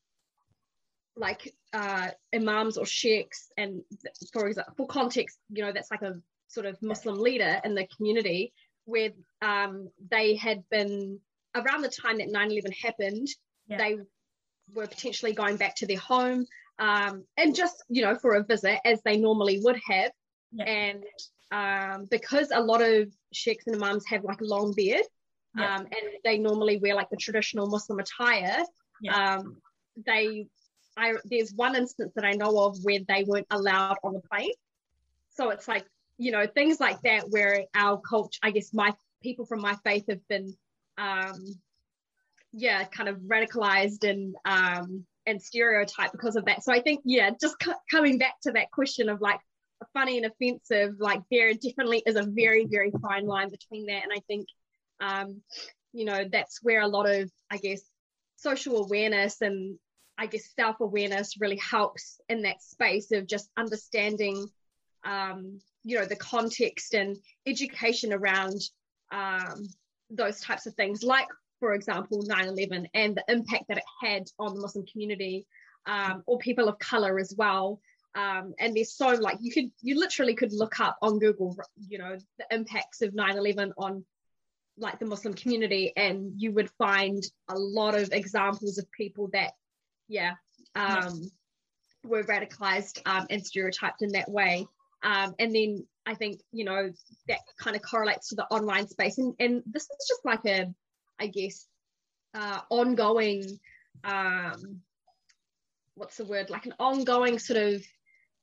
like 1.17 1.53
uh 1.73 2.09
imams 2.35 2.77
or 2.79 2.87
sheikhs 2.87 3.51
and 3.57 3.83
for 4.33 4.47
example 4.47 4.75
for 4.77 4.87
context, 4.87 5.39
you 5.51 5.65
know, 5.65 5.73
that's 5.73 5.91
like 5.91 6.03
a 6.03 6.15
sort 6.49 6.67
of 6.67 6.81
Muslim 6.83 7.19
leader 7.19 7.61
in 7.65 7.75
the 7.75 7.87
community 7.97 8.53
where 8.85 9.11
um 9.43 9.89
they 10.11 10.37
had 10.37 10.63
been 10.71 11.19
around 11.57 11.83
the 11.83 11.89
time 11.89 12.19
that 12.19 12.29
9-11 12.29 12.73
happened, 12.77 13.29
Yeah. 13.67 13.79
they 13.79 13.97
were 14.75 14.87
potentially 14.87 15.33
going 15.33 15.57
back 15.57 15.75
to 15.77 15.87
their 15.87 15.99
home 15.99 16.47
um, 16.79 17.25
and 17.37 17.55
just 17.55 17.85
you 17.89 18.03
know 18.03 18.15
for 18.17 18.35
a 18.35 18.43
visit 18.45 18.79
as 18.85 19.01
they 19.05 19.17
normally 19.17 19.61
would 19.63 19.79
have 19.89 20.13
Yeah. 20.53 20.65
and 20.65 21.05
um, 21.53 22.07
because 22.11 22.51
a 22.53 22.61
lot 22.61 22.81
of 22.83 23.09
sheikhs 23.33 23.67
and 23.67 23.77
imams 23.77 24.05
have 24.07 24.25
like 24.25 24.41
a 24.41 24.45
long 24.45 24.73
beard 24.75 25.05
Yeah. 25.57 25.77
um, 25.77 25.83
and 25.83 26.05
they 26.25 26.39
normally 26.39 26.79
wear 26.79 26.95
like 26.95 27.11
the 27.11 27.17
traditional 27.17 27.67
muslim 27.69 27.99
attire 28.01 28.63
Yeah. 29.01 29.37
um, 29.37 29.57
they 30.07 30.47
I, 30.97 31.15
there's 31.25 31.53
one 31.55 31.77
instance 31.77 32.13
that 32.17 32.25
i 32.25 32.33
know 32.33 32.59
of 32.65 32.77
where 32.83 33.01
they 33.07 33.25
weren't 33.25 33.47
allowed 33.51 33.99
on 34.03 34.13
the 34.15 34.21
plane 34.31 34.53
so 35.31 35.51
it's 35.51 35.69
like 35.69 35.87
you 36.19 36.31
know 36.33 36.47
things 36.47 36.81
like 36.81 37.01
that 37.03 37.31
where 37.31 37.65
our 37.75 38.01
culture 38.01 38.39
i 38.43 38.51
guess 38.51 38.73
my 38.75 38.93
people 39.23 39.45
from 39.47 39.61
my 39.61 39.77
faith 39.85 40.05
have 40.09 40.27
been 40.29 40.55
um, 40.99 41.37
yeah, 42.53 42.85
kind 42.85 43.09
of 43.09 43.17
radicalized 43.19 44.09
and 44.09 44.35
um, 44.45 45.05
and 45.27 45.41
stereotyped 45.41 46.13
because 46.13 46.37
of 46.37 46.45
that. 46.47 46.65
So 46.65 46.73
I 46.73 46.81
think 46.81 47.01
yeah, 47.05 47.31
just 47.41 47.57
c- 47.63 47.73
coming 47.91 48.19
back 48.19 48.35
to 48.43 48.53
that 48.53 48.71
question 48.71 49.09
of 49.09 49.21
like 49.21 49.41
funny 49.93 50.19
and 50.19 50.27
offensive, 50.27 50.97
like 50.99 51.21
there 51.31 51.53
definitely 51.55 52.03
is 52.07 52.17
a 52.17 52.25
very 52.25 52.67
very 52.67 52.93
fine 53.03 53.27
line 53.27 53.51
between 53.51 53.87
that, 53.87 54.03
and 54.03 54.13
I 54.13 54.21
think 54.27 54.47
um, 55.01 55.43
you 55.93 56.05
know 56.05 56.25
that's 56.31 56.59
where 56.63 56.81
a 56.81 56.89
lot 56.89 57.09
of 57.09 57.31
I 57.51 57.59
guess 57.59 57.83
social 58.37 58.85
awareness 58.85 59.41
and 59.43 59.79
I 60.19 60.27
guess 60.27 60.53
self 60.57 60.81
awareness 60.81 61.41
really 61.41 61.59
helps 61.59 62.21
in 62.29 62.43
that 62.43 62.63
space 62.63 63.13
of 63.13 63.27
just 63.27 63.49
understanding 63.57 64.49
um, 65.05 65.61
you 65.85 65.99
know 65.99 66.05
the 66.05 66.17
context 66.17 66.95
and 66.95 67.17
education 67.47 68.13
around 68.13 68.61
um, 69.13 69.69
those 70.11 70.41
types 70.41 70.67
of 70.67 70.75
things 70.75 71.03
like 71.03 71.29
for 71.61 71.75
example 71.75 72.25
9-11 72.25 72.87
and 72.95 73.17
the 73.17 73.25
impact 73.29 73.67
that 73.69 73.79
it 73.79 73.85
had 74.03 74.25
on 74.39 74.55
the 74.55 74.61
muslim 74.61 74.85
community 74.87 75.47
um, 75.87 76.23
or 76.27 76.39
people 76.39 76.69
of 76.69 76.79
color 76.79 77.19
as 77.19 77.35
well 77.37 77.81
Um, 78.15 78.55
and 78.59 78.75
there's 78.75 78.93
so 78.93 79.11
like 79.11 79.39
you 79.41 79.53
could 79.53 79.71
you 79.83 79.99
literally 79.99 80.35
could 80.35 80.53
look 80.53 80.81
up 80.81 80.97
on 81.01 81.19
Google, 81.21 81.57
you 81.89 81.99
know, 81.99 82.19
the 82.39 82.47
impacts 82.51 83.03
of 83.03 83.15
9/11 83.15 83.73
on 83.79 84.05
like 84.77 84.99
the 84.99 85.07
Muslim 85.07 85.35
community, 85.35 85.93
and 85.97 86.33
you 86.37 86.53
would 86.53 86.71
find 86.71 87.23
a 87.49 87.57
lot 87.57 87.95
of 87.95 88.13
examples 88.13 88.79
of 88.79 88.91
people 88.91 89.29
that, 89.33 89.53
yeah, 90.09 90.35
um, 90.75 91.31
were 92.03 92.25
radicalized 92.25 93.01
um, 93.07 93.27
and 93.31 93.47
stereotyped 93.47 94.03
in 94.03 94.13
that 94.13 94.29
way. 94.31 94.67
Um, 95.03 95.35
and 95.39 95.55
then 95.55 95.87
I 96.05 96.15
think 96.15 96.41
you 96.51 96.65
know 96.65 96.91
that 97.29 97.41
kind 97.63 97.77
of 97.77 97.83
correlates 97.83 98.31
to 98.31 98.35
the 98.35 98.47
online 98.47 98.89
space, 98.89 99.19
and 99.19 99.35
and 99.39 99.63
this 99.67 99.85
is 99.85 100.07
just 100.09 100.25
like 100.25 100.45
a, 100.47 100.75
I 101.21 101.27
guess, 101.27 101.67
uh, 102.35 102.61
ongoing. 102.71 103.61
Um, 104.05 104.81
what's 105.95 106.17
the 106.17 106.25
word? 106.25 106.51
Like 106.51 106.67
an 106.67 106.75
ongoing 106.79 107.39
sort 107.39 107.59
of 107.59 107.85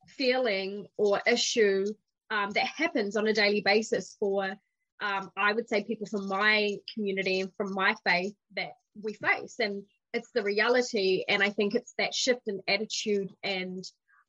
feeling 0.07 0.87
or 0.97 1.21
issue 1.25 1.85
um, 2.29 2.51
that 2.51 2.65
happens 2.65 3.15
on 3.15 3.27
a 3.27 3.33
daily 3.33 3.61
basis 3.61 4.15
for, 4.19 4.55
um, 5.01 5.31
I 5.35 5.53
would 5.53 5.67
say, 5.67 5.83
people 5.83 6.07
from 6.07 6.27
my 6.27 6.77
community 6.93 7.41
and 7.41 7.51
from 7.55 7.73
my 7.73 7.95
faith 8.05 8.35
that 8.55 8.73
we 9.01 9.13
face. 9.13 9.55
And 9.59 9.83
it's 10.13 10.31
the 10.31 10.43
reality. 10.43 11.23
And 11.27 11.41
I 11.41 11.49
think 11.49 11.75
it's 11.75 11.93
that 11.97 12.13
shift 12.13 12.41
in 12.47 12.61
attitude 12.67 13.33
and 13.43 13.83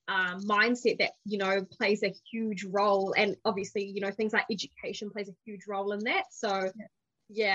um, 0.08 0.42
mindset 0.44 0.98
that, 0.98 1.12
you 1.24 1.38
know, 1.38 1.66
plays 1.70 2.02
a 2.02 2.14
huge 2.30 2.64
role. 2.64 3.14
And 3.16 3.36
obviously, 3.44 3.84
you 3.84 4.00
know, 4.00 4.10
things 4.10 4.32
like 4.32 4.46
education 4.50 5.10
plays 5.10 5.28
a 5.28 5.36
huge 5.44 5.62
role 5.68 5.92
in 5.92 6.00
that. 6.04 6.24
So, 6.30 6.48
yeah, 6.48 6.86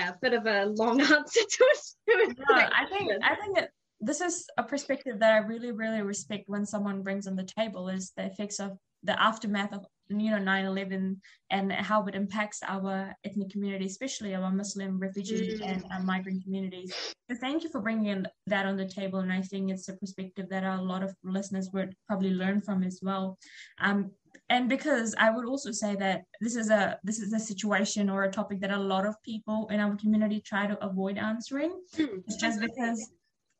a 0.08 0.18
bit 0.20 0.34
of 0.34 0.46
a 0.46 0.66
long 0.66 1.00
answer 1.16 1.40
to 1.40 1.64
it. 1.64 1.78
No, 2.38 2.54
I 2.54 2.86
think 2.90 3.10
I 3.22 3.34
think 3.36 3.56
that 3.56 3.70
this 4.00 4.20
is 4.20 4.46
a 4.58 4.62
perspective 4.62 5.18
that 5.20 5.32
I 5.32 5.38
really, 5.38 5.72
really 5.72 6.02
respect 6.02 6.44
when 6.48 6.66
someone 6.66 7.02
brings 7.02 7.26
on 7.26 7.36
the 7.36 7.48
table 7.58 7.88
is 7.88 8.12
the 8.16 8.26
effects 8.26 8.60
of 8.60 8.76
the 9.02 9.20
aftermath 9.22 9.72
of 9.72 9.86
you 10.08 10.30
know 10.30 10.38
9-11 10.38 11.16
and 11.50 11.72
how 11.72 12.04
it 12.04 12.14
impacts 12.14 12.60
our 12.66 13.14
ethnic 13.24 13.48
community 13.50 13.86
especially 13.86 14.34
our 14.34 14.50
muslim 14.50 14.98
refugee 14.98 15.58
mm. 15.58 15.66
and 15.66 15.84
uh, 15.94 16.00
migrant 16.00 16.42
communities 16.44 16.92
so 17.30 17.36
thank 17.40 17.62
you 17.62 17.70
for 17.70 17.80
bringing 17.80 18.24
that 18.46 18.66
on 18.66 18.76
the 18.76 18.86
table 18.86 19.20
and 19.20 19.32
i 19.32 19.40
think 19.40 19.70
it's 19.70 19.88
a 19.88 19.94
perspective 19.94 20.46
that 20.50 20.62
a 20.62 20.82
lot 20.82 21.02
of 21.02 21.14
listeners 21.24 21.70
would 21.72 21.94
probably 22.06 22.30
learn 22.30 22.60
from 22.60 22.82
as 22.82 23.00
well 23.02 23.38
um, 23.80 24.10
and 24.50 24.68
because 24.68 25.14
i 25.18 25.30
would 25.30 25.46
also 25.46 25.70
say 25.72 25.94
that 25.96 26.24
this 26.40 26.56
is 26.56 26.70
a 26.70 26.98
this 27.02 27.18
is 27.18 27.32
a 27.32 27.38
situation 27.38 28.10
or 28.10 28.24
a 28.24 28.30
topic 28.30 28.60
that 28.60 28.70
a 28.70 28.78
lot 28.78 29.06
of 29.06 29.14
people 29.22 29.68
in 29.70 29.80
our 29.80 29.96
community 29.96 30.40
try 30.40 30.66
to 30.66 30.82
avoid 30.84 31.18
answering 31.18 31.72
mm. 31.96 32.22
it's 32.26 32.36
just 32.36 32.60
because 32.60 33.10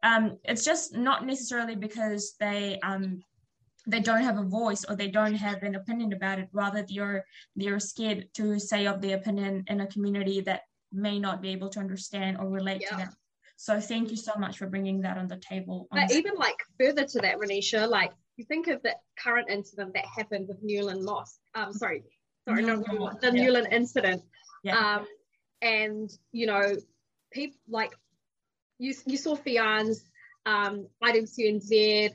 um, 0.05 0.39
it's 0.45 0.65
just 0.65 0.95
not 0.95 1.27
necessarily 1.27 1.75
because 1.75 2.35
they 2.39 2.79
um, 2.81 3.23
they 3.87 4.01
don't 4.01 4.23
have 4.23 4.39
a 4.39 4.43
voice 4.43 4.85
or 4.89 4.97
they 4.97 5.09
don't 5.09 5.35
have 5.35 5.63
an 5.63 5.75
opinion 5.75 6.13
about 6.13 6.39
it. 6.39 6.49
Rather, 6.53 6.85
they're 6.89 7.25
they're 7.57 7.81
scared 7.81 8.29
to 8.35 8.59
say 8.61 8.87
of 8.87 9.01
their 9.01 9.17
opinion 9.17 9.65
in 9.67 9.81
a 9.81 9.87
community 9.87 10.41
that 10.43 10.63
may 10.93 11.19
not 11.19 11.43
be 11.43 11.51
able 11.51 11.71
to 11.71 11.81
understand 11.81 12.37
or 12.39 12.49
relate 12.49 12.83
yeah. 12.83 12.91
to 12.91 12.97
them. 12.97 13.11
So 13.57 13.81
thank 13.81 14.11
you 14.11 14.17
so 14.17 14.33
much 14.37 14.59
for 14.59 14.67
bringing 14.67 15.01
that 15.03 15.17
on 15.17 15.27
the 15.27 15.37
table. 15.37 15.89
But 15.91 16.13
even 16.13 16.35
like 16.35 16.59
further 16.79 17.05
to 17.05 17.19
that, 17.21 17.39
Ranisha, 17.39 17.89
like 17.89 18.13
you 18.37 18.45
think 18.45 18.69
of 18.69 18.83
the 18.83 18.97
current 19.19 19.49
incident 19.51 19.95
that 19.95 20.05
happened 20.05 20.49
with 20.49 20.63
New 20.63 20.85
Lynn 20.85 21.05
Mosque. 21.05 21.39
Um, 21.55 21.73
sorry, 21.73 22.03
sorry, 22.49 22.63
New 22.63 22.75
Lynn, 22.75 22.85
no, 22.89 23.13
the 23.21 23.27
yeah. 23.27 23.43
New 23.43 23.53
Lynn 23.53 23.73
incident. 23.73 24.23
Yeah. 24.63 24.77
Um, 24.77 25.07
and 25.63 26.11
you 26.33 26.47
know, 26.47 26.77
people 27.33 27.59
like 27.69 27.93
you, 28.79 28.95
you 29.07 29.17
saw 29.17 29.37
FIANZ, 29.37 30.01
um, 30.47 30.87
IWCNZ, 31.03 32.11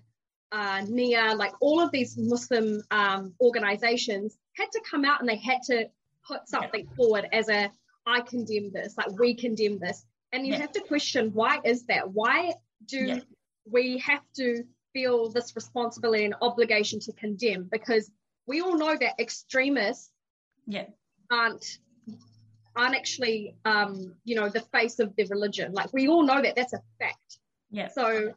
uh, 0.52 0.86
NIA, 0.88 1.36
like 1.36 1.54
all 1.62 1.80
of 1.80 1.92
these 1.92 2.18
Muslim 2.18 2.82
um, 2.92 3.34
organizations 3.40 4.38
had 4.56 4.72
to 4.72 4.82
come 4.90 5.06
out 5.06 5.20
and 5.20 5.30
they 5.30 5.38
had 5.38 5.62
to 5.64 5.86
put 6.28 6.48
something 6.48 6.86
yeah. 6.86 6.96
forward 6.96 7.28
as 7.32 7.50
a, 7.50 7.72
I 8.06 8.22
condemn 8.22 8.72
this, 8.72 8.98
like 8.98 9.12
we 9.20 9.36
condemn 9.36 9.80
this. 9.80 10.06
And 10.32 10.46
you 10.46 10.54
yeah. 10.54 10.60
have 10.60 10.72
to 10.74 10.82
question 10.82 11.32
why 11.34 11.60
is 11.64 11.86
that? 11.86 12.12
Why 12.12 12.54
do 12.86 13.22
we 13.66 13.98
have 14.00 14.22
to 14.36 14.64
feel 15.00 15.30
this 15.30 15.56
responsibility 15.56 16.26
and 16.26 16.36
obligation 16.42 17.00
to 17.00 17.14
condemn? 17.14 17.70
Because 17.72 18.12
we 18.48 18.62
all 18.62 18.78
know 18.78 18.96
that 19.00 19.14
extremists 19.20 20.12
yeah. 20.68 20.86
aren't 21.32 21.80
aren't 22.76 22.96
actually 22.96 23.56
um, 23.66 24.16
you 24.24 24.36
know 24.36 24.50
the 24.50 24.62
face 24.62 25.00
of 25.00 25.16
the 25.16 25.26
religion 25.26 25.74
like 25.74 25.92
we 25.94 26.08
all 26.08 26.24
know 26.24 26.42
that 26.42 26.56
that's 26.56 26.74
a 26.74 26.82
fact 27.00 27.40
yeah 27.72 27.88
so 27.88 28.34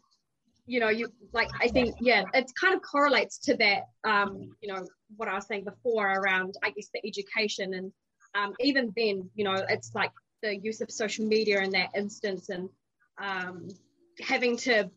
you 0.67 0.81
know 0.81 0.89
you 0.89 1.09
like 1.33 1.51
i 1.61 1.69
think 1.69 1.95
yeah 2.01 2.25
it 2.35 2.51
kind 2.61 2.75
of 2.75 2.81
correlates 2.83 3.39
to 3.39 3.55
that 3.57 3.83
um, 4.05 4.55
you 4.61 4.73
know 4.73 4.85
what 5.17 5.29
i 5.29 5.35
was 5.35 5.47
saying 5.47 5.65
before 5.65 6.07
around 6.11 6.55
i 6.63 6.71
guess 6.71 6.89
the 6.95 7.01
education 7.07 7.75
and 7.75 7.93
um, 8.35 8.55
even 8.61 8.93
then 8.97 9.29
you 9.35 9.45
know 9.45 9.57
it's 9.69 9.95
like 9.95 10.13
the 10.43 10.57
use 10.57 10.81
of 10.81 10.91
social 10.91 11.27
media 11.27 11.61
in 11.63 11.71
that 11.71 11.91
instance 11.95 12.49
and 12.49 12.69
um, 13.19 13.69
having 14.21 14.57
to 14.57 14.91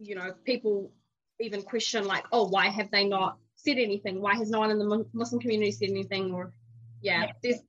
you 0.00 0.14
know 0.14 0.32
people 0.44 0.90
even 1.38 1.62
question 1.62 2.04
like 2.06 2.24
oh 2.32 2.48
why 2.48 2.68
have 2.68 2.90
they 2.90 3.04
not 3.04 3.38
said 3.56 3.78
anything 3.78 4.20
why 4.20 4.34
has 4.34 4.50
no 4.50 4.58
one 4.58 4.70
in 4.70 4.78
the 4.78 5.06
muslim 5.12 5.40
community 5.40 5.70
said 5.70 5.90
anything 5.90 6.32
or 6.32 6.52
yeah, 7.02 7.24
yeah. 7.24 7.32
there's 7.42 7.60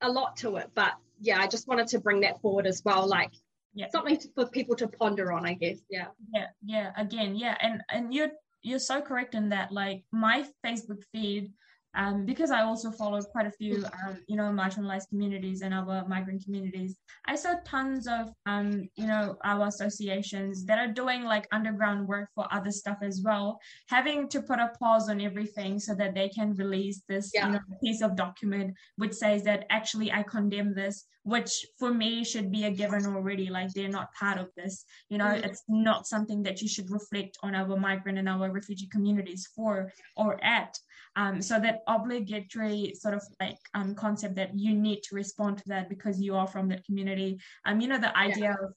a 0.00 0.10
lot 0.10 0.36
to 0.38 0.56
it. 0.56 0.70
But 0.74 0.94
yeah, 1.20 1.40
I 1.40 1.46
just 1.46 1.68
wanted 1.68 1.88
to 1.88 1.98
bring 1.98 2.20
that 2.20 2.40
forward 2.40 2.66
as 2.66 2.82
well. 2.84 3.06
Like 3.06 3.32
yeah. 3.74 3.88
something 3.90 4.16
to, 4.18 4.28
for 4.34 4.46
people 4.46 4.76
to 4.76 4.88
ponder 4.88 5.32
on, 5.32 5.46
I 5.46 5.54
guess. 5.54 5.78
Yeah. 5.90 6.06
Yeah. 6.34 6.46
Yeah. 6.64 6.92
Again, 6.96 7.36
yeah. 7.36 7.56
And 7.60 7.82
and 7.90 8.12
you're 8.12 8.30
you're 8.62 8.78
so 8.78 9.00
correct 9.00 9.34
in 9.34 9.50
that. 9.50 9.72
Like 9.72 10.04
my 10.12 10.46
Facebook 10.64 11.02
feed 11.12 11.52
um, 11.96 12.24
because 12.24 12.50
I 12.50 12.62
also 12.62 12.90
follow 12.90 13.20
quite 13.22 13.46
a 13.46 13.50
few, 13.50 13.84
um, 14.06 14.18
you 14.28 14.36
know, 14.36 14.44
marginalized 14.44 15.08
communities 15.08 15.62
and 15.62 15.74
our 15.74 16.06
migrant 16.06 16.44
communities. 16.44 16.96
I 17.26 17.36
saw 17.36 17.54
tons 17.64 18.06
of, 18.06 18.30
um, 18.44 18.88
you 18.96 19.06
know, 19.06 19.36
our 19.44 19.66
associations 19.66 20.64
that 20.66 20.78
are 20.78 20.92
doing 20.92 21.24
like 21.24 21.48
underground 21.52 22.06
work 22.06 22.28
for 22.34 22.46
other 22.52 22.70
stuff 22.70 22.98
as 23.02 23.22
well, 23.24 23.58
having 23.88 24.28
to 24.28 24.42
put 24.42 24.58
a 24.58 24.72
pause 24.78 25.08
on 25.08 25.20
everything 25.20 25.80
so 25.80 25.94
that 25.94 26.14
they 26.14 26.28
can 26.28 26.54
release 26.54 27.02
this, 27.08 27.30
yeah. 27.34 27.46
you 27.46 27.52
know, 27.54 27.60
piece 27.82 28.02
of 28.02 28.14
document 28.14 28.74
which 28.96 29.12
says 29.12 29.42
that 29.44 29.66
actually 29.70 30.12
I 30.12 30.22
condemn 30.22 30.74
this, 30.74 31.06
which 31.22 31.66
for 31.78 31.92
me 31.92 32.24
should 32.24 32.50
be 32.50 32.64
a 32.64 32.70
given 32.70 33.06
already. 33.06 33.48
Like 33.48 33.72
they're 33.72 33.88
not 33.88 34.14
part 34.14 34.38
of 34.38 34.48
this, 34.56 34.84
you 35.08 35.18
know, 35.18 35.26
mm-hmm. 35.26 35.44
it's 35.44 35.62
not 35.68 36.06
something 36.06 36.42
that 36.44 36.62
you 36.62 36.68
should 36.68 36.90
reflect 36.90 37.36
on 37.42 37.54
our 37.54 37.76
migrant 37.76 38.18
and 38.18 38.28
our 38.28 38.50
refugee 38.50 38.88
communities 38.88 39.48
for 39.54 39.92
or 40.16 40.42
at. 40.44 40.78
Um, 41.16 41.40
so 41.40 41.58
that 41.60 41.80
obligatory 41.86 42.94
sort 42.98 43.14
of 43.14 43.22
like 43.40 43.58
um, 43.74 43.94
concept 43.94 44.34
that 44.36 44.56
you 44.58 44.74
need 44.74 45.02
to 45.02 45.14
respond 45.14 45.58
to 45.58 45.64
that 45.66 45.88
because 45.88 46.20
you 46.20 46.34
are 46.34 46.46
from 46.46 46.68
that 46.68 46.84
community. 46.84 47.38
Um, 47.64 47.80
you 47.80 47.88
know, 47.88 47.98
the 47.98 48.16
idea 48.16 48.56
yeah. 48.60 48.66
of, 48.66 48.74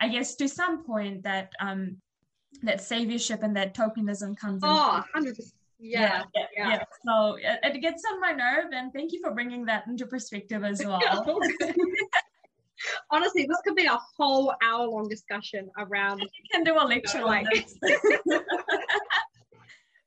I 0.00 0.08
guess, 0.08 0.34
to 0.36 0.48
some 0.48 0.84
point 0.84 1.22
that 1.24 1.52
um, 1.60 1.96
that 2.62 2.78
saviorship 2.78 3.42
and 3.42 3.56
that 3.56 3.74
tokenism 3.74 4.36
comes 4.36 4.62
oh, 4.64 5.02
in. 5.16 5.24
100%. 5.24 5.52
Yeah, 5.82 6.24
yeah, 6.34 6.46
yeah, 6.56 6.68
yeah. 6.68 6.82
So 7.06 7.36
it, 7.36 7.74
it, 7.74 7.80
gets 7.80 8.02
on 8.12 8.20
my 8.20 8.32
nerve, 8.32 8.66
and 8.72 8.92
thank 8.92 9.12
you 9.12 9.20
for 9.22 9.30
bringing 9.30 9.64
that 9.64 9.86
into 9.86 10.06
perspective 10.06 10.62
as 10.62 10.82
well. 10.84 11.00
Honestly, 13.10 13.46
this 13.46 13.58
could 13.64 13.76
be 13.76 13.86
a 13.86 13.98
whole 14.18 14.52
hour 14.62 14.86
long 14.86 15.08
discussion 15.08 15.70
around. 15.78 16.20
You 16.20 16.28
can 16.52 16.64
do 16.64 16.74
a 16.74 16.84
lecture 16.84 17.18
you 17.18 17.24
know, 17.24 17.30
like... 17.30 17.68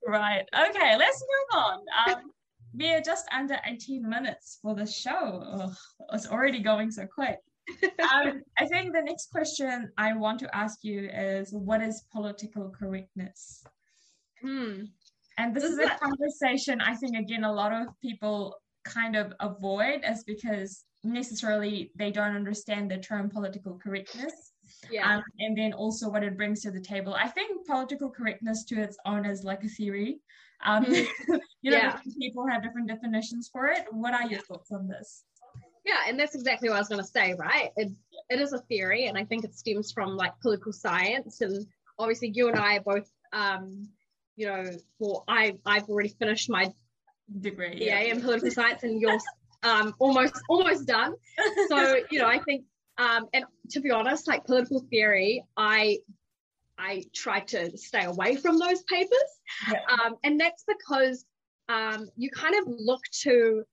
Right. 0.06 0.44
Okay, 0.54 0.98
let's 0.98 1.22
move 1.22 1.64
on. 1.64 1.80
Um, 2.08 2.32
we 2.74 2.94
are 2.94 3.02
just 3.02 3.26
under 3.32 3.58
18 3.66 4.08
minutes 4.08 4.60
for 4.62 4.76
the 4.76 4.86
show. 4.86 5.44
Ugh, 5.46 5.76
it's 6.14 6.28
already 6.28 6.60
going 6.60 6.92
so 6.92 7.06
quick. 7.06 7.38
um, 7.84 8.42
I 8.58 8.66
think 8.66 8.94
the 8.94 9.02
next 9.02 9.32
question 9.32 9.90
I 9.98 10.14
want 10.14 10.40
to 10.40 10.56
ask 10.56 10.84
you 10.84 11.10
is 11.14 11.54
what 11.54 11.82
is 11.82 12.04
political 12.12 12.70
correctness? 12.70 13.64
Hmm. 14.42 14.86
And 15.38 15.56
this 15.56 15.64
is, 15.64 15.80
is 15.80 15.90
a 15.90 15.98
conversation 15.98 16.82
I 16.82 16.96
think, 16.96 17.18
again, 17.18 17.44
a 17.44 17.52
lot 17.52 17.72
of 17.74 17.88
people 18.02 18.58
kind 18.84 19.16
of 19.16 19.34
avoid 19.40 20.02
as 20.04 20.24
because 20.26 20.84
necessarily 21.04 21.92
they 21.96 22.12
don't 22.12 22.36
understand 22.36 22.92
the 22.92 22.98
term 22.98 23.30
political 23.30 23.78
correctness 23.78 24.52
yeah 24.90 25.16
um, 25.16 25.24
and 25.40 25.58
then 25.58 25.74
also 25.74 26.10
what 26.10 26.24
it 26.24 26.38
brings 26.38 26.62
to 26.62 26.72
the 26.72 26.80
table 26.80 27.14
i 27.16 27.28
think 27.28 27.66
political 27.66 28.10
correctness 28.10 28.64
to 28.64 28.82
its 28.82 28.98
own 29.06 29.26
is 29.26 29.44
like 29.44 29.64
a 29.64 29.68
theory 29.68 30.20
um, 30.64 30.86
mm. 30.86 31.08
you 31.62 31.72
know 31.72 31.78
yeah. 31.78 32.00
people 32.20 32.46
have 32.48 32.64
different 32.64 32.88
definitions 32.88 33.50
for 33.52 33.68
it. 33.68 33.86
What 33.92 34.14
are 34.14 34.28
your 34.28 34.42
thoughts 34.42 34.72
on 34.72 34.88
this? 34.88 35.24
Yeah 35.86 36.02
and 36.08 36.18
that's 36.18 36.34
exactly 36.34 36.70
what 36.70 36.76
i 36.76 36.80
was 36.80 36.88
going 36.88 37.02
to 37.02 37.08
say 37.08 37.36
right? 37.38 37.72
It, 37.76 37.92
it 38.30 38.40
is 38.40 38.54
a 38.54 38.60
theory 38.60 39.08
and 39.08 39.18
i 39.18 39.26
think 39.26 39.44
it 39.44 39.54
stems 39.54 39.92
from 39.92 40.16
like 40.16 40.32
political 40.42 40.72
science 40.72 41.42
and 41.42 41.66
obviously 42.00 42.32
you 42.34 42.48
and 42.48 42.58
i 42.58 42.78
are 42.78 42.82
both 42.82 43.10
um, 43.34 43.90
you 44.38 44.48
know 44.48 44.64
well 45.00 45.26
i 45.28 45.58
i've 45.66 45.90
already 45.90 46.08
finished 46.08 46.50
my 46.50 46.72
degree 47.42 47.76
yeah, 47.82 48.00
in 48.00 48.22
political 48.22 48.50
science 48.50 48.84
and 48.84 49.02
you're 49.02 49.20
um, 49.64 49.94
almost 50.00 50.36
almost 50.50 50.88
done. 50.88 51.16
So 51.68 51.98
you 52.12 52.20
know 52.20 52.28
i 52.28 52.40
think 52.40 52.64
um, 52.98 53.28
and 53.34 53.46
to 53.72 53.80
be 53.82 53.92
honest, 53.92 54.28
like 54.28 54.46
political 54.46 54.80
theory, 54.90 55.44
I 55.58 56.00
I 56.78 57.04
try 57.14 57.42
to 57.42 57.78
stay 57.78 58.06
away 58.06 58.36
from 58.36 58.58
those 58.58 58.84
papers. 58.84 59.10
Yeah. 59.72 59.80
Um, 59.90 60.16
and 60.24 60.40
that's 60.40 60.64
because 60.68 61.26
um, 61.70 62.10
you 62.18 62.30
kind 62.30 62.56
of 62.56 62.66
look 62.68 63.02
to 63.22 63.64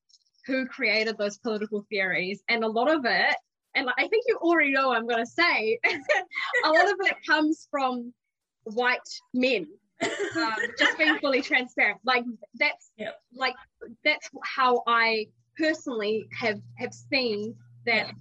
who 0.46 0.66
created 0.66 1.18
those 1.18 1.38
political 1.38 1.84
theories, 1.88 2.42
and 2.48 2.64
a 2.64 2.68
lot 2.68 2.90
of 2.90 3.04
it, 3.04 3.36
and 3.74 3.88
I 3.98 4.08
think 4.08 4.24
you 4.26 4.36
already 4.36 4.72
know 4.72 4.92
I'm 4.92 5.06
going 5.06 5.24
to 5.24 5.30
say, 5.30 5.78
a 6.64 6.68
lot 6.68 6.86
of 6.86 6.96
it 7.00 7.16
comes 7.26 7.68
from 7.70 8.12
white 8.64 9.00
men. 9.34 9.66
um, 10.36 10.54
just 10.78 10.96
being 10.96 11.18
fully 11.18 11.42
transparent, 11.42 11.98
like 12.04 12.24
that's 12.54 12.90
like 13.34 13.54
that's 14.02 14.30
how 14.42 14.82
I 14.86 15.26
personally 15.58 16.26
have 16.32 16.58
have 16.78 16.94
seen 16.94 17.54
that. 17.84 18.12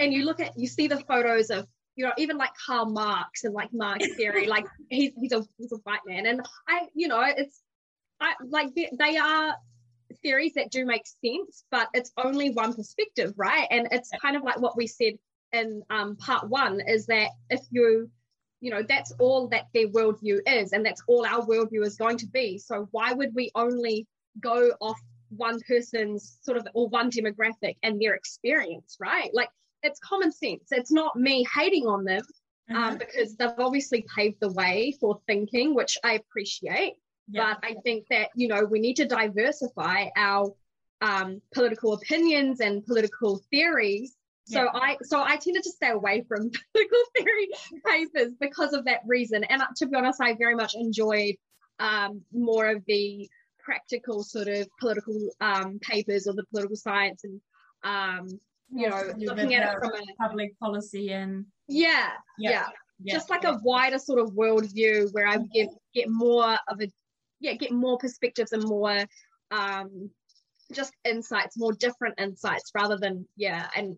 And 0.00 0.12
you 0.12 0.24
look 0.24 0.40
at 0.40 0.58
you 0.58 0.66
see 0.66 0.88
the 0.88 0.98
photos 0.98 1.50
of 1.50 1.68
you 1.96 2.04
know, 2.04 2.12
even 2.16 2.36
like 2.36 2.50
Karl 2.66 2.86
Marx 2.86 3.44
and 3.44 3.54
like 3.54 3.72
Marx 3.72 4.06
theory, 4.16 4.46
like 4.46 4.66
he's 4.88 5.12
he's 5.16 5.32
a 5.32 5.44
he's 5.58 5.72
a 5.72 5.76
white 5.84 6.00
man, 6.06 6.26
and 6.26 6.40
I, 6.68 6.88
you 6.94 7.08
know, 7.08 7.22
it's 7.22 7.62
I 8.20 8.34
like 8.48 8.74
they, 8.74 8.90
they 8.98 9.16
are 9.16 9.56
theories 10.22 10.54
that 10.54 10.70
do 10.70 10.84
make 10.84 11.04
sense, 11.06 11.64
but 11.70 11.88
it's 11.94 12.12
only 12.16 12.50
one 12.50 12.74
perspective, 12.74 13.34
right? 13.36 13.66
And 13.70 13.88
it's 13.90 14.10
kind 14.20 14.36
of 14.36 14.42
like 14.42 14.60
what 14.60 14.76
we 14.76 14.86
said 14.86 15.14
in 15.52 15.82
um, 15.90 16.16
part 16.16 16.48
one 16.48 16.80
is 16.86 17.06
that 17.06 17.30
if 17.50 17.60
you, 17.70 18.10
you 18.60 18.70
know, 18.70 18.82
that's 18.82 19.12
all 19.18 19.48
that 19.48 19.66
their 19.74 19.88
worldview 19.88 20.40
is, 20.46 20.72
and 20.72 20.84
that's 20.84 21.02
all 21.06 21.26
our 21.26 21.44
worldview 21.44 21.84
is 21.84 21.96
going 21.96 22.18
to 22.18 22.26
be. 22.26 22.58
So 22.58 22.88
why 22.90 23.12
would 23.12 23.34
we 23.34 23.50
only 23.54 24.06
go 24.40 24.72
off 24.80 24.98
one 25.36 25.58
person's 25.66 26.38
sort 26.42 26.58
of 26.58 26.66
or 26.74 26.88
one 26.88 27.10
demographic 27.10 27.76
and 27.82 28.00
their 28.00 28.14
experience, 28.14 28.96
right? 29.00 29.30
Like 29.32 29.48
it's 29.82 30.00
common 30.00 30.32
sense. 30.32 30.68
It's 30.70 30.92
not 30.92 31.16
me 31.16 31.46
hating 31.54 31.86
on 31.86 32.04
them 32.04 32.22
um, 32.70 32.76
mm-hmm. 32.76 32.84
um, 32.84 32.98
because 32.98 33.36
they've 33.36 33.50
obviously 33.58 34.04
paved 34.14 34.40
the 34.40 34.52
way 34.52 34.96
for 35.00 35.20
thinking, 35.26 35.74
which 35.74 35.98
I 36.04 36.14
appreciate. 36.14 36.94
Yeah. 37.28 37.54
But 37.54 37.68
I 37.68 37.74
think 37.82 38.06
that 38.10 38.28
you 38.34 38.48
know 38.48 38.64
we 38.64 38.80
need 38.80 38.96
to 38.96 39.06
diversify 39.06 40.06
our 40.16 40.52
um, 41.00 41.40
political 41.54 41.94
opinions 41.94 42.60
and 42.60 42.84
political 42.84 43.40
theories. 43.50 44.16
Yeah. 44.46 44.64
So 44.64 44.68
I 44.74 44.96
so 45.02 45.22
I 45.22 45.36
tended 45.36 45.62
to 45.64 45.70
stay 45.70 45.90
away 45.90 46.24
from 46.28 46.50
political 46.72 46.98
theory 47.16 47.48
papers 47.86 48.32
because 48.40 48.72
of 48.72 48.84
that 48.86 49.00
reason. 49.06 49.44
And 49.44 49.62
uh, 49.62 49.66
to 49.76 49.86
be 49.86 49.96
honest, 49.96 50.20
I 50.20 50.34
very 50.34 50.54
much 50.54 50.74
enjoyed 50.74 51.36
um, 51.78 52.22
more 52.32 52.70
of 52.70 52.82
the 52.86 53.28
practical 53.64 54.22
sort 54.24 54.48
of 54.48 54.68
political 54.80 55.28
um, 55.40 55.78
papers 55.80 56.26
or 56.26 56.34
the 56.34 56.44
political 56.50 56.76
science 56.76 57.22
and 57.24 57.40
um, 57.84 58.28
you 58.72 58.88
know, 58.88 59.02
looking 59.18 59.54
at 59.54 59.74
it 59.74 59.78
from 59.78 59.92
a 59.92 60.14
public 60.18 60.58
policy 60.58 61.12
and 61.12 61.44
yeah, 61.68 62.10
yeah, 62.38 62.68
yeah. 63.02 63.14
just 63.14 63.30
like 63.30 63.44
a 63.44 63.58
wider 63.62 63.98
sort 63.98 64.18
of 64.18 64.32
worldview 64.32 65.12
where 65.12 65.26
I 65.26 65.38
get 65.52 65.68
get 65.94 66.08
more 66.08 66.56
of 66.68 66.80
a 66.80 66.88
yeah, 67.40 67.54
get 67.54 67.72
more 67.72 67.98
perspectives 67.98 68.52
and 68.52 68.64
more 68.64 69.04
um 69.50 70.10
just 70.72 70.94
insights, 71.04 71.58
more 71.58 71.72
different 71.72 72.18
insights 72.18 72.70
rather 72.74 72.96
than 72.96 73.26
yeah, 73.36 73.68
and 73.76 73.96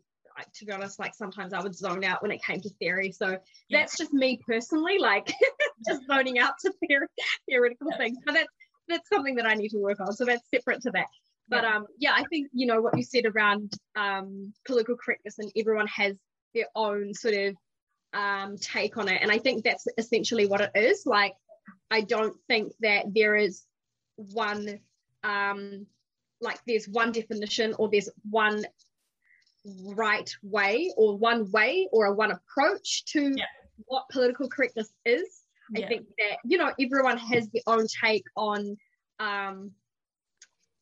to 0.55 0.65
be 0.65 0.73
honest, 0.73 0.99
like 0.99 1.15
sometimes 1.15 1.53
I 1.53 1.63
would 1.63 1.77
zone 1.77 2.05
out 2.05 2.23
when 2.23 2.33
it 2.33 2.43
came 2.43 2.61
to 2.61 2.69
theory. 2.81 3.13
So 3.13 3.31
yeah. 3.31 3.39
that's 3.71 3.97
just 3.97 4.13
me 4.13 4.41
personally, 4.47 4.99
like 4.99 5.33
just 5.89 6.03
zoning 6.07 6.39
out 6.39 6.55
to 6.63 6.73
theory, 6.87 7.07
theoretical 7.49 7.89
yeah. 7.93 7.99
things. 7.99 8.19
But 8.25 8.35
that's 8.35 8.49
that's 8.89 9.09
something 9.09 9.37
that 9.37 9.47
I 9.47 9.55
need 9.55 9.71
to 9.71 9.79
work 9.79 10.01
on. 10.01 10.13
So 10.13 10.25
that's 10.25 10.43
separate 10.55 10.83
to 10.83 10.91
that. 10.91 11.07
But 11.49 11.65
um, 11.65 11.87
yeah, 11.99 12.13
I 12.15 12.25
think 12.25 12.49
you 12.53 12.67
know 12.67 12.81
what 12.81 12.97
you 12.97 13.03
said 13.03 13.27
around 13.27 13.73
um, 13.97 14.53
political 14.67 14.97
correctness, 14.97 15.39
and 15.39 15.53
everyone 15.57 15.87
has 15.89 16.15
their 16.55 16.67
own 16.75 17.13
sort 17.15 17.35
of 17.35 17.55
um, 18.15 18.57
take 18.57 18.97
on 18.97 19.09
it, 19.09 19.21
and 19.21 19.31
I 19.31 19.39
think 19.39 19.65
that's 19.65 19.87
essentially 19.99 20.47
what 20.47 20.61
it 20.61 20.71
is. 20.75 21.05
Like, 21.05 21.35
I 21.91 22.01
don't 22.01 22.37
think 22.49 22.73
that 22.81 23.07
there 23.15 23.37
is 23.37 23.63
one 24.17 24.81
um, 25.23 25.87
like 26.41 26.61
there's 26.67 26.89
one 26.89 27.13
definition 27.13 27.75
or 27.79 27.89
there's 27.91 28.09
one 28.31 28.65
right 29.95 30.31
way 30.43 30.93
or 30.97 31.17
one 31.17 31.51
way 31.51 31.89
or 31.91 32.07
a 32.07 32.15
one 32.15 32.31
approach 32.31 33.05
to 33.07 33.33
yeah. 33.35 33.45
what 33.87 34.05
political 34.11 34.49
correctness 34.49 34.93
is. 35.05 35.41
Yeah. 35.71 35.87
I 35.87 35.89
think 35.89 36.07
that 36.19 36.39
you 36.45 36.59
know 36.59 36.73
everyone 36.79 37.19
has 37.19 37.49
their 37.49 37.63
own 37.67 37.87
take 38.03 38.25
on 38.37 38.77
um, 39.19 39.73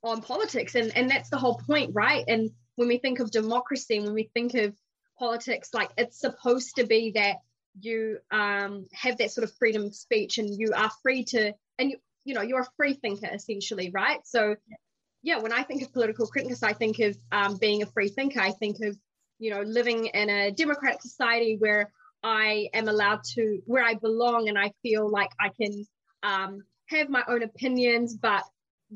on 0.03 0.20
politics 0.20 0.74
and 0.74 0.96
and 0.96 1.11
that's 1.11 1.30
the 1.30 1.38
whole 1.38 1.61
point 1.66 1.90
right? 1.94 2.24
And 2.28 2.50
when 2.76 2.88
we 2.88 2.98
think 2.98 3.20
of 3.20 3.30
democracy 3.30 4.00
when 4.00 4.14
we 4.14 4.30
think 4.34 4.55
of 4.55 4.74
politics 5.18 5.70
like 5.72 5.90
it's 5.96 6.18
supposed 6.18 6.76
to 6.76 6.84
be 6.84 7.12
that 7.14 7.36
you 7.80 8.18
um, 8.30 8.86
have 8.92 9.18
that 9.18 9.30
sort 9.30 9.44
of 9.44 9.55
freedom 9.57 9.84
of 9.84 9.94
speech 9.94 10.38
and 10.38 10.48
you 10.59 10.72
are 10.74 10.90
free 11.03 11.24
to 11.24 11.53
and 11.78 11.90
you 11.90 11.96
you 12.24 12.34
know 12.34 12.42
you're 12.42 12.61
a 12.61 12.68
free 12.76 12.94
thinker 12.94 13.28
essentially 13.32 13.90
right? 13.90 14.20
So 14.24 14.57
yeah 15.22 15.38
when 15.38 15.53
i 15.53 15.62
think 15.62 15.82
of 15.82 15.92
political 15.92 16.26
correctness 16.26 16.62
i 16.62 16.72
think 16.72 16.98
of 16.98 17.16
um, 17.30 17.57
being 17.57 17.82
a 17.82 17.86
free 17.86 18.09
thinker. 18.09 18.40
I 18.40 18.50
think 18.50 18.76
of 18.82 18.96
you 19.38 19.50
know 19.50 19.62
living 19.62 20.07
in 20.07 20.28
a 20.30 20.50
democratic 20.50 21.03
society 21.03 21.57
where 21.59 21.92
i 22.22 22.68
am 22.74 22.88
allowed 22.88 23.22
to 23.34 23.61
where 23.66 23.84
i 23.84 23.94
belong 23.94 24.48
and 24.48 24.59
i 24.59 24.72
feel 24.82 25.11
like 25.11 25.30
i 25.40 25.48
can 25.61 25.84
um, 26.22 26.62
have 26.86 27.09
my 27.09 27.24
own 27.28 27.42
opinions 27.42 28.14
but 28.14 28.44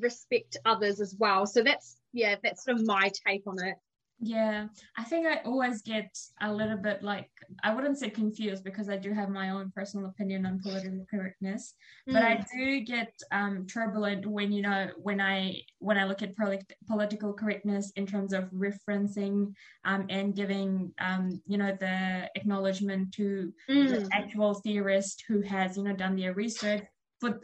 respect 0.01 0.57
others 0.65 1.01
as 1.01 1.15
well. 1.19 1.47
So 1.47 1.63
that's 1.63 1.97
yeah, 2.13 2.37
that's 2.43 2.65
sort 2.65 2.79
of 2.79 2.87
my 2.87 3.11
take 3.27 3.47
on 3.47 3.63
it. 3.63 3.77
Yeah, 4.19 4.69
I 4.97 5.05
think 5.05 5.27
I 5.27 5.43
always 5.45 5.83
get 5.83 6.17
a 6.41 6.51
little 6.51 6.79
bit 6.79 7.03
like 7.03 7.29
I 7.63 7.75
wouldn't 7.75 7.99
say 7.99 8.09
confused 8.09 8.65
because 8.65 8.89
I 8.89 8.97
do 8.97 9.13
have 9.13 9.29
my 9.29 9.51
own 9.51 9.71
personal 9.77 10.07
opinion 10.07 10.47
on 10.47 10.59
political 10.59 11.05
correctness, 11.11 11.75
mm. 12.09 12.15
but 12.15 12.23
I 12.23 12.37
mm. 12.37 12.47
do 12.55 12.81
get 12.81 13.13
um, 13.31 13.67
turbulent 13.67 14.25
when 14.25 14.53
you 14.53 14.63
know 14.63 14.89
when 15.03 15.21
I 15.21 15.61
when 15.81 15.99
I 15.99 16.05
look 16.05 16.23
at 16.23 16.35
polit- 16.35 16.73
political 16.87 17.35
correctness 17.35 17.93
in 17.97 18.07
terms 18.07 18.33
of 18.33 18.51
referencing 18.53 19.53
um, 19.85 20.07
and 20.09 20.35
giving 20.35 20.95
um, 20.99 21.43
you 21.47 21.59
know 21.59 21.77
the 21.79 22.31
acknowledgement 22.35 23.13
to 23.17 23.53
mm. 23.69 23.89
the 23.91 24.09
actual 24.13 24.55
theorist 24.55 25.25
who 25.29 25.43
has 25.43 25.77
you 25.77 25.83
know 25.83 25.95
done 25.95 26.17
their 26.17 26.33
research 26.33 26.85
for 27.21 27.39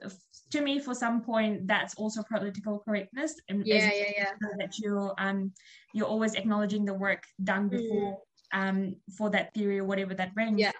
to 0.52 0.60
me 0.60 0.78
for 0.78 0.94
some 0.94 1.22
point 1.22 1.66
that's 1.66 1.94
also 1.94 2.22
political 2.30 2.78
correctness 2.80 3.34
and 3.48 3.66
yeah 3.66 3.90
yeah 3.92 4.12
yeah 4.16 4.30
that 4.58 4.78
you're 4.78 5.14
um 5.18 5.50
you're 5.94 6.06
always 6.06 6.34
acknowledging 6.34 6.84
the 6.84 6.94
work 6.94 7.24
done 7.42 7.68
mm. 7.68 7.70
before 7.70 8.18
mm. 8.54 8.58
um 8.58 8.96
for 9.16 9.30
that 9.30 9.52
theory 9.54 9.78
or 9.78 9.84
whatever 9.84 10.14
that 10.14 10.34
brings 10.34 10.60
yeah 10.60 10.72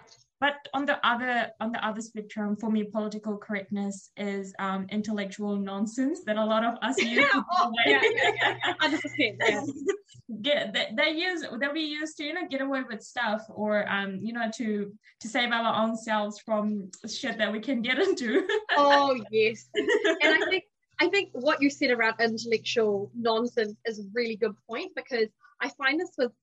but 0.43 0.55
on 0.73 0.85
the 0.85 0.97
other 1.07 1.49
on 1.61 1.71
the 1.71 1.81
other 1.87 2.01
spectrum 2.01 2.57
for 2.57 2.69
me 2.69 2.83
political 2.83 3.37
correctness 3.37 4.11
is 4.17 4.53
um, 4.59 4.85
intellectual 4.91 5.55
nonsense 5.55 6.19
that 6.25 6.35
a 6.35 6.43
lot 6.43 6.65
of 6.65 6.73
us 6.81 6.97
use 7.01 7.25
oh, 7.33 7.71
yeah, 7.85 8.01
yeah, 8.03 9.31
yeah. 9.39 9.61
get 10.41 10.73
they, 10.73 10.87
they 10.97 11.11
use 11.11 11.45
that 11.61 11.71
we 11.71 11.83
use 11.99 12.13
to 12.15 12.25
you 12.25 12.33
know 12.33 12.45
get 12.49 12.59
away 12.59 12.81
with 12.89 13.01
stuff 13.01 13.41
or 13.49 13.89
um 13.89 14.19
you 14.21 14.33
know 14.33 14.51
to 14.53 14.91
to 15.21 15.29
save 15.29 15.49
our 15.51 15.81
own 15.81 15.95
selves 15.95 16.37
from 16.39 16.91
shit 17.07 17.37
that 17.37 17.49
we 17.49 17.61
can 17.61 17.81
get 17.81 17.97
into. 17.97 18.45
Oh 18.75 19.17
yes. 19.31 19.67
And 20.23 20.43
i 20.43 20.45
think 20.49 20.63
i 20.99 21.07
think 21.07 21.29
what 21.31 21.61
you 21.61 21.69
said 21.69 21.91
around 21.91 22.15
intellectual 22.19 23.09
nonsense 23.15 23.75
is 23.85 23.99
a 23.99 24.03
really 24.13 24.35
good 24.35 24.55
point 24.69 24.91
because 24.93 25.29
i 25.61 25.69
find 25.79 26.01
this 26.01 26.13
with 26.17 26.33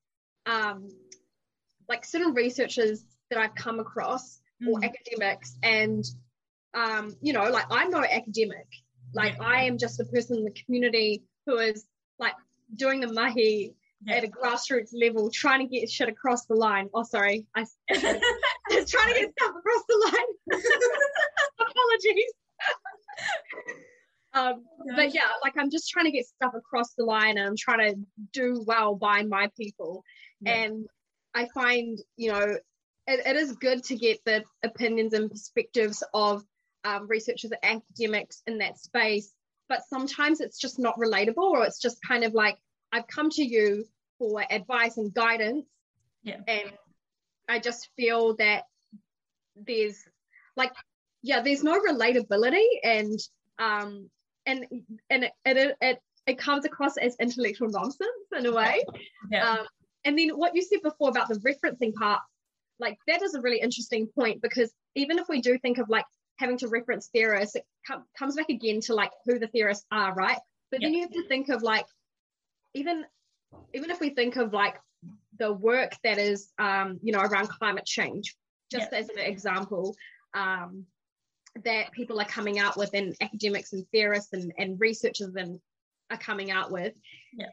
um 0.47 0.89
like 1.91 2.05
certain 2.05 2.33
researchers 2.33 3.05
that 3.31 3.39
I've 3.39 3.55
come 3.55 3.81
across 3.81 4.41
mm. 4.63 4.73
or 4.73 4.85
academics 4.85 5.57
and 5.63 6.05
um, 6.75 7.17
you 7.21 7.33
know, 7.33 7.51
like 7.51 7.67
I'm 7.71 7.91
no 7.91 8.05
academic. 8.05 8.67
Like 9.13 9.37
yeah. 9.41 9.47
I 9.47 9.63
am 9.65 9.79
just 9.79 10.01
a 10.01 10.05
person 10.05 10.37
in 10.39 10.45
the 10.45 10.53
community 10.53 11.25
who 11.47 11.59
is 11.59 11.85
like 12.19 12.35
doing 12.77 13.01
the 13.01 13.13
mahi 13.13 13.75
yeah. 14.05 14.15
at 14.15 14.25
a 14.25 14.29
grassroots 14.29 14.91
level, 14.93 15.31
trying 15.31 15.67
to 15.67 15.67
get 15.67 15.91
shit 15.91 16.09
across 16.09 16.47
the 16.47 16.55
line. 16.55 16.89
Oh, 16.95 17.03
sorry, 17.03 17.47
I, 17.55 17.65
trying 17.91 18.15
to 18.15 19.21
get 19.21 19.33
stuff 19.39 19.55
across 19.59 19.85
the 19.89 20.13
line. 20.13 20.61
Apologies. 21.61 22.33
um, 24.35 24.65
but 24.97 25.13
yeah, 25.13 25.29
like 25.43 25.55
I'm 25.59 25.71
just 25.71 25.91
trying 25.91 26.07
to 26.07 26.13
get 26.13 26.27
stuff 26.27 26.55
across 26.55 26.95
the 26.95 27.05
line, 27.05 27.37
and 27.37 27.47
I'm 27.47 27.57
trying 27.57 27.95
to 27.95 28.01
do 28.33 28.63
well 28.67 28.95
by 28.95 29.23
my 29.23 29.51
people. 29.57 30.05
Yeah. 30.41 30.53
And 30.53 30.87
I 31.35 31.49
find, 31.55 31.99
you 32.17 32.33
know, 32.33 32.57
it, 33.11 33.27
it 33.27 33.37
is 33.37 33.53
good 33.53 33.83
to 33.85 33.97
get 33.97 34.25
the 34.25 34.45
opinions 34.63 35.13
and 35.13 35.31
perspectives 35.31 36.03
of 36.15 36.45
um, 36.85 37.09
researchers 37.09 37.51
and 37.63 37.83
academics 37.91 38.43
in 38.47 38.59
that 38.59 38.79
space 38.79 39.35
but 39.69 39.83
sometimes 39.89 40.41
it's 40.41 40.59
just 40.59 40.79
not 40.79 40.97
relatable 40.99 41.39
or 41.39 41.65
it's 41.65 41.81
just 41.81 41.99
kind 42.07 42.25
of 42.25 42.33
like 42.33 42.57
i've 42.93 43.07
come 43.07 43.29
to 43.31 43.45
you 43.45 43.85
for 44.19 44.43
advice 44.51 44.97
and 44.97 45.13
guidance 45.13 45.67
yeah. 46.23 46.37
and 46.49 46.73
i 47.49 47.59
just 47.59 47.89
feel 47.97 48.35
that 48.37 48.65
there's 49.57 49.99
like 50.57 50.73
yeah 51.23 51.43
there's 51.43 51.63
no 51.63 51.79
relatability 51.81 52.65
and 52.83 53.19
um 53.59 54.09
and 54.47 54.65
and 55.11 55.25
it 55.25 55.33
it, 55.45 55.77
it, 55.81 55.99
it 56.27 56.39
comes 56.39 56.65
across 56.65 56.97
as 56.97 57.17
intellectual 57.21 57.69
nonsense 57.69 58.11
in 58.37 58.47
a 58.47 58.53
way 58.53 58.83
yeah. 59.31 59.51
um, 59.51 59.67
and 60.07 60.19
then 60.19 60.31
what 60.31 60.55
you 60.55 60.63
said 60.63 60.81
before 60.83 61.11
about 61.11 61.29
the 61.29 61.35
referencing 61.37 61.93
part 61.95 62.21
like 62.81 62.99
that 63.07 63.23
is 63.23 63.35
a 63.35 63.41
really 63.41 63.61
interesting 63.61 64.09
point 64.09 64.43
because 64.43 64.73
even 64.95 65.19
if 65.19 65.29
we 65.29 65.41
do 65.41 65.59
think 65.59 65.79
of 65.79 65.89
like 65.89 66.05
having 66.39 66.59
to 66.59 66.69
reference 66.69 67.09
theorists, 67.13 67.57
it 67.57 67.65
com- 67.87 68.05
comes 68.19 68.37
back 68.37 68.49
again 68.49 68.81
to 68.81 68.95
like 68.95 69.11
who 69.27 69.39
the 69.39 69.47
theorists 69.49 69.87
are, 69.93 70.15
right? 70.15 70.39
But 70.71 70.81
then 70.81 70.95
you 70.95 71.03
have 71.03 71.13
to 71.13 71.27
think 71.29 71.49
of 71.49 71.63
like 71.63 71.87
even 72.75 73.05
even 73.75 73.91
if 73.91 74.01
we 74.01 74.11
think 74.11 74.37
of 74.37 74.53
like 74.53 74.77
the 75.39 75.53
work 75.53 75.93
that 76.05 76.19
is 76.19 76.51
um, 76.59 76.99
you 77.03 77.13
know 77.13 77.21
around 77.21 77.49
climate 77.49 77.87
change, 77.87 78.37
just 78.71 78.93
as 78.93 79.09
an 79.09 79.19
example, 79.19 79.95
um, 80.35 80.87
that 81.65 81.93
people 81.93 82.21
are 82.21 82.27
coming 82.27 82.59
out 82.59 82.77
with 82.77 82.91
and 82.95 83.15
academics 83.21 83.73
and 83.73 83.85
theorists 83.93 84.33
and, 84.33 84.53
and 84.59 84.81
researchers 84.81 85.35
and 85.35 85.59
are 86.11 86.19
coming 86.19 86.51
out 86.51 86.71
with. 86.71 86.95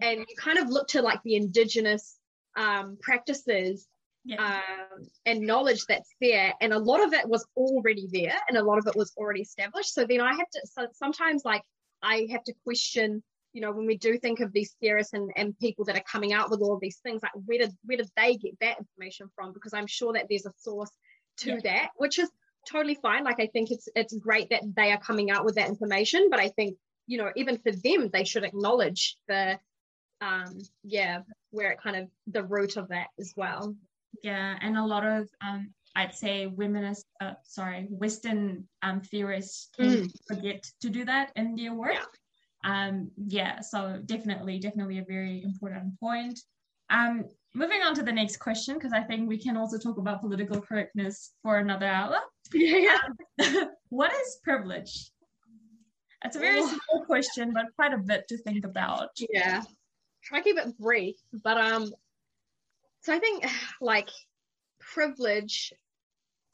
And 0.01 0.19
you 0.19 0.35
kind 0.37 0.57
of 0.59 0.69
look 0.69 0.87
to 0.89 1.01
like 1.01 1.21
the 1.23 1.35
indigenous 1.35 2.17
um, 2.55 2.97
practices 3.01 3.87
um, 4.35 5.07
and 5.25 5.41
knowledge 5.41 5.85
that's 5.87 6.09
there. 6.19 6.53
And 6.59 6.73
a 6.73 6.79
lot 6.79 7.03
of 7.03 7.13
it 7.13 7.27
was 7.27 7.45
already 7.55 8.07
there 8.11 8.35
and 8.47 8.57
a 8.57 8.63
lot 8.63 8.77
of 8.77 8.87
it 8.87 8.95
was 8.95 9.13
already 9.17 9.41
established. 9.41 9.93
So 9.93 10.05
then 10.05 10.21
I 10.21 10.31
have 10.31 10.49
to, 10.49 10.61
so 10.65 10.87
sometimes 10.93 11.43
like 11.45 11.63
I 12.01 12.27
have 12.31 12.43
to 12.45 12.53
question, 12.63 13.23
you 13.53 13.61
know, 13.61 13.71
when 13.71 13.85
we 13.85 13.97
do 13.97 14.17
think 14.17 14.39
of 14.39 14.51
these 14.51 14.75
theorists 14.81 15.13
and, 15.13 15.31
and 15.35 15.57
people 15.59 15.85
that 15.85 15.95
are 15.95 16.03
coming 16.11 16.33
out 16.33 16.49
with 16.49 16.61
all 16.61 16.73
of 16.73 16.81
these 16.81 16.97
things, 16.97 17.23
like 17.23 17.31
where 17.45 17.59
did, 17.59 17.71
where 17.85 17.97
did 17.97 18.09
they 18.17 18.35
get 18.35 18.59
that 18.59 18.77
information 18.79 19.29
from? 19.35 19.53
Because 19.53 19.73
I'm 19.73 19.87
sure 19.87 20.13
that 20.13 20.25
there's 20.29 20.45
a 20.45 20.53
source 20.57 20.91
to 21.37 21.51
yeah. 21.51 21.59
that, 21.63 21.89
which 21.95 22.19
is 22.19 22.29
totally 22.69 22.95
fine. 22.95 23.23
Like 23.23 23.39
I 23.39 23.47
think 23.47 23.71
it's, 23.71 23.87
it's 23.95 24.15
great 24.17 24.49
that 24.49 24.63
they 24.75 24.91
are 24.91 24.99
coming 24.99 25.31
out 25.31 25.45
with 25.45 25.55
that 25.55 25.69
information, 25.69 26.27
but 26.29 26.39
I 26.39 26.49
think, 26.49 26.77
you 27.07 27.17
know, 27.17 27.31
even 27.35 27.57
for 27.57 27.71
them, 27.71 28.09
they 28.11 28.25
should 28.25 28.43
acknowledge 28.43 29.15
the, 29.29 29.57
um, 30.19 30.59
yeah, 30.83 31.21
where 31.51 31.71
it 31.71 31.79
kind 31.81 31.95
of 31.95 32.09
the 32.27 32.43
root 32.43 32.75
of 32.75 32.89
that 32.89 33.07
as 33.19 33.33
well 33.37 33.75
yeah 34.23 34.57
and 34.61 34.77
a 34.77 34.85
lot 34.85 35.05
of 35.05 35.27
um, 35.45 35.73
i'd 35.95 36.13
say 36.13 36.47
womenist 36.55 37.03
uh, 37.21 37.33
sorry 37.43 37.87
western 37.89 38.67
um, 38.83 39.01
theorists 39.01 39.69
mm. 39.79 40.09
forget 40.27 40.63
to 40.81 40.89
do 40.89 41.03
that 41.05 41.31
in 41.35 41.55
their 41.55 41.73
work. 41.73 41.91
Yeah. 42.63 42.87
um 42.87 43.11
yeah 43.27 43.59
so 43.61 44.01
definitely 44.05 44.59
definitely 44.59 44.99
a 44.99 45.05
very 45.07 45.43
important 45.43 45.99
point. 45.99 46.39
Um 46.89 47.25
moving 47.53 47.81
on 47.81 47.93
to 47.95 48.03
the 48.03 48.11
next 48.11 48.37
question 48.37 48.75
because 48.75 48.93
i 48.93 49.01
think 49.01 49.27
we 49.27 49.37
can 49.37 49.57
also 49.57 49.77
talk 49.77 49.97
about 49.97 50.21
political 50.21 50.61
correctness 50.61 51.33
for 51.41 51.57
another 51.57 51.87
hour. 51.87 52.17
Yeah 52.53 52.97
um, 53.43 53.69
what 53.89 54.11
is 54.13 54.39
privilege? 54.43 55.11
That's 56.21 56.35
a 56.35 56.39
very 56.39 56.61
simple 56.61 57.05
question 57.05 57.53
but 57.53 57.65
quite 57.75 57.93
a 57.93 57.97
bit 57.97 58.27
to 58.29 58.37
think 58.37 58.65
about. 58.65 59.09
Yeah. 59.29 59.61
Try 60.23 60.39
to 60.39 60.43
keep 60.43 60.57
it 60.57 60.77
brief 60.77 61.15
but 61.43 61.57
um 61.57 61.91
so 63.07 63.13
I 63.13 63.19
think 63.19 63.45
like 63.81 64.09
privilege 64.79 65.73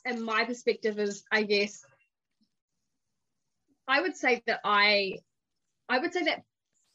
and 0.05 0.23
my 0.23 0.45
perspective 0.45 0.99
is 0.99 1.23
I 1.31 1.43
guess 1.43 1.83
I 3.87 4.01
would 4.01 4.15
say 4.15 4.41
that 4.47 4.59
I 4.63 5.17
I 5.89 5.99
would 5.99 6.13
say 6.13 6.23
that 6.25 6.43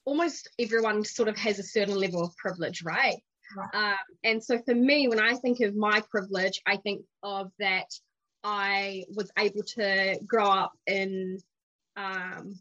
almost 0.05 0.49
everyone 0.59 1.05
sort 1.05 1.29
of 1.29 1.37
has 1.37 1.59
a 1.59 1.63
certain 1.63 1.97
level 1.97 2.23
of 2.23 2.35
privilege, 2.37 2.83
right? 2.83 3.17
right. 3.57 3.75
Um, 3.93 3.99
and 4.25 4.43
so 4.43 4.59
for 4.65 4.75
me, 4.75 5.07
when 5.07 5.21
I 5.21 5.35
think 5.35 5.61
of 5.61 5.77
my 5.77 6.03
privilege, 6.11 6.63
I 6.67 6.79
think 6.79 7.03
of 7.23 7.51
that 7.59 7.89
I 8.43 9.05
was 9.15 9.31
able 9.39 9.63
to 9.75 10.19
grow 10.27 10.47
up 10.47 10.73
in 10.87 11.39
um, 11.97 12.55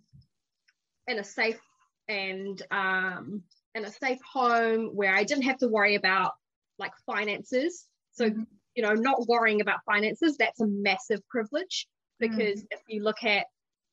in 1.07 1.19
a 1.19 1.23
safe 1.23 1.61
and 2.09 2.61
um, 2.71 3.43
in 3.75 3.85
a 3.85 3.91
safe 3.91 4.19
home 4.33 4.87
where 4.93 5.15
I 5.15 5.23
didn't 5.23 5.43
have 5.43 5.59
to 5.59 5.67
worry 5.67 5.95
about 5.95 6.33
like 6.79 6.91
finances. 7.05 7.85
So, 8.13 8.29
mm-hmm. 8.29 8.43
you 8.75 8.83
know, 8.83 8.93
not 8.93 9.27
worrying 9.27 9.61
about 9.61 9.79
finances, 9.85 10.37
that's 10.37 10.59
a 10.61 10.67
massive 10.67 11.21
privilege 11.29 11.87
because 12.19 12.59
mm-hmm. 12.59 12.71
if 12.71 12.81
you 12.87 13.03
look 13.03 13.23
at 13.23 13.45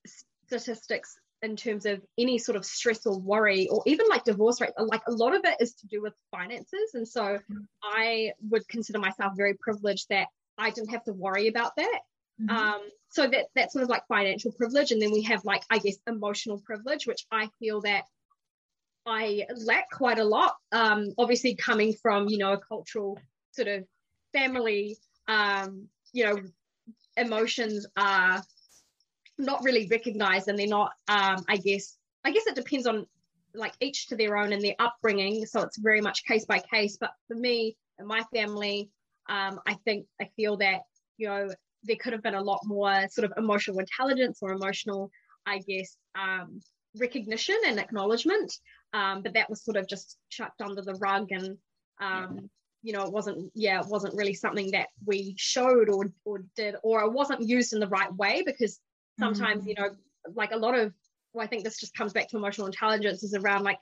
statistics 0.07 1.17
in 1.43 1.57
terms 1.57 1.85
of 1.85 2.01
any 2.19 2.39
sort 2.39 2.57
of 2.57 2.65
stress 2.65 3.05
or 3.07 3.19
worry 3.19 3.69
or 3.69 3.83
even 3.87 4.07
like 4.09 4.25
divorce 4.25 4.61
rate 4.61 4.71
like 4.79 5.03
a 5.07 5.13
lot 5.13 5.35
of 5.35 5.43
it 5.45 5.57
is 5.61 5.75
to 5.75 5.87
do 5.87 6.01
with 6.01 6.15
finances 6.31 6.95
and 6.95 7.07
so 7.07 7.23
mm-hmm. 7.23 7.59
i 7.83 8.33
would 8.49 8.67
consider 8.69 8.99
myself 8.99 9.33
very 9.37 9.55
privileged 9.55 10.07
that 10.09 10.27
i 10.57 10.71
didn't 10.71 10.91
have 10.91 11.05
to 11.05 11.13
worry 11.13 11.49
about 11.49 11.77
that 11.77 12.01
mm-hmm. 12.41 12.57
um, 12.57 12.81
so 13.11 13.27
that 13.27 13.47
that's 13.55 13.75
sort 13.75 13.83
of 13.83 13.91
like 13.91 14.03
financial 14.09 14.53
privilege 14.53 14.91
and 14.91 15.03
then 15.03 15.13
we 15.13 15.23
have 15.23 15.45
like 15.45 15.63
i 15.71 15.79
guess 15.79 15.97
emotional 16.07 16.61
privilege 16.65 17.07
which 17.07 17.27
i 17.31 17.49
feel 17.59 17.81
that 17.83 18.05
I 19.07 19.47
lack 19.57 19.91
quite 19.91 20.19
a 20.19 20.25
lot. 20.25 20.57
Um, 20.73 21.09
obviously, 21.19 21.55
coming 21.55 21.95
from 21.95 22.29
you 22.29 22.39
know 22.39 22.53
a 22.53 22.59
cultural 22.59 23.19
sort 23.53 23.69
of 23.69 23.85
family, 24.33 24.97
um, 25.29 25.89
you 26.13 26.25
know, 26.25 26.37
emotions 27.17 27.87
are 27.97 28.43
not 29.39 29.63
really 29.63 29.87
recognized, 29.91 30.49
and 30.49 30.59
they're 30.59 30.67
not. 30.67 30.93
Um, 31.09 31.45
I 31.49 31.57
guess 31.57 31.97
I 32.25 32.31
guess 32.31 32.47
it 32.47 32.55
depends 32.55 32.87
on 32.87 33.07
like 33.55 33.75
each 33.81 34.09
to 34.09 34.17
their 34.17 34.37
own 34.37 34.53
and 34.53 34.63
their 34.63 34.75
upbringing. 34.79 35.47
So 35.47 35.61
it's 35.63 35.79
very 35.79 36.01
much 36.01 36.25
case 36.25 36.45
by 36.45 36.59
case. 36.59 36.97
But 36.99 37.13
for 37.29 37.37
me 37.37 37.77
and 37.99 38.09
my 38.09 38.23
family, 38.35 38.91
um, 39.29 39.61
I 39.67 39.75
think 39.85 40.07
I 40.21 40.31
feel 40.37 40.57
that 40.59 40.83
you 41.19 41.29
know 41.29 41.51
there 41.85 41.97
could 41.97 42.15
have 42.15 42.23
been 42.23 42.35
a 42.35 42.43
lot 42.43 42.61
more 42.65 43.07
sort 43.11 43.31
of 43.31 43.33
emotional 43.37 43.79
intelligence 43.79 44.39
or 44.41 44.53
emotional, 44.53 45.11
I 45.47 45.59
guess, 45.59 45.97
um, 46.19 46.61
recognition 46.99 47.57
and 47.67 47.79
acknowledgement 47.79 48.59
um, 48.95 49.23
but 49.23 49.35
that 49.35 49.51
was 49.51 49.63
sort 49.63 49.77
of 49.77 49.89
just 49.89 50.17
chucked 50.31 50.63
under 50.63 50.81
the 50.81 50.95
rug 50.95 51.31
and 51.33 51.59
um, 52.01 52.49
you 52.83 52.93
know 52.93 53.03
it 53.03 53.13
wasn't 53.13 53.51
yeah 53.55 53.81
it 53.81 53.87
wasn't 53.89 54.15
really 54.15 54.35
something 54.35 54.71
that 54.71 54.89
we 55.05 55.35
showed 55.37 55.89
or, 55.89 56.13
or 56.25 56.45
did 56.57 56.77
or 56.83 57.03
it 57.03 57.13
wasn't 57.13 57.41
used 57.41 57.73
in 57.73 57.81
the 57.81 57.89
right 57.89 58.15
way 58.15 58.43
because 58.47 58.79
sometimes 59.19 59.61
mm-hmm. 59.61 59.71
you 59.71 59.75
know 59.77 59.91
like 60.35 60.53
a 60.53 60.57
lot 60.57 60.79
of 60.79 60.93
well, 61.33 61.45
i 61.45 61.49
think 61.49 61.65
this 61.65 61.81
just 61.81 61.97
comes 61.97 62.13
back 62.13 62.29
to 62.29 62.37
emotional 62.37 62.67
intelligence 62.67 63.23
is 63.23 63.35
around 63.35 63.65
like 63.65 63.79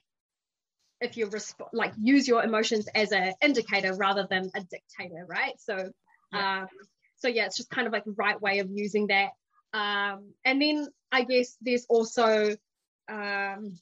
if 1.00 1.16
you 1.16 1.26
resp- 1.26 1.68
like 1.72 1.92
use 2.00 2.26
your 2.26 2.42
emotions 2.44 2.88
as 2.94 3.12
an 3.12 3.34
indicator 3.42 3.92
rather 3.94 4.26
than 4.30 4.50
a 4.54 4.60
dictator 4.60 5.26
right 5.28 5.54
so 5.58 5.90
yeah. 6.32 6.62
um 6.62 6.68
so 7.16 7.28
yeah 7.28 7.44
it's 7.44 7.56
just 7.56 7.70
kind 7.70 7.86
of 7.86 7.92
like 7.92 8.04
the 8.04 8.12
right 8.12 8.40
way 8.40 8.60
of 8.60 8.70
using 8.70 9.08
that 9.08 9.30
um 9.74 10.32
and 10.44 10.62
then 10.62 10.86
i 11.10 11.24
guess 11.24 11.56
there's 11.60 11.86
also 11.88 12.56
um 13.10 13.74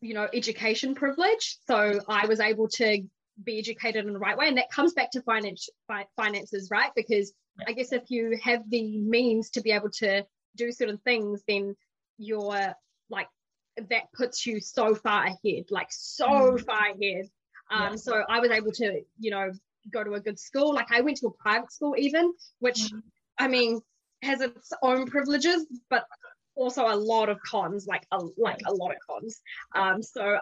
you 0.00 0.14
know 0.14 0.28
education 0.32 0.94
privilege 0.94 1.58
so 1.66 2.00
i 2.08 2.26
was 2.26 2.40
able 2.40 2.68
to 2.68 3.02
be 3.42 3.58
educated 3.58 4.06
in 4.06 4.12
the 4.12 4.18
right 4.18 4.36
way 4.36 4.48
and 4.48 4.58
that 4.58 4.70
comes 4.70 4.92
back 4.92 5.10
to 5.10 5.22
finance 5.22 5.68
fi- 5.86 6.06
finances 6.16 6.68
right 6.70 6.90
because 6.94 7.32
i 7.66 7.72
guess 7.72 7.92
if 7.92 8.10
you 8.10 8.38
have 8.42 8.62
the 8.70 8.98
means 8.98 9.50
to 9.50 9.60
be 9.60 9.70
able 9.70 9.90
to 9.90 10.24
do 10.56 10.72
certain 10.72 10.98
things 10.98 11.42
then 11.46 11.74
you're 12.18 12.74
like 13.10 13.28
that 13.88 14.12
puts 14.12 14.44
you 14.44 14.60
so 14.60 14.94
far 14.94 15.26
ahead 15.26 15.64
like 15.70 15.88
so 15.90 16.26
mm. 16.26 16.64
far 16.64 16.90
ahead 16.90 17.26
um 17.70 17.90
yeah. 17.90 17.96
so 17.96 18.22
i 18.28 18.40
was 18.40 18.50
able 18.50 18.72
to 18.72 19.02
you 19.18 19.30
know 19.30 19.50
go 19.92 20.02
to 20.02 20.14
a 20.14 20.20
good 20.20 20.38
school 20.38 20.74
like 20.74 20.90
i 20.92 21.00
went 21.00 21.16
to 21.16 21.26
a 21.28 21.30
private 21.30 21.72
school 21.72 21.94
even 21.96 22.32
which 22.58 22.92
mm. 22.92 23.02
i 23.38 23.46
mean 23.46 23.80
has 24.22 24.40
its 24.40 24.72
own 24.82 25.06
privileges 25.06 25.64
but 25.88 26.04
also 26.58 26.86
a 26.86 26.96
lot 26.96 27.28
of 27.28 27.40
cons, 27.40 27.86
like 27.86 28.04
a 28.10 28.18
like 28.36 28.60
a 28.66 28.74
lot 28.74 28.90
of 28.90 28.96
cons. 29.08 29.40
Um, 29.74 30.02
so 30.02 30.38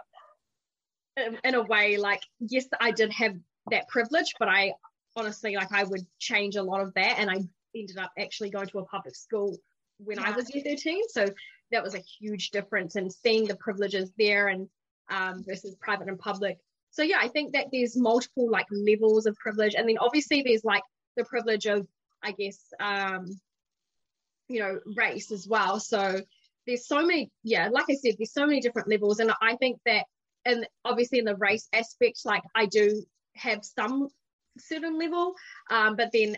in, 1.15 1.37
in 1.43 1.55
a 1.55 1.61
way, 1.61 1.97
like 1.97 2.21
yes, 2.39 2.65
I 2.81 2.91
did 2.91 3.11
have 3.13 3.35
that 3.71 3.87
privilege, 3.87 4.33
but 4.39 4.49
I 4.49 4.73
honestly 5.15 5.55
like 5.55 5.71
I 5.71 5.83
would 5.83 6.05
change 6.19 6.55
a 6.55 6.63
lot 6.63 6.81
of 6.81 6.93
that, 6.95 7.19
and 7.19 7.29
I 7.29 7.37
ended 7.75 7.97
up 7.97 8.11
actually 8.17 8.49
going 8.49 8.67
to 8.67 8.79
a 8.79 8.85
public 8.85 9.15
school 9.15 9.57
when 9.99 10.17
yeah. 10.17 10.29
I 10.29 10.31
was 10.31 10.53
year 10.53 10.63
13. 10.63 11.09
So 11.09 11.27
that 11.71 11.83
was 11.83 11.95
a 11.95 12.03
huge 12.19 12.49
difference 12.51 12.95
in 12.95 13.09
seeing 13.09 13.45
the 13.45 13.55
privileges 13.55 14.11
there 14.17 14.47
and 14.47 14.67
um, 15.09 15.43
versus 15.45 15.75
private 15.79 16.07
and 16.07 16.19
public. 16.19 16.57
So 16.91 17.03
yeah, 17.03 17.17
I 17.21 17.27
think 17.27 17.53
that 17.53 17.67
there's 17.71 17.95
multiple 17.95 18.49
like 18.49 18.65
levels 18.71 19.27
of 19.27 19.35
privilege, 19.35 19.75
and 19.75 19.87
then 19.87 19.97
obviously 19.99 20.41
there's 20.41 20.65
like 20.65 20.83
the 21.15 21.25
privilege 21.25 21.67
of 21.67 21.87
I 22.23 22.31
guess 22.31 22.59
um, 22.79 23.27
you 24.47 24.59
know 24.59 24.79
race 24.95 25.31
as 25.31 25.47
well. 25.47 25.79
So 25.79 26.21
there's 26.67 26.85
so 26.85 27.01
many 27.03 27.31
yeah 27.43 27.69
like 27.71 27.85
i 27.89 27.95
said 27.95 28.13
there's 28.19 28.33
so 28.33 28.45
many 28.45 28.59
different 28.59 28.89
levels. 28.89 29.19
And 29.19 29.31
i 29.41 29.55
think 29.55 29.79
that 29.85 30.05
and 30.45 30.67
obviously 30.85 31.19
in 31.19 31.25
the 31.25 31.35
race 31.37 31.67
aspect 31.73 32.19
like 32.25 32.43
i 32.53 32.65
do 32.65 33.03
have 33.35 33.63
some 33.63 34.09
certain 34.59 34.99
level 34.99 35.33
um, 35.71 35.95
but 35.95 36.09
then 36.11 36.35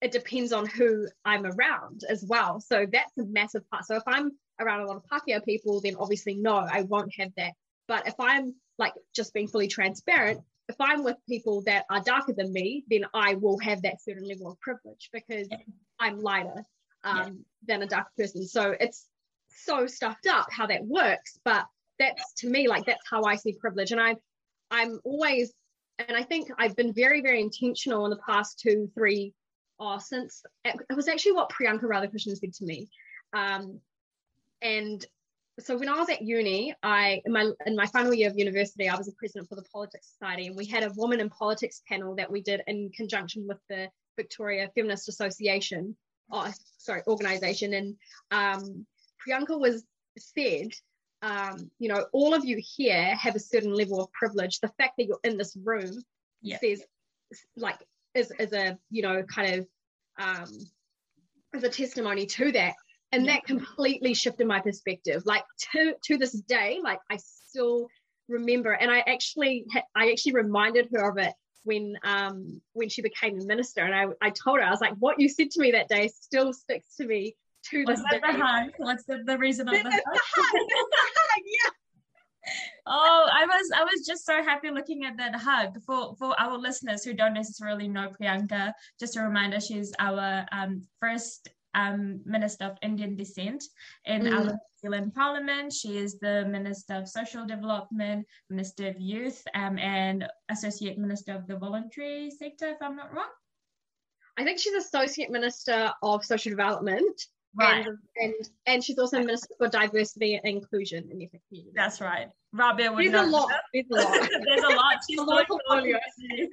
it 0.00 0.12
depends 0.12 0.52
on 0.52 0.66
who 0.66 1.06
i'm 1.24 1.44
around 1.44 2.02
as 2.08 2.24
well. 2.26 2.60
So 2.60 2.86
that's 2.90 3.16
a 3.18 3.24
massive 3.24 3.68
part. 3.70 3.84
So 3.84 3.96
if 3.96 4.02
i'm 4.06 4.32
around 4.60 4.80
a 4.80 4.86
lot 4.86 4.96
of 4.96 5.02
Pākehā 5.10 5.44
people 5.44 5.80
then 5.80 5.96
obviously 5.98 6.36
no 6.36 6.56
i 6.56 6.82
won't 6.82 7.12
have 7.18 7.30
that. 7.36 7.52
But 7.88 8.06
if 8.06 8.14
i'm 8.20 8.54
like 8.78 8.94
just 9.14 9.34
being 9.34 9.48
fully 9.48 9.68
transparent 9.68 10.40
if 10.68 10.76
i'm 10.80 11.04
with 11.04 11.16
people 11.28 11.62
that 11.62 11.84
are 11.90 12.00
darker 12.00 12.32
than 12.32 12.52
me 12.52 12.84
then 12.88 13.04
i 13.14 13.34
will 13.34 13.58
have 13.58 13.82
that 13.82 14.02
certain 14.02 14.26
level 14.26 14.50
of 14.50 14.58
privilege 14.60 15.10
because 15.12 15.46
i'm 16.00 16.18
lighter 16.20 16.64
um, 17.04 17.16
yeah. 17.16 17.30
than 17.66 17.82
a 17.82 17.86
dark 17.86 18.06
person. 18.16 18.46
So 18.46 18.74
it's 18.78 19.06
so 19.48 19.86
stuffed 19.86 20.26
up 20.26 20.48
how 20.50 20.66
that 20.66 20.84
works. 20.84 21.38
But 21.44 21.66
that's 21.98 22.32
to 22.38 22.48
me 22.48 22.68
like 22.68 22.86
that's 22.86 23.08
how 23.08 23.24
I 23.24 23.36
see 23.36 23.52
privilege. 23.52 23.92
And 23.92 24.00
I 24.00 24.16
I'm 24.70 25.00
always 25.04 25.52
and 25.98 26.16
I 26.16 26.22
think 26.22 26.48
I've 26.58 26.76
been 26.76 26.92
very, 26.92 27.22
very 27.22 27.40
intentional 27.40 28.04
in 28.04 28.10
the 28.10 28.18
past 28.26 28.58
two, 28.58 28.90
three, 28.94 29.32
oh, 29.78 29.98
since 29.98 30.42
it 30.64 30.96
was 30.96 31.08
actually 31.08 31.32
what 31.32 31.50
Priyanka 31.50 31.84
Radhakrishnan 31.84 32.36
said 32.36 32.52
to 32.54 32.64
me. 32.64 32.88
Um, 33.32 33.80
and 34.60 35.04
so 35.60 35.78
when 35.78 35.88
I 35.88 35.96
was 35.96 36.08
at 36.10 36.22
uni, 36.22 36.74
I 36.82 37.22
in 37.24 37.32
my 37.32 37.50
in 37.64 37.76
my 37.76 37.86
final 37.86 38.12
year 38.12 38.28
of 38.28 38.36
university, 38.36 38.88
I 38.88 38.96
was 38.96 39.08
a 39.08 39.12
president 39.12 39.48
for 39.48 39.54
the 39.54 39.62
Politics 39.72 40.08
Society, 40.18 40.48
and 40.48 40.56
we 40.56 40.66
had 40.66 40.82
a 40.82 40.92
woman 40.96 41.20
in 41.20 41.30
politics 41.30 41.82
panel 41.88 42.16
that 42.16 42.30
we 42.30 42.42
did 42.42 42.62
in 42.66 42.90
conjunction 42.90 43.46
with 43.46 43.58
the 43.68 43.88
Victoria 44.16 44.70
Feminist 44.74 45.08
Association, 45.08 45.96
oh, 46.30 46.50
sorry, 46.78 47.02
organization. 47.06 47.74
And 47.74 47.96
um, 48.30 48.86
Priyanka 49.26 49.58
was 49.58 49.84
said 50.18 50.70
um, 51.24 51.70
you 51.78 51.88
know, 51.88 52.04
all 52.12 52.34
of 52.34 52.44
you 52.44 52.60
here 52.62 53.14
have 53.16 53.34
a 53.34 53.40
certain 53.40 53.72
level 53.72 54.00
of 54.00 54.12
privilege. 54.12 54.60
The 54.60 54.70
fact 54.76 54.94
that 54.98 55.06
you're 55.06 55.20
in 55.24 55.38
this 55.38 55.56
room 55.56 56.02
yeah. 56.42 56.58
says, 56.58 56.82
like, 57.56 57.78
is, 58.14 58.30
is 58.38 58.52
a, 58.52 58.78
you 58.90 59.02
know, 59.02 59.22
kind 59.22 59.54
of, 59.54 59.66
um, 60.18 60.52
is 61.54 61.64
a 61.64 61.70
testimony 61.70 62.26
to 62.26 62.52
that. 62.52 62.74
And 63.10 63.24
yeah. 63.24 63.34
that 63.34 63.44
completely 63.46 64.12
shifted 64.12 64.46
my 64.46 64.60
perspective. 64.60 65.22
Like 65.24 65.44
to, 65.72 65.94
to 66.04 66.18
this 66.18 66.32
day, 66.32 66.80
like 66.84 66.98
I 67.10 67.16
still 67.16 67.88
remember, 68.28 68.72
and 68.72 68.90
I 68.90 68.98
actually, 68.98 69.64
I 69.96 70.10
actually 70.10 70.34
reminded 70.34 70.88
her 70.92 71.10
of 71.10 71.16
it 71.16 71.32
when 71.64 71.96
um 72.04 72.60
when 72.72 72.88
she 72.88 73.02
became 73.02 73.40
a 73.40 73.44
minister 73.44 73.80
and 73.80 73.94
I, 73.94 74.26
I 74.26 74.30
told 74.30 74.58
her 74.58 74.64
I 74.64 74.70
was 74.70 74.80
like 74.80 74.94
what 74.98 75.18
you 75.18 75.28
said 75.28 75.50
to 75.52 75.60
me 75.60 75.72
that 75.72 75.88
day 75.88 76.08
still 76.08 76.52
sticks 76.52 76.96
to 76.96 77.06
me 77.06 77.34
to 77.70 77.84
this 77.84 78.00
that 78.10 78.22
day. 78.22 78.32
the 78.32 78.44
hug? 78.44 78.70
What's 78.76 79.04
the, 79.04 79.22
the 79.24 79.38
reason 79.38 79.68
of 79.68 79.74
the, 79.74 79.82
the 79.82 79.90
hug? 79.90 80.66
yeah. 81.46 81.70
Oh, 82.86 83.26
I 83.32 83.46
was 83.46 83.70
I 83.74 83.84
was 83.84 84.06
just 84.06 84.26
so 84.26 84.42
happy 84.42 84.70
looking 84.70 85.06
at 85.06 85.16
that 85.16 85.34
hug. 85.34 85.80
For 85.86 86.14
for 86.16 86.38
our 86.38 86.58
listeners 86.58 87.02
who 87.02 87.14
don't 87.14 87.32
necessarily 87.32 87.88
know 87.88 88.10
Priyanka, 88.10 88.74
just 89.00 89.16
a 89.16 89.22
reminder, 89.22 89.60
she's 89.60 89.94
our 89.98 90.44
um, 90.52 90.82
first 91.00 91.48
um, 91.74 92.20
Minister 92.24 92.64
of 92.64 92.78
Indian 92.82 93.16
descent 93.16 93.64
in 94.04 94.22
mm. 94.22 94.32
our 94.32 94.44
New 94.44 94.58
Zealand 94.80 95.14
Parliament. 95.14 95.72
She 95.72 95.98
is 95.98 96.18
the 96.18 96.46
Minister 96.46 96.94
of 96.94 97.08
Social 97.08 97.46
Development, 97.46 98.26
Minister 98.50 98.88
of 98.88 99.00
Youth, 99.00 99.42
um, 99.54 99.78
and 99.78 100.26
Associate 100.50 100.98
Minister 100.98 101.32
of 101.32 101.46
the 101.46 101.56
Voluntary 101.56 102.30
Sector, 102.30 102.68
if 102.68 102.78
I'm 102.82 102.96
not 102.96 103.12
wrong. 103.14 103.30
I 104.36 104.44
think 104.44 104.58
she's 104.58 104.74
Associate 104.74 105.30
Minister 105.30 105.92
of 106.02 106.24
Social 106.24 106.50
Development. 106.50 107.20
Right. 107.56 107.86
And, 107.86 107.98
and, 108.16 108.34
and 108.66 108.84
she's 108.84 108.98
also 108.98 109.20
Minister 109.20 109.54
for 109.58 109.68
Diversity 109.68 110.34
and 110.34 110.44
Inclusion 110.44 111.08
in 111.10 111.18
the 111.18 111.28
community. 111.28 111.72
That's 111.74 112.00
right. 112.00 112.28
Rabeea 112.54 112.94
would 112.94 113.12
There's 113.12 113.26
a 113.26 113.30
lot. 113.30 113.50
There's 113.72 113.86
a 113.90 113.94
lot. 113.94 114.28
There's 114.44 114.64
a 114.64 114.74
lot. 114.74 114.96
She's 115.08 115.18
a 115.18 115.22
lot 115.22 115.46
portfolio. 115.46 115.98
Yeah, 116.18 116.46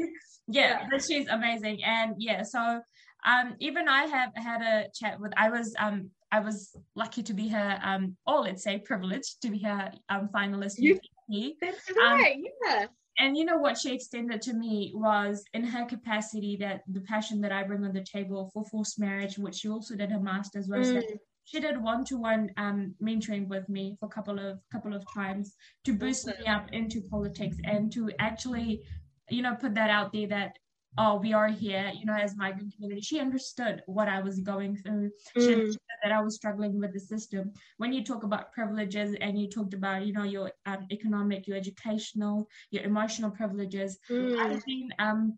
yeah, 0.48 0.88
but 0.92 1.04
she's 1.04 1.28
amazing. 1.28 1.84
And 1.84 2.16
yeah, 2.18 2.44
so 2.44 2.82
um, 3.26 3.56
even 3.60 3.88
I 3.88 4.04
have 4.04 4.32
had 4.36 4.62
a 4.62 4.88
chat 4.94 5.20
with. 5.20 5.32
I 5.38 5.50
was 5.50 5.76
um, 5.80 6.10
I 6.32 6.40
was 6.40 6.76
lucky 6.96 7.24
to 7.24 7.34
be 7.34 7.48
her, 7.50 7.80
um, 7.84 8.16
or 8.26 8.42
let's 8.42 8.64
say 8.64 8.80
privileged 8.80 9.42
to 9.42 9.50
be 9.50 9.60
her 9.60 9.92
um, 10.10 10.30
finalist. 10.34 10.76
You, 10.78 11.00
that's 11.62 11.90
um, 11.92 11.96
right. 11.98 12.36
Um, 12.36 12.44
yeah 12.66 12.86
and 13.22 13.38
you 13.38 13.46
know 13.46 13.58
what 13.58 13.78
she 13.78 13.94
extended 13.94 14.42
to 14.42 14.54
me 14.54 14.92
was 14.96 15.44
in 15.54 15.64
her 15.64 15.86
capacity 15.86 16.58
that 16.60 16.82
the 16.88 17.02
passion 17.02 17.42
that 17.42 17.52
I 17.52 17.64
bring 17.64 17.84
on 17.84 17.94
the 17.94 18.04
table 18.04 18.50
for 18.54 18.66
forced 18.66 19.00
marriage, 19.00 19.38
which 19.38 19.56
she 19.56 19.70
also 19.70 19.96
did 19.96 20.12
her 20.12 20.20
master's 20.20 20.68
was 20.68 20.92
mm. 20.92 21.04
she 21.44 21.60
did 21.60 21.82
one-to-one 21.82 22.52
um, 22.58 22.96
mentoring 23.02 23.48
with 23.48 23.68
me 23.70 23.96
for 24.00 24.08
a 24.08 24.10
couple 24.10 24.40
of 24.40 24.60
couple 24.72 24.96
of 24.96 25.04
times 25.14 25.56
to 25.86 25.94
boost 25.94 26.28
awesome. 26.28 26.42
me 26.42 26.48
up 26.48 26.68
into 26.72 27.02
politics 27.02 27.58
and 27.64 27.92
to 27.92 28.10
actually 28.20 28.82
you 29.30 29.42
know 29.42 29.56
put 29.56 29.76
that 29.76 29.90
out 29.90 30.12
there 30.14 30.28
that 30.28 30.58
oh, 30.98 31.18
we 31.18 31.34
are 31.34 31.48
here, 31.48 31.92
you 31.98 32.06
know, 32.06 32.16
as 32.16 32.36
migrant 32.36 32.74
community. 32.76 33.02
She 33.02 33.20
understood 33.20 33.82
what 33.86 34.08
I 34.08 34.22
was 34.22 34.40
going 34.40 34.76
through. 34.76 35.12
She 35.36 35.42
mm. 35.42 35.54
understood 35.54 35.82
that 36.04 36.12
I 36.12 36.22
was 36.22 36.36
struggling 36.36 36.80
with 36.80 36.94
the 36.94 37.00
system. 37.00 37.54
When 37.78 37.94
you 37.94 38.04
talk 38.04 38.24
about 38.24 38.52
privileges 38.52 39.16
and 39.22 39.40
you 39.40 39.50
talked 39.50 39.74
about, 39.74 40.06
you 40.06 40.14
know, 40.14 40.24
your 40.24 40.52
um, 40.66 40.88
economic, 40.92 41.48
your 41.48 41.58
educational, 41.58 42.48
your 42.72 42.84
emotional 42.84 43.32
privileges, 43.32 44.00
mm. 44.10 44.38
I've 44.38 44.66
been 44.66 44.90
um, 45.00 45.38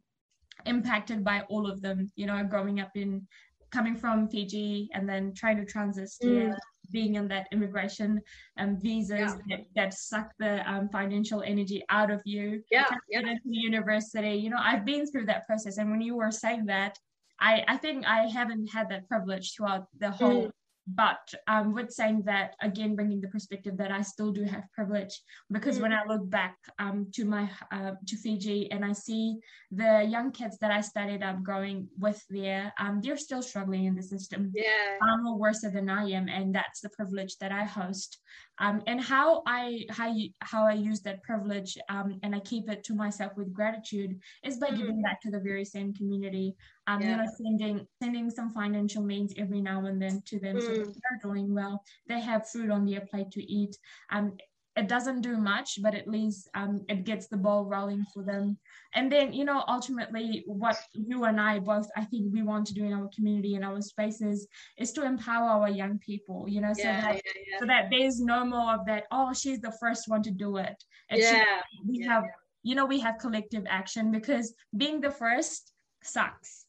impacted 0.66 1.24
by 1.24 1.42
all 1.50 1.70
of 1.70 1.82
them, 1.82 2.12
you 2.16 2.26
know, 2.26 2.44
growing 2.44 2.80
up 2.80 2.92
in 2.96 3.28
coming 3.72 3.96
from 3.96 4.28
Fiji 4.28 4.90
and 4.94 5.10
then 5.10 5.34
trying 5.34 5.58
to 5.58 5.66
transit 5.66 6.10
mm. 6.24 6.30
here, 6.30 6.58
being 6.92 7.16
in 7.16 7.28
that 7.30 7.48
immigration 7.52 8.22
um, 8.58 8.80
visas 8.80 9.20
yeah. 9.20 9.36
that, 9.50 9.66
that, 9.76 9.94
suck 9.94 10.32
the 10.40 10.70
um, 10.70 10.90
financial 10.90 11.42
energy 11.44 11.84
out 11.90 12.12
of 12.12 12.22
you. 12.26 12.62
Yeah, 12.72 12.86
yeah. 13.10 13.20
Into 13.20 13.42
university. 13.46 14.34
You 14.36 14.50
know, 14.50 14.60
I've 14.60 14.86
been 14.86 15.06
through 15.06 15.26
that 15.28 15.46
process. 15.48 15.78
And 15.78 15.90
when 15.92 16.02
you 16.02 16.16
were 16.16 16.32
saying 16.32 16.66
that, 16.68 16.98
I, 17.40 17.64
I 17.68 17.78
think 17.78 18.06
I 18.06 18.28
haven't 18.28 18.68
had 18.68 18.90
that 18.90 19.08
privilege 19.08 19.56
throughout 19.56 19.88
the 20.00 20.12
whole 20.12 20.48
mm 20.48 20.52
but 20.88 21.34
um, 21.48 21.74
with 21.74 21.92
saying 21.92 22.24
that 22.26 22.56
again 22.62 22.96
bringing 22.96 23.22
the 23.22 23.28
perspective 23.28 23.78
that 23.78 23.92
i 23.92 24.02
still 24.02 24.32
do 24.32 24.44
have 24.44 24.64
privilege 24.74 25.22
because 25.52 25.80
mm. 25.80 25.84
when 25.84 25.94
i 25.94 26.04
look 26.08 26.30
back 26.30 26.58
um, 26.80 27.08
to 27.14 27.26
my 27.26 27.50
uh, 27.72 27.92
to 28.06 28.18
fiji 28.18 28.70
and 28.72 28.84
i 28.84 28.92
see 28.92 29.38
the 29.72 30.06
young 30.08 30.32
kids 30.32 30.58
that 30.60 30.72
i 30.72 30.82
studied 30.82 31.24
up 31.24 31.42
growing 31.42 31.88
with 31.98 32.22
there 32.30 32.74
um, 32.80 33.00
they're 33.02 33.18
still 33.18 33.42
struggling 33.42 33.86
in 33.86 33.96
the 33.96 34.04
system 34.04 34.52
yeah 34.54 34.98
far 35.00 35.22
more 35.22 35.38
worse 35.38 35.62
than 35.62 35.90
i 35.90 36.04
am 36.10 36.28
and 36.28 36.54
that's 36.54 36.82
the 36.82 36.90
privilege 36.90 37.38
that 37.38 37.52
i 37.52 37.64
host 37.64 38.20
um, 38.60 38.82
and 38.88 39.02
how 39.02 39.42
I 39.48 39.86
how 39.90 40.14
how 40.42 40.66
I 40.66 40.74
use 40.74 41.02
that 41.02 41.24
privilege 41.24 41.78
um, 41.90 42.20
and 42.24 42.36
I 42.36 42.40
keep 42.40 42.70
it 42.70 42.84
to 42.86 42.94
myself 42.94 43.32
with 43.36 43.54
gratitude 43.54 44.20
is 44.44 44.58
by 44.58 44.70
mm 44.70 44.74
giving 44.84 45.02
back 45.02 45.22
to 45.22 45.30
the 45.30 45.40
very 45.40 45.64
same 45.64 45.94
community. 45.94 46.56
Um, 46.88 47.00
yeah. 47.00 47.12
you 47.12 47.18
know, 47.18 47.30
sending 47.38 47.88
sending 48.02 48.30
some 48.30 48.50
financial 48.52 49.04
means 49.04 49.34
every 49.38 49.62
now 49.62 49.86
and 49.86 50.02
then 50.02 50.22
to 50.26 50.40
them 50.40 50.58
mm. 50.58 50.62
so 50.62 50.74
they're 50.74 51.20
doing 51.22 51.54
well. 51.54 51.84
They 52.08 52.20
have 52.20 52.50
food 52.50 52.70
on 52.70 52.86
their 52.86 53.02
plate 53.02 53.32
to 53.32 53.44
eat. 53.44 53.78
Um, 54.10 54.34
it 54.76 54.88
doesn't 54.88 55.22
do 55.22 55.38
much, 55.38 55.80
but 55.82 55.94
at 55.94 56.08
least 56.08 56.50
um, 56.56 56.84
it 56.90 57.04
gets 57.04 57.28
the 57.28 57.38
ball 57.38 57.66
rolling 57.66 58.06
for 58.14 58.24
them. 58.24 58.58
And 58.96 59.12
then, 59.12 59.32
you 59.32 59.46
know, 59.46 59.64
ultimately, 59.68 60.44
what 60.48 60.78
you 60.94 61.26
and 61.26 61.40
I 61.40 61.60
both, 61.60 61.88
I 61.96 62.06
think, 62.06 62.34
we 62.34 62.42
want 62.42 62.66
to 62.68 62.74
do 62.74 62.84
in 62.84 62.94
our 62.94 63.10
community 63.16 63.56
and 63.56 63.64
our 63.64 63.82
spaces 63.82 64.48
is 64.78 64.92
to 64.94 65.06
empower 65.06 65.50
our 65.50 65.70
young 65.70 66.00
people. 66.00 66.46
You 66.48 66.62
know, 66.62 66.74
so 66.74 66.84
yeah, 66.84 67.02
that 67.02 67.16
yeah, 67.16 67.32
yeah. 67.52 67.60
so 67.60 67.66
that 67.68 67.90
there's 67.92 68.20
no 68.20 68.46
more 68.46 68.74
of 68.74 68.86
that. 68.88 69.04
Oh, 69.12 69.32
she's 69.34 69.60
the 69.60 69.76
first 69.80 70.08
one 70.08 70.24
to 70.24 70.32
do 70.32 70.58
it. 70.58 70.84
It 71.10 71.20
yeah, 71.20 71.62
we 71.88 72.02
have, 72.06 72.24
you 72.64 72.74
know, 72.74 72.86
we 72.86 73.00
have 73.00 73.20
collective 73.20 73.66
action 73.70 74.12
because 74.12 74.54
being 74.76 75.02
the 75.02 75.12
first 75.12 75.72
sucks 76.04 76.63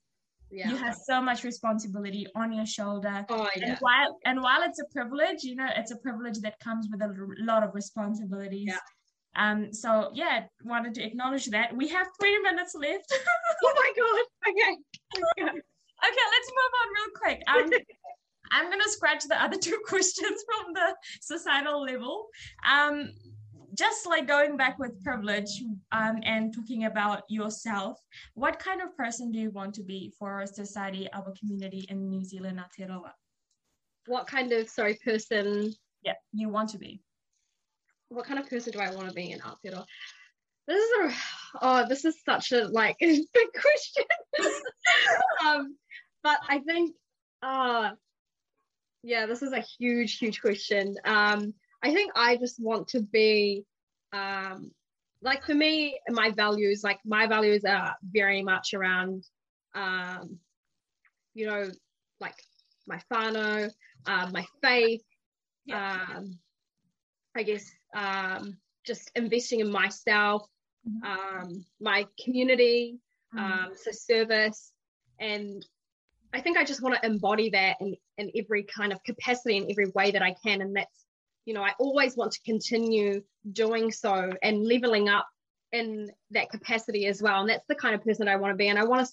yeah. 0.54 0.70
you 0.70 0.76
have 0.76 0.94
so 0.94 1.20
much 1.20 1.44
responsibility 1.44 2.26
on 2.34 2.52
your 2.52 2.66
shoulder 2.66 3.24
oh, 3.28 3.48
yeah. 3.56 3.70
and 3.70 3.78
while 3.80 4.18
and 4.24 4.40
while 4.40 4.62
it's 4.62 4.80
a 4.80 4.84
privilege 4.92 5.42
you 5.42 5.56
know 5.56 5.68
it's 5.76 5.90
a 5.90 5.96
privilege 5.96 6.38
that 6.40 6.58
comes 6.60 6.88
with 6.90 7.02
a 7.02 7.14
lot 7.40 7.62
of 7.62 7.74
responsibilities 7.74 8.68
yeah. 8.68 8.78
um 9.36 9.72
so 9.72 10.10
yeah 10.14 10.44
wanted 10.64 10.94
to 10.94 11.02
acknowledge 11.02 11.46
that 11.46 11.74
we 11.76 11.88
have 11.88 12.06
three 12.20 12.38
minutes 12.42 12.74
left 12.74 13.12
oh 13.64 13.74
my 13.76 13.92
god 13.96 14.24
okay 14.48 14.72
okay 15.42 16.26
let's 16.34 16.50
move 16.58 16.72
on 16.80 16.88
real 16.96 17.10
quick 17.20 17.42
um 17.48 17.70
I'm 18.52 18.66
going 18.66 18.80
to 18.82 18.90
scratch 18.90 19.24
the 19.24 19.42
other 19.42 19.56
two 19.60 19.78
questions 19.86 20.44
from 20.46 20.74
the 20.74 20.94
societal 21.20 21.82
level. 21.82 22.28
Um, 22.70 23.10
just 23.74 24.06
like 24.06 24.26
going 24.26 24.56
back 24.56 24.78
with 24.78 25.02
privilege 25.02 25.62
um, 25.92 26.20
and 26.24 26.54
talking 26.54 26.84
about 26.84 27.22
yourself, 27.28 27.98
what 28.34 28.58
kind 28.58 28.80
of 28.80 28.96
person 28.96 29.32
do 29.32 29.38
you 29.38 29.50
want 29.50 29.74
to 29.74 29.82
be 29.82 30.12
for 30.18 30.30
our 30.32 30.46
society, 30.46 31.08
our 31.12 31.32
community 31.38 31.86
in 31.88 32.08
New 32.08 32.24
Zealand, 32.24 32.60
Aotearoa? 32.60 33.10
What 34.06 34.26
kind 34.26 34.52
of, 34.52 34.68
sorry, 34.68 34.98
person? 35.04 35.72
Yeah, 36.02 36.14
you 36.32 36.48
want 36.48 36.70
to 36.70 36.78
be. 36.78 37.00
What 38.08 38.26
kind 38.26 38.38
of 38.38 38.48
person 38.48 38.72
do 38.72 38.80
I 38.80 38.94
want 38.94 39.08
to 39.08 39.14
be 39.14 39.32
in 39.32 39.40
Aotearoa? 39.40 39.84
This 40.66 40.82
is 40.82 40.90
a, 41.04 41.14
oh, 41.60 41.86
this 41.88 42.04
is 42.04 42.16
such 42.24 42.52
a 42.52 42.66
like 42.68 42.96
big 43.00 43.26
question. 43.32 44.04
um, 45.46 45.76
but 46.22 46.38
I 46.48 46.60
think, 46.60 46.94
uh, 47.42 47.90
yeah, 49.02 49.26
this 49.26 49.42
is 49.42 49.52
a 49.52 49.60
huge, 49.60 50.18
huge 50.18 50.40
question. 50.40 50.96
Um, 51.04 51.54
I 51.84 51.92
think 51.92 52.12
I 52.16 52.36
just 52.36 52.58
want 52.58 52.88
to 52.88 53.02
be 53.02 53.66
um, 54.14 54.70
like 55.20 55.44
for 55.44 55.54
me, 55.54 56.00
my 56.08 56.30
values, 56.30 56.82
like 56.82 56.98
my 57.04 57.26
values 57.26 57.64
are 57.64 57.94
very 58.02 58.42
much 58.42 58.72
around, 58.72 59.24
um, 59.74 60.38
you 61.34 61.46
know, 61.46 61.70
like 62.20 62.36
my 62.86 62.98
whānau, 63.12 63.70
uh, 64.06 64.30
my 64.32 64.46
faith, 64.62 65.02
yeah. 65.66 65.98
um, 66.08 66.38
I 67.36 67.42
guess 67.42 67.70
um, 67.94 68.56
just 68.86 69.10
investing 69.14 69.60
in 69.60 69.70
myself, 69.70 70.48
mm-hmm. 70.88 71.04
um, 71.42 71.66
my 71.80 72.06
community, 72.22 72.98
mm-hmm. 73.34 73.66
um, 73.66 73.72
so 73.74 73.90
service. 73.90 74.72
And 75.20 75.66
I 76.32 76.40
think 76.40 76.56
I 76.56 76.64
just 76.64 76.82
want 76.82 76.94
to 76.96 77.06
embody 77.06 77.50
that 77.50 77.76
in, 77.80 77.94
in 78.16 78.30
every 78.38 78.62
kind 78.62 78.90
of 78.90 79.04
capacity 79.04 79.58
in 79.58 79.70
every 79.70 79.90
way 79.94 80.12
that 80.12 80.22
I 80.22 80.34
can. 80.42 80.62
And 80.62 80.76
that's 80.76 81.03
you 81.44 81.54
know, 81.54 81.62
I 81.62 81.72
always 81.78 82.16
want 82.16 82.32
to 82.32 82.40
continue 82.44 83.22
doing 83.52 83.92
so 83.92 84.32
and 84.42 84.64
leveling 84.64 85.08
up 85.08 85.26
in 85.72 86.10
that 86.30 86.50
capacity 86.50 87.06
as 87.06 87.20
well. 87.20 87.40
And 87.40 87.50
that's 87.50 87.66
the 87.68 87.74
kind 87.74 87.94
of 87.94 88.04
person 88.04 88.28
i 88.28 88.36
want 88.36 88.52
to 88.52 88.56
be. 88.56 88.68
And 88.68 88.78
i 88.78 88.84
want 88.84 89.06
to 89.06 89.12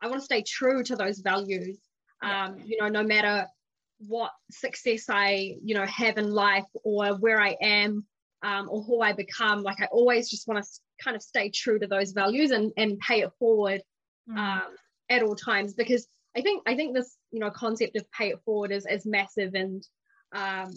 i 0.00 0.08
want 0.08 0.20
to 0.20 0.24
stay 0.24 0.42
true 0.42 0.82
to 0.84 0.96
those 0.96 1.18
values 1.18 1.78
um, 2.22 2.58
you 2.64 2.78
know 2.80 2.88
no 2.88 3.02
matter 3.02 3.46
what 3.98 4.30
success 4.50 5.06
i 5.08 5.54
you 5.62 5.74
know 5.74 5.86
have 5.86 6.18
in 6.18 6.30
life 6.30 6.66
or 6.84 7.14
where 7.14 7.40
i 7.40 7.56
am 7.62 8.04
um, 8.42 8.68
or 8.70 8.82
who 8.82 9.00
i 9.00 9.12
become 9.12 9.62
like 9.62 9.80
i 9.80 9.86
always 9.86 10.28
just 10.28 10.46
want 10.46 10.62
to 10.62 10.70
kind 11.02 11.16
of 11.16 11.22
stay 11.22 11.50
true 11.50 11.78
to 11.78 11.86
those 11.86 12.12
values 12.12 12.50
and 12.50 12.72
and 12.76 12.98
pay 13.00 13.20
it 13.20 13.30
forward 13.38 13.82
mm. 14.30 14.36
um, 14.36 14.74
at 15.10 15.22
all 15.22 15.34
times. 15.34 15.74
Because 15.74 16.06
i 16.36 16.40
think 16.40 16.62
i 16.66 16.74
think 16.74 16.94
this 16.94 17.16
you 17.32 17.40
know 17.40 17.50
concept 17.50 17.96
of 17.96 18.10
pay 18.12 18.30
it 18.30 18.40
forward 18.44 18.70
is, 18.70 18.86
is 18.86 19.06
massive 19.06 19.54
and 19.54 19.86
um, 20.32 20.72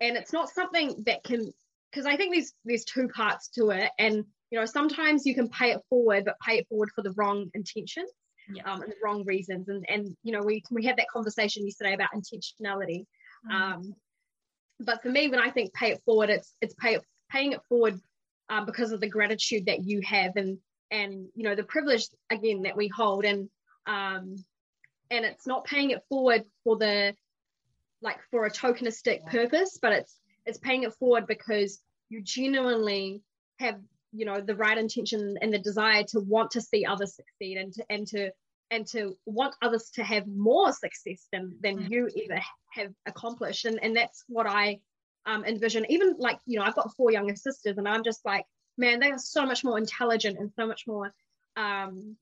and 0.00 0.16
it's 0.16 0.32
not 0.32 0.48
something 0.48 1.02
that 1.06 1.24
can 1.24 1.52
because 1.90 2.06
I 2.06 2.16
think 2.16 2.34
there's 2.34 2.52
there's 2.64 2.84
two 2.84 3.08
parts 3.08 3.48
to 3.54 3.70
it, 3.70 3.90
and 3.98 4.24
you 4.50 4.58
know 4.58 4.64
sometimes 4.64 5.26
you 5.26 5.34
can 5.34 5.48
pay 5.48 5.72
it 5.72 5.80
forward, 5.90 6.24
but 6.24 6.36
pay 6.40 6.58
it 6.58 6.68
forward 6.68 6.90
for 6.94 7.02
the 7.02 7.12
wrong 7.12 7.50
intentions 7.54 8.10
yeah. 8.52 8.62
um, 8.70 8.82
and 8.82 8.90
the 8.90 8.96
wrong 9.02 9.24
reasons, 9.24 9.68
and 9.68 9.84
and 9.88 10.16
you 10.22 10.32
know 10.32 10.42
we 10.42 10.62
we 10.70 10.84
had 10.84 10.96
that 10.98 11.08
conversation 11.08 11.66
yesterday 11.66 11.94
about 11.94 12.10
intentionality. 12.14 13.04
Mm. 13.50 13.54
Um, 13.54 13.94
but 14.80 15.02
for 15.02 15.08
me, 15.08 15.28
when 15.28 15.40
I 15.40 15.50
think 15.50 15.72
pay 15.74 15.92
it 15.92 16.02
forward, 16.04 16.30
it's 16.30 16.54
it's 16.60 16.74
pay 16.74 16.94
it, 16.94 17.02
paying 17.30 17.52
it 17.52 17.60
forward 17.68 18.00
um, 18.48 18.66
because 18.66 18.92
of 18.92 19.00
the 19.00 19.08
gratitude 19.08 19.66
that 19.66 19.84
you 19.84 20.00
have 20.04 20.36
and 20.36 20.58
and 20.90 21.28
you 21.34 21.44
know 21.44 21.54
the 21.54 21.64
privilege 21.64 22.06
again 22.30 22.62
that 22.62 22.76
we 22.76 22.88
hold 22.88 23.24
and 23.24 23.50
um 23.86 24.36
and 25.10 25.24
it's 25.24 25.46
not 25.46 25.64
paying 25.64 25.90
it 25.90 26.02
forward 26.08 26.44
for 26.64 26.76
the 26.76 27.14
like 28.02 28.18
for 28.30 28.46
a 28.46 28.50
tokenistic 28.50 29.24
purpose 29.26 29.78
but 29.80 29.92
it's 29.92 30.18
it's 30.46 30.58
paying 30.58 30.84
it 30.84 30.94
forward 30.94 31.26
because 31.26 31.80
you 32.08 32.22
genuinely 32.22 33.22
have 33.58 33.78
you 34.12 34.24
know 34.24 34.40
the 34.40 34.56
right 34.56 34.78
intention 34.78 35.36
and 35.40 35.52
the 35.52 35.58
desire 35.58 36.02
to 36.02 36.20
want 36.20 36.50
to 36.50 36.60
see 36.60 36.84
others 36.84 37.16
succeed 37.16 37.58
and 37.58 37.72
to 37.72 37.84
and 37.90 38.06
to 38.06 38.30
and 38.70 38.86
to 38.86 39.16
want 39.24 39.54
others 39.62 39.90
to 39.94 40.02
have 40.02 40.26
more 40.26 40.72
success 40.72 41.26
than 41.32 41.54
than 41.62 41.78
mm. 41.78 41.90
you 41.90 42.10
ever 42.24 42.40
have 42.72 42.92
accomplished. 43.06 43.64
And 43.64 43.78
and 43.82 43.96
that's 43.96 44.24
what 44.28 44.46
i 44.46 44.80
um, 45.26 45.44
envision. 45.44 45.84
Even 45.90 46.16
like 46.18 46.38
you 46.46 46.58
know 46.58 46.64
i've 46.64 46.74
got 46.74 46.94
four 46.96 47.10
younger 47.10 47.36
sisters 47.36 47.76
and 47.76 47.86
i'm 47.86 48.02
just 48.02 48.24
like 48.24 48.46
man 48.78 49.00
they 49.00 49.10
are 49.10 49.18
so 49.18 49.44
much 49.44 49.64
more 49.64 49.76
intelligent 49.76 50.38
and 50.38 50.50
so 50.56 50.66
much 50.66 50.86
more 50.86 51.12
um 51.56 52.16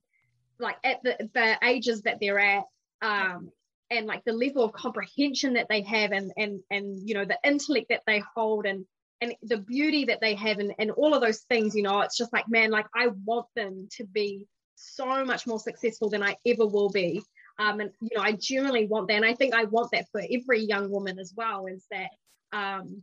like 0.59 0.77
at 0.83 1.03
the, 1.05 1.17
the 1.35 1.59
ages 1.63 2.03
that 2.03 2.19
they're 2.21 2.39
at 2.39 2.65
um 3.03 3.51
and 3.91 4.07
like 4.07 4.25
the 4.25 4.33
level 4.33 4.65
of 4.65 4.73
comprehension 4.73 5.55
that 5.55 5.67
they 5.69 5.83
have 5.83 6.13
and 6.13 6.33
and 6.37 6.61
and 6.71 7.09
you 7.09 7.15
know 7.15 7.25
the 7.25 7.39
intellect 7.45 7.89
that 7.91 8.03
they 8.07 8.23
hold 8.35 8.67
and 8.67 8.85
and 9.21 9.35
the 9.43 9.57
beauty 9.57 10.05
that 10.05 10.21
they 10.21 10.35
have 10.35 10.59
and, 10.59 10.73
and 10.79 10.91
all 10.93 11.15
of 11.15 11.23
those 11.23 11.41
things 11.49 11.75
you 11.75 11.83
know 11.83 12.01
it's 12.01 12.17
just 12.17 12.33
like 12.33 12.49
man 12.49 12.71
like 12.71 12.87
i 12.95 13.09
want 13.25 13.47
them 13.55 13.89
to 13.91 14.05
be 14.05 14.47
so 14.75 15.25
much 15.25 15.47
more 15.47 15.59
successful 15.59 16.11
than 16.11 16.23
i 16.23 16.37
ever 16.47 16.67
will 16.67 16.91
be. 16.91 17.23
Um 17.59 17.81
and 17.81 17.91
you 18.01 18.17
know 18.17 18.23
i 18.23 18.33
genuinely 18.33 18.87
want 18.87 19.09
that. 19.09 19.15
And 19.15 19.25
i 19.25 19.35
think 19.35 19.55
i 19.55 19.65
want 19.65 19.91
that 19.93 20.07
for 20.13 20.23
every 20.31 20.61
young 20.61 20.91
woman 20.91 21.19
as 21.19 21.33
well 21.35 21.67
is 21.67 21.87
that 21.91 22.11
um 22.53 23.03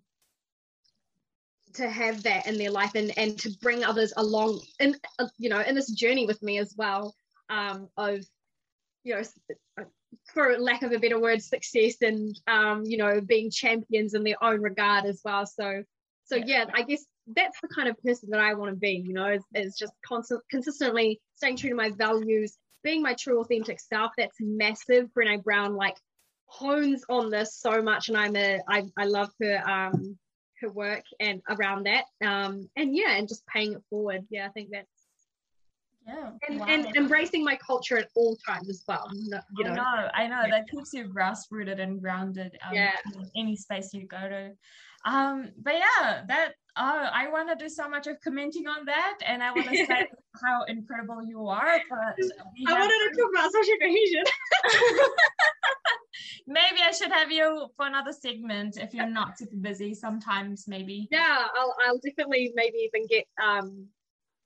to 1.73 1.89
have 1.89 2.21
that 2.23 2.45
in 2.45 2.57
their 2.57 2.69
life 2.69 2.93
and 2.95 3.17
and 3.17 3.39
to 3.39 3.49
bring 3.61 3.83
others 3.83 4.13
along 4.17 4.59
in 4.79 4.95
uh, 5.19 5.27
you 5.39 5.49
know 5.49 5.61
in 5.61 5.73
this 5.75 5.91
journey 5.91 6.25
with 6.27 6.41
me 6.43 6.59
as 6.59 6.75
well 6.77 7.15
um 7.49 7.89
of 7.97 8.23
you 9.03 9.15
know 9.15 9.85
for 10.33 10.57
lack 10.57 10.83
of 10.83 10.91
a 10.91 10.99
better 10.99 11.19
word, 11.19 11.41
success 11.41 11.95
and 12.01 12.39
um, 12.47 12.83
you 12.85 12.97
know 12.97 13.21
being 13.21 13.51
champions 13.51 14.13
in 14.13 14.23
their 14.23 14.41
own 14.43 14.61
regard 14.61 15.05
as 15.05 15.21
well. 15.23 15.45
So, 15.45 15.83
so 16.25 16.35
yeah, 16.35 16.65
I 16.73 16.83
guess 16.83 17.05
that's 17.27 17.59
the 17.61 17.67
kind 17.69 17.89
of 17.89 17.97
person 18.03 18.29
that 18.31 18.39
I 18.39 18.53
want 18.53 18.71
to 18.71 18.77
be. 18.77 19.03
You 19.05 19.13
know, 19.13 19.27
is, 19.27 19.43
is 19.53 19.77
just 19.77 19.93
constant, 20.05 20.41
consistently 20.49 21.19
staying 21.35 21.57
true 21.57 21.69
to 21.69 21.75
my 21.75 21.91
values, 21.91 22.57
being 22.83 23.01
my 23.01 23.13
true 23.13 23.41
authentic 23.41 23.79
self. 23.79 24.11
That's 24.17 24.37
massive. 24.39 25.09
Brené 25.17 25.43
Brown 25.43 25.75
like 25.75 25.97
hones 26.45 27.03
on 27.09 27.29
this 27.29 27.55
so 27.55 27.81
much, 27.81 28.09
and 28.09 28.17
I'm 28.17 28.35
a 28.35 28.59
I 28.67 28.83
I 28.97 29.05
love 29.05 29.31
her 29.41 29.69
um 29.69 30.17
her 30.61 30.69
work 30.71 31.03
and 31.19 31.41
around 31.49 31.87
that 31.87 32.05
um 32.25 32.69
and 32.77 32.95
yeah, 32.95 33.11
and 33.11 33.27
just 33.27 33.45
paying 33.47 33.73
it 33.73 33.83
forward. 33.89 34.25
Yeah, 34.29 34.45
I 34.47 34.49
think 34.49 34.69
that's 34.71 34.87
yeah 36.05 36.31
and, 36.47 36.59
wow. 36.59 36.65
and 36.67 36.95
embracing 36.95 37.43
my 37.43 37.55
culture 37.55 37.97
at 37.97 38.09
all 38.15 38.35
times 38.47 38.69
as 38.69 38.83
well 38.87 39.09
you 39.13 39.63
know 39.63 39.71
i 39.71 39.75
know 39.75 40.09
i 40.13 40.27
know 40.27 40.43
that 40.49 40.67
keeps 40.69 40.93
you 40.93 41.05
grass 41.05 41.47
rooted 41.51 41.79
and 41.79 42.01
grounded 42.01 42.57
um, 42.67 42.73
yeah. 42.73 42.91
in 43.15 43.29
any 43.35 43.55
space 43.55 43.93
you 43.93 44.05
go 44.05 44.29
to 44.29 44.51
um 45.05 45.49
but 45.63 45.75
yeah 45.75 46.23
that 46.27 46.53
uh, 46.75 47.09
I 47.13 47.29
want 47.29 47.49
to 47.49 47.55
do 47.55 47.69
so 47.69 47.87
much 47.87 48.07
of 48.07 48.19
commenting 48.21 48.67
on 48.67 48.85
that, 48.85 49.19
and 49.25 49.43
I 49.43 49.51
want 49.51 49.69
to 49.69 49.85
say 49.85 50.07
how 50.43 50.63
incredible 50.63 51.23
you 51.23 51.47
are. 51.47 51.79
But 51.87 52.15
I 52.67 52.79
wanted 52.79 53.13
to 53.13 53.21
talk 53.21 53.29
about 53.31 53.51
social 53.51 53.75
cohesion. 53.79 54.23
maybe 56.47 56.79
I 56.83 56.91
should 56.91 57.11
have 57.11 57.31
you 57.31 57.67
for 57.77 57.85
another 57.85 58.11
segment 58.11 58.77
if 58.77 58.93
you're 58.93 59.09
not 59.09 59.37
super 59.37 59.57
busy. 59.57 59.93
Sometimes, 59.93 60.67
maybe. 60.67 61.07
Yeah, 61.11 61.45
I'll 61.55 61.75
I'll 61.85 61.99
definitely 61.99 62.51
maybe 62.55 62.77
even 62.77 63.05
get 63.07 63.25
um 63.41 63.87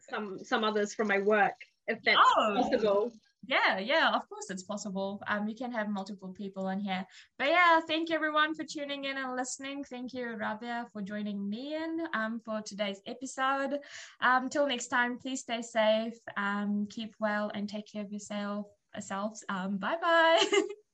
some 0.10 0.40
some 0.44 0.64
others 0.64 0.94
from 0.94 1.08
my 1.08 1.20
work 1.20 1.56
if 1.88 2.02
that's 2.04 2.18
oh. 2.38 2.54
possible. 2.56 3.12
yeah 3.46 3.78
yeah 3.78 4.14
of 4.14 4.28
course 4.30 4.50
it's 4.50 4.64
possible. 4.64 5.22
Um 5.28 5.48
you 5.48 5.56
can 5.56 5.72
have 5.72 5.90
multiple 5.90 6.34
people 6.34 6.66
on 6.68 6.80
here. 6.80 7.06
But 7.40 7.48
yeah 7.48 7.80
thank 7.88 8.10
you 8.10 8.16
everyone 8.16 8.54
for 8.54 8.64
tuning 8.64 9.06
in 9.06 9.18
and 9.18 9.36
listening. 9.36 9.84
Thank 9.84 10.14
you 10.14 10.36
Rabeea 10.42 10.90
for 10.92 11.02
joining 11.02 11.50
me 11.50 11.76
in 11.76 12.08
um 12.14 12.42
for 12.44 12.62
today's 12.62 13.02
episode. 13.06 13.80
Um 14.22 14.50
till 14.50 14.68
next 14.68 14.88
time 14.88 15.18
please 15.18 15.42
stay 15.42 15.62
safe 15.62 16.18
um 16.36 16.88
keep 16.90 17.16
well 17.20 17.52
and 17.54 17.70
take 17.70 17.92
care 17.92 18.04
of 18.04 18.12
yourself 18.12 18.68
yourselves. 18.94 19.44
Um 19.50 19.78
bye 19.78 19.98
bye 20.02 20.44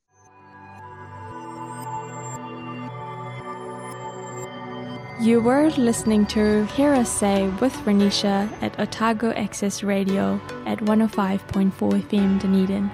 You 5.21 5.41
were 5.41 5.69
listening 5.69 6.25
to 6.27 6.65
Hear 6.65 6.91
Us 6.93 7.09
Say 7.09 7.47
with 7.61 7.73
Ranisha 7.85 8.51
at 8.61 8.77
Otago 8.79 9.31
Access 9.31 9.83
Radio 9.83 10.41
at 10.65 10.79
105.4 10.79 11.71
FM 11.71 12.41
Dunedin. 12.41 12.91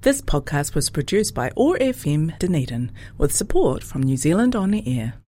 This 0.00 0.20
podcast 0.20 0.74
was 0.74 0.90
produced 0.90 1.34
by 1.34 1.50
OAR 1.56 1.78
FM 1.78 2.38
Dunedin 2.38 2.90
with 3.16 3.34
support 3.34 3.82
from 3.82 4.02
New 4.02 4.16
Zealand 4.16 4.56
On 4.56 4.70
the 4.70 4.82
Air. 4.86 5.14